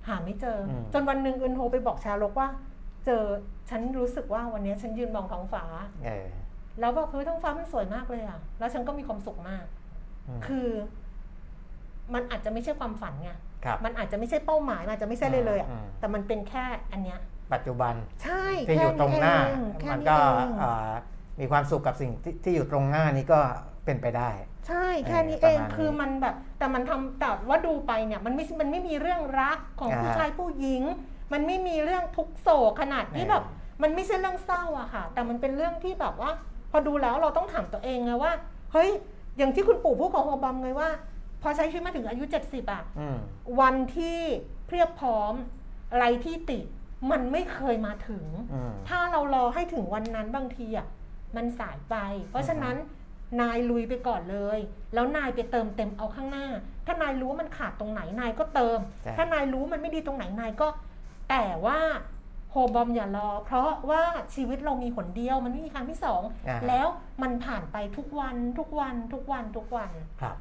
[0.09, 2.49] หาไม่เจออมจนวันหนึ่งอึนโฮไปบอกชาลกว่า
[3.07, 3.23] เจอ
[3.71, 5.65] ฉันรู้สึกว่าวันนี้ฉันยืนมองท้องฟ้า
[6.05, 6.27] เออ
[6.81, 9.65] แล้วแบบเฮ้ยท้องฟ้ามันสวยมากเลยอะแล้วฉันก็มีความสุขมาก
[10.29, 10.69] อืมคือ
[12.15, 13.31] มันอาจจะไม่ใช่ความฝันไง
[13.65, 17.19] ครับมันอาจจะไม่ใช่เป้าหมายมันอาจจะไม่ใช่เลยเลยอะอืมแต่มันเป็นแค่อันเนี้ย
[17.53, 19.37] ปัจจุบันใช่ที่อยู่ตรงหน้า
[19.81, 20.91] แค่เองแค่มันนี้ก็เองเอ่อ
[21.41, 23.41] มีความสุขกับสิ่งที่ที่อยู่ตรงหน้านี้ก็
[23.85, 24.31] เป็นไปได้
[24.69, 30.83] ใช่แค่นี้เอเอองประมาณนี้คือมันแบบ แต่มันทำแต่ว่าดูไปเนี่ยมันไม่มันไม่มีเรื่องรักของอ่าผู้ชายผู้หญิง
[31.33, 33.45] มันไม่มีเรื่องทุกข์โศกขนาดที่เออแบบ
[33.83, 36.31] มันไม่ใช่เรื่องเศร้าอะค่ะ แต่มันเป็นเรื่องที่แบบว่า
[36.71, 38.33] พอดูแล้วเราต้องถามตัวเองไงว่า
[38.73, 38.91] เฮ้ย
[39.37, 40.89] อย่างที่คุณปู่พูดกับโฮบอมไงว่า
[41.43, 43.19] พอใช้ชีวิตมาถึงอายุ 70อะอืม
[43.61, 44.21] วันที่
[44.67, 45.33] เพรียบพร้อม
[45.93, 46.65] อะไรที่ติด
[47.11, 50.87] มันไม่เคยมาถึง อืม ถ้าเรารอให้ถึงวันนั้นบางทีอะ
[51.37, 51.97] มันสายไป
[52.31, 52.77] เพราะฉะนั้น
[53.41, 54.59] นายลุยไปก่อนเลย
[54.95, 56.47] แล้วนายไปเติมเต็มเอาข้างหน้า
[56.87, 60.69] ถ้านายรู้ว่ามันขาดตรงไหนนายก็เติม ใช่ ถ้านายรู้มันไม่ดีตรงไหนนายก็
[61.31, 61.79] แต่ว่า
[62.51, 64.03] โฮบอมอย่ารอ เพราะว่า
[64.35, 66.87] ชีวิตเรามีหนเดียวมันไม่มีครั้งที่สองอ่า แล้ว
[67.23, 69.91] มันผ่านไปทุกวันทุกวันทุกวันทุกวัน
[70.21, 70.37] ครับ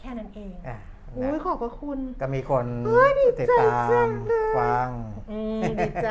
[0.00, 0.78] แค่นั้นเอง อ่า
[1.14, 4.90] อุ้ยนะขอบพระคุณ ก็มีคนเฮ้ยดีติดใจตาจัมงเลยฟัง
[5.30, 6.08] อืมดีใจ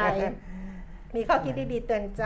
[1.16, 2.26] มีข้อคิดดีๆเตือนใจ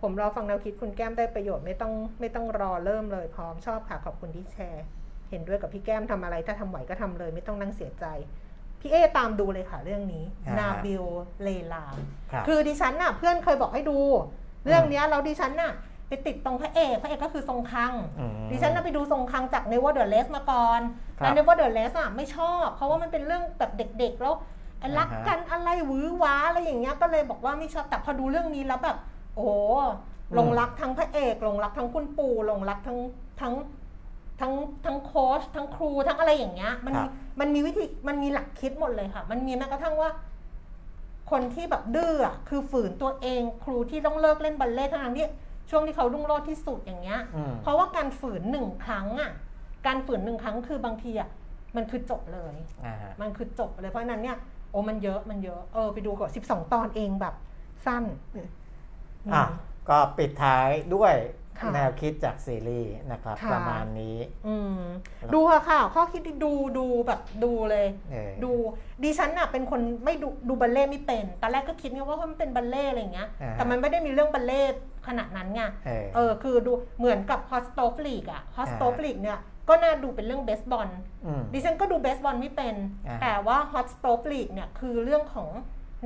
[0.00, 4.84] ผมรอฟังแนวคิดคุณแก้มได้ประโยชน์ไม่ต้องไม่ต้องรอเริ่มเลยพร้อมชอบค่ะขอบคุณที่แชร์
[5.30, 8.06] เห็นด้วยกับพี่แก้มทำอะไร ถ้าทำไหวก็ทำเลย ไม่ต้องนั่งเสียใจ
[8.80, 11.04] พี่เอตามดูเลยค่ะเรื่องนี้อ่านาบิล
[11.42, 11.84] เลลา
[12.32, 13.98] ครับคือดิฉันน่ะเพื่อนเคยบอกให้ดู
[14.66, 15.72] เรื่องเนี้ยเราดิฉันน่ะ
[16.10, 20.80] ไปติดตรงพระเอก พระเอกก็คือทรงคัง อืม ดิฉันน่ะไปดูทรงคังจาก Never the Less มาก่อน
[21.18, 24.34] ครับแล้ว Never the Less อะไม่ชอบ เพราะว่ามันเป็นเรื่องแบบเด็กๆ แล้ว
[24.80, 28.96] ไอ้รักอ่าฮะกันอะไรหวือหวาอะไรอย่างเงี้ยก็เลยบอกว่าไม่ชอบแต่พอดูเรื่องนี้แล้วแบบ
[29.34, 29.50] โอ้โห
[30.34, 32.98] หลงรักทั้งพระเอกหลงรักทั้งคุณปู่หลงรักทั้ง
[33.40, 33.54] ทั้ง
[34.40, 34.52] ทั้ง
[34.84, 40.10] ทั้งโค้ชทั้งครูทั้งอะไรอย่างเงี้ยมันครัมีบมันมีวิธีมันมีหลักคิดหมดเลยค่ะ มันมีแม้กระทั่งว่า
[41.30, 45.26] คนที่แบบดื้ออะคือฝืนตัวเองครูที่ต้องเลิกเล่นบัลเล่ต์ทั้งๆที่
[45.70, 49.30] ช่วงที่เขารุ่งโรจน์ที่สุดอย่างเงี้ย อืม เพราะว่าการฝืนหนึ่งครั้งอะ
[49.86, 51.28] การฝืนหนึ่งครั้งคือบางทีอะ
[51.76, 52.54] มันคือจบเลย
[52.84, 54.36] อ่าฮะมันคือจบเลยเพราะฉะนั้นเนี่ย
[54.70, 57.34] โอ้มันเยอะมันเยอะเออไปดูก่อนสิบสองตอนเองแบบ
[57.86, 58.04] สั้น
[59.34, 59.46] อะ
[59.88, 61.14] ก็ปิดท้ายด้วย
[61.60, 64.16] ค่ะแนวคิดจากซีรีส์นะครับ ค่ะ ประมาณนี้
[64.46, 64.80] อืม
[65.34, 68.52] ดูค่ะค่ะข้อคิดดีดูดูแบบดูเลย เออ ดู
[69.02, 79.38] ดิฉันน่ะเป็นคนไม่ดูดูบัลเล่ต์ไม่เป็น ตอนแรกก็คิดไงว่ามันเป็นบัลเล่ต์อะไรอย่างเงี้ย อ่าฮะแต่มันไม่ได้มีเรื่องบัลเล่ต์ ขนาดนั้นไงเออเออคือดูเหมือนกับ Hot Stove League อะ Hot Stove League เนี่ย
[79.68, 80.88] ก็น่าดูเป็นเรื่องเบสบอล
[81.26, 82.74] อืมดิฉันก็ดูเบสบอลไม่เป็น
[83.06, 85.48] อ่าแต่ว่าฮอตสโต e ลีกเนี่ยคือเรื่องของ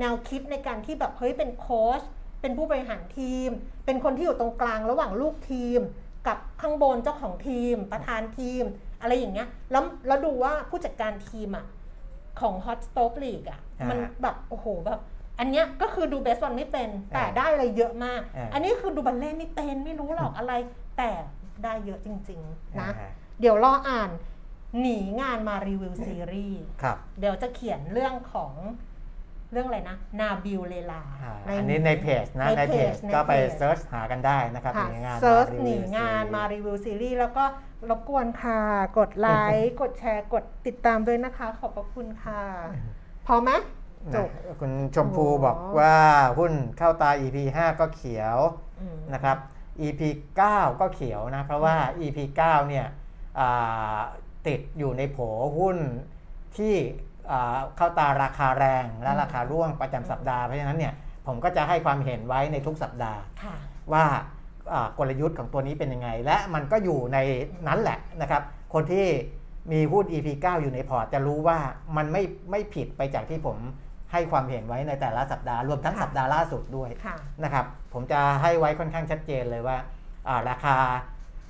[0.01, 2.03] แนวคิดในการที่แบบเฮ้ยเป็นโค้ช
[2.41, 3.51] เป็นผู้บริหารทีม
[3.87, 5.81] เป็นคนที่อยู่ตรงกลางระหว่างลูกทีม
[6.27, 8.65] กับข้างบนเจ้าของทีม ประธานทีม
[9.01, 11.67] อะไรอย่างเงี้ยแล้วแล้วดูว่าผู้จัดการทีมอะ
[12.41, 15.01] ของฮอตสโต e ลีกอะอ่ามัมันแบบโอ้โหแบบ
[15.39, 20.53] อันเนี้ยก็คือดูเบสบอลไม่เป็น แต่อ่าได้อะไรเยอะมากอ่าอันนี้คือดูบัลเล่ต์ไม่เป็นไม่รู้หรอกอะไร
[20.99, 21.11] แต่
[21.65, 23.11] ได้เยอะจริง ๆ นะอ่าฮะ
[23.41, 24.11] เดี๋ยวรออ่าน
[24.81, 28.53] หนีงานมารีวิวซีรีส์ครับเดี๋ยวจะเขียนเรื่องของ
[29.53, 37.45] เรื่องอะไรนะ นาบิลเลลาอ่าอันนี้ในเพจนะในเพจก็ไป searchหากันได้นะครับค่ะหนีงาน search มาหนีรีวิวงานซีรีส์มารีวิวซีรีส์แล้วก็
[37.91, 38.61] รบกวนค่ะ
[38.99, 42.43] กดไลค์ กดแชร์ กดติดตามด้วยนะคะ ขอบพระคุณค่ะ
[43.27, 43.51] พอไหม
[44.15, 44.29] จนะบ
[44.61, 45.97] คุณชมพูโอ้บอกว่า
[46.39, 48.37] หุ้นเข้าตา EP 5 ก็เขียว
[48.81, 49.37] อืม นะครับ
[49.81, 50.01] EP
[50.41, 52.87] 9 ก็เขียวนะ เพราะว่า EP 9 เนี่ย
[53.39, 53.99] อ่า
[54.47, 55.19] ติดอยู่ในโผ
[55.59, 55.79] หุ้น
[56.57, 56.75] ที่
[57.31, 60.95] อ่าเข้าตาราคาแรงและราคาร่วงประจำสัปดาห์ เพราะฉะนั้นเนี่ย
[61.27, 63.57] ผมก็จะให้ความเห็นไว้ในทุกสัปดาห์ ค่ะ
[63.93, 64.05] ว่า
[64.73, 67.19] อ่ากลยุทธ์ของตัวนี้เป็นยังไง และมันก็อยู่ใน
[67.69, 68.43] นั้นแหละนะครับ
[68.75, 69.07] คนที่
[69.73, 71.59] มีหุ้น EP 9 อยู่ในพอร์ตจะรู้ว่า
[71.97, 73.59] มันไม่ไม่ผิดไปจากที่ผม
[74.15, 79.77] ให้ความเห็นไว้ในแต่ละสัปดาห์รวมทั้งค่ะสัปดาห์ล่าสุดด้วยค่ะนะครับผมจะให้ไว้ค่อนข้างชัดเจนเลยว่า
[80.29, 80.77] อ่าราคา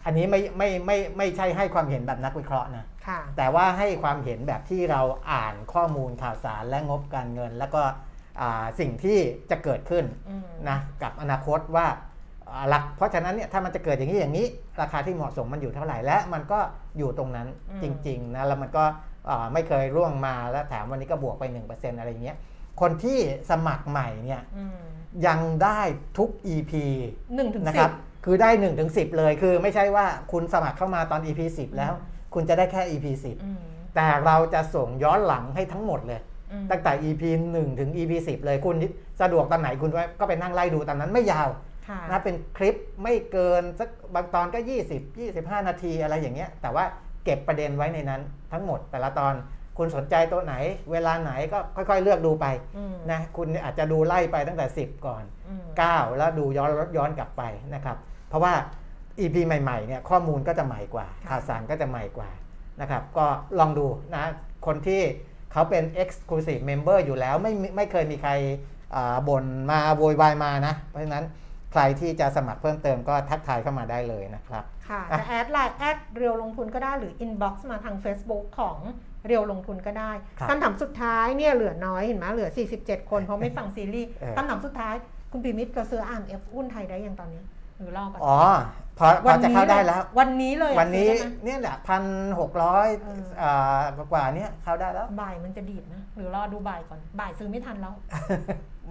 [0.05, 5.03] อันนี้ไม่ไม่ไม่ไม่ใช่ให้ความเห็นแบบนักวิเคราะห์นะค่ะแต่ว่าให้ความเห็นแบบที่เรา
[5.33, 7.83] อ่านข้อมูลข่าวสารและงบการเงิน แล้วก็
[8.41, 9.19] อ่าสิ่งที่
[9.51, 11.87] จะเกิดขึ้นอืมนะกับอนาคตว่า
[12.51, 14.47] อ่าหลักเพราะฉะนั้นเนี่ยถ้ามันจะเกิดอย่างนี้อย่างนี้
[14.81, 16.61] ราคาที่เหมาะสมมันอยู่เท่าไหร่และมันก็
[16.99, 18.85] อยู่ตรงนั้นอืมจริง ๆนะแล้วมันก็
[19.31, 22.37] อ่าไม่เคยร่วงมาแล้วแถมวันนี้ก็บวกไป 1%อะไรเงี้ย
[22.81, 23.19] คนที่
[23.51, 24.77] สมัครใหม่เนี่ยอืม
[25.27, 25.81] ยังได้
[26.19, 26.73] ทุก EP
[27.35, 27.95] หนึ่งถึงนะสิครับบ
[28.25, 31.93] คือได้1ถึง10 เลย คือไม่ใช่ว่าคุณสมัครเข้ามาตอน EP 10 แล้ว
[32.35, 33.07] คุณจะได้แค่ EP
[33.45, 36.21] อืม10 แต่เราจะส่งย้อนหลังให้ทั้งหมดเลย
[36.53, 37.23] อืมตั้งแต่ EP
[37.53, 38.77] 1 ถึง EP 10 เลยคุณ
[39.21, 41.49] สะดวกตอนไหนคุณก็ไปนั่งไล่ดูตอนนั้นไม่ยาว
[41.89, 44.59] ค่ะนะเป็นคลิปไม่เกินสักบางตอนก็
[45.11, 46.85] 20 25 นาทีอะไรอย่างเงี้ย แต่ว่า
[47.25, 48.23] เก็บประเด็นไว้ในนั้น
[48.53, 49.35] ทั้งหมดแต่ละตอน
[49.79, 50.55] คุณสนใจตัวไหน
[50.93, 52.47] เวลาไหนก็ค่อย ๆ เลือกดูไป
[52.77, 57.43] อืมนะคุณอาจจะดูไล่ไปตั้งแต่ 10 ก่อนอืม9แล้วดูย้อนย้อนกลับไป
[57.75, 57.97] นะครับ
[58.29, 58.53] เพราะว่า
[59.21, 62.31] EP ใหม่ๆเนี่ยข้อมูลก็จะใหม่กว่าค่ะข่าวสารก็จะใหม่กว่า
[62.81, 63.27] นะครับ ก็
[63.59, 64.25] ลองดูนะ
[64.67, 65.03] คนที่
[65.53, 68.33] เขาเป็น Exclusive Member อยู่แล้วไม่มีไม่เคยมีใคร
[68.95, 71.25] อ่าบ่นมาโวยวายมานะ เพราะฉะนั้น
[71.73, 78.79] ใครที่จะสมัครเพิ่มเติมก็ทักทายเข้ามาได้เลยนะครับ ค่ะอะจะ add ไลน์แอดเรียวลงทุนก็ได้หรือ inbox มาทาง Facebook ของ
[79.27, 82.51] เรียวลงทุนก็ได้ครับคำถามสุดท้ายเนี่ยเหลือน้อยเห็นไหมเหลือ
[82.81, 84.95] 47 คนเพราะไม่ฟังซีรีส์เออคำถามสุดท้าย
[85.31, 87.43] คุณปีมิตรเราซื้ออ่านเอฟหุ้นไทยได้ยังตอนนี้
[87.79, 88.39] หรือรอก่อนอ๋อ
[88.99, 92.03] พอพอจะเข้าได้แล้ว วันนี้เลยอะวันนี้ซื้อได้ไหมเนี่ยแหละพัน
[92.41, 92.89] หกร้อย
[93.39, 93.45] เอ
[94.01, 97.95] อกว่าๆเนี่ยเข้าได้แล้วบ่ายมันจะดีดนะหรือรอดูบ่ายก่อนบ่ายซื้อไม่ทันแล้ว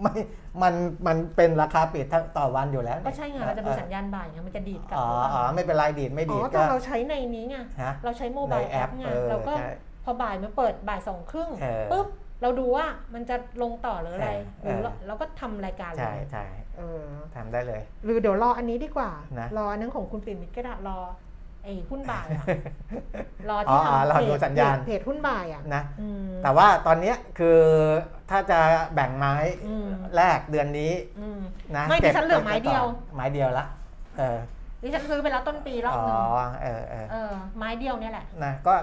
[0.01, 0.13] ไม่
[0.61, 0.73] มัน
[1.07, 9.69] มันเป็นราคาปิดทั้งต่อวันอยู่แล้ว ก็ใช่ไงเราจะดูสัญญาณบ่ายไงมันจะดีดกลับอ๋อหรือเปอ๋อล่าไม่เป็นไรดีดไม่อ๋ดีอดแต่ก็เราใช้ในนี้ไงฮะเราใช้โมบายในแอแอปปไงเออเราก็ใช่
[10.03, 12.07] พอบ่ายมาเปิดบ่ายสองครึ่งเออปุ๊บ
[12.41, 14.31] เราดูว่ามันจะลงต่อหรืออะไร
[14.63, 16.45] เออหรือเราเออเราก็ทำรายการเลใช่ยใช่
[16.77, 17.03] เออ
[17.35, 20.99] ทำได้เลย หรือเดี๋ยวรออันนี้ดีกว่านะรออันนั้นของคุณปิ่มมิตรก็ได้รอ
[21.63, 22.45] ไอ้หุ้นบ่ายอะ
[23.49, 27.59] รออ๋อที่อ๋อทำรอเพดูจสัญญาณเพจหุ้นบ่ายอะนะอืมแต่ว่าตอนเนี้ยคือ
[28.29, 28.59] ถ้าจะ
[28.93, 29.35] แบ่งไม้
[29.65, 29.87] อืม
[30.17, 31.39] แรกเดือนนี้อืม
[31.77, 32.83] นะไม่ดิฉันเหลือไม้เดียว
[33.15, 33.65] ไม้เดียวละ
[34.17, 34.37] เออ
[34.81, 36.19] ดิฉันซื้อไปแล้วต้นปีรอบอ๋อหนึ่ง
[36.61, 38.73] เออเออเออไม้เดียวเนี่ยแหละนะก็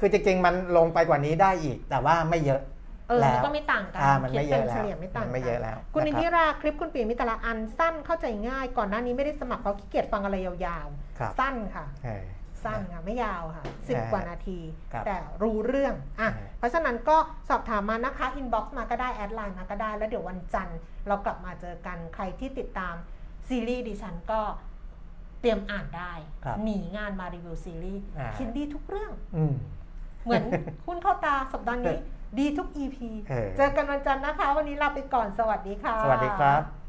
[0.00, 2.60] คือจริงๆมันลงไปกว่านี้ได้อีก แต่ว่าไม่เยอะ
[3.08, 10.86] เออแล้มันวก็ไม่ต่างกันอ่ามันคิดไม่เยเป็อะนแล้วเฉลี่ยไม่ต่างมันกัไม่เยอะแล้ว คุณนะนิรับธิราคลิปคุณปีมีแต่ละอันสั้นเข้าใจง่าย ก่อนหน้านี้ไม่ได้สมัครเพราะขี้เกียจฟังอะไรยาว
[11.18, 12.24] ครับๆสั้นค่ะเออ
[12.64, 14.58] สั้นค่ะไม่ยาวค่ะสิบเออกว่านาที
[14.92, 17.16] ครับแต่รู้เรื่องอะเออเพราะฉะนั้นก็
[17.48, 20.78] สอบถามมานะคะอินบ็อกซ์มาก็ได้แอดไลน์มาก็ได้ แล้วเดี๋ยววันจันทร์
[21.08, 22.94] เรากลับมาเจอกันใครที่ติดตาม
[23.48, 24.40] ซีรีส์ดิฉันก็
[25.40, 26.12] เตรียมอ่านได้
[26.44, 29.54] ครับหนีงานมารีวิวซีรีส์อ่าคิดดีทุกเรื่องอืม
[30.24, 30.44] เหมือน
[30.86, 31.98] หุ้นเข้าตาสัปดาห์นี้
[32.38, 32.96] ดีทุก EP
[33.28, 36.83] เออเจอกันวันจันทร์นะคะ วันนี้ลาไปก่อนสวัสดีค่ะ สวัสดีครับ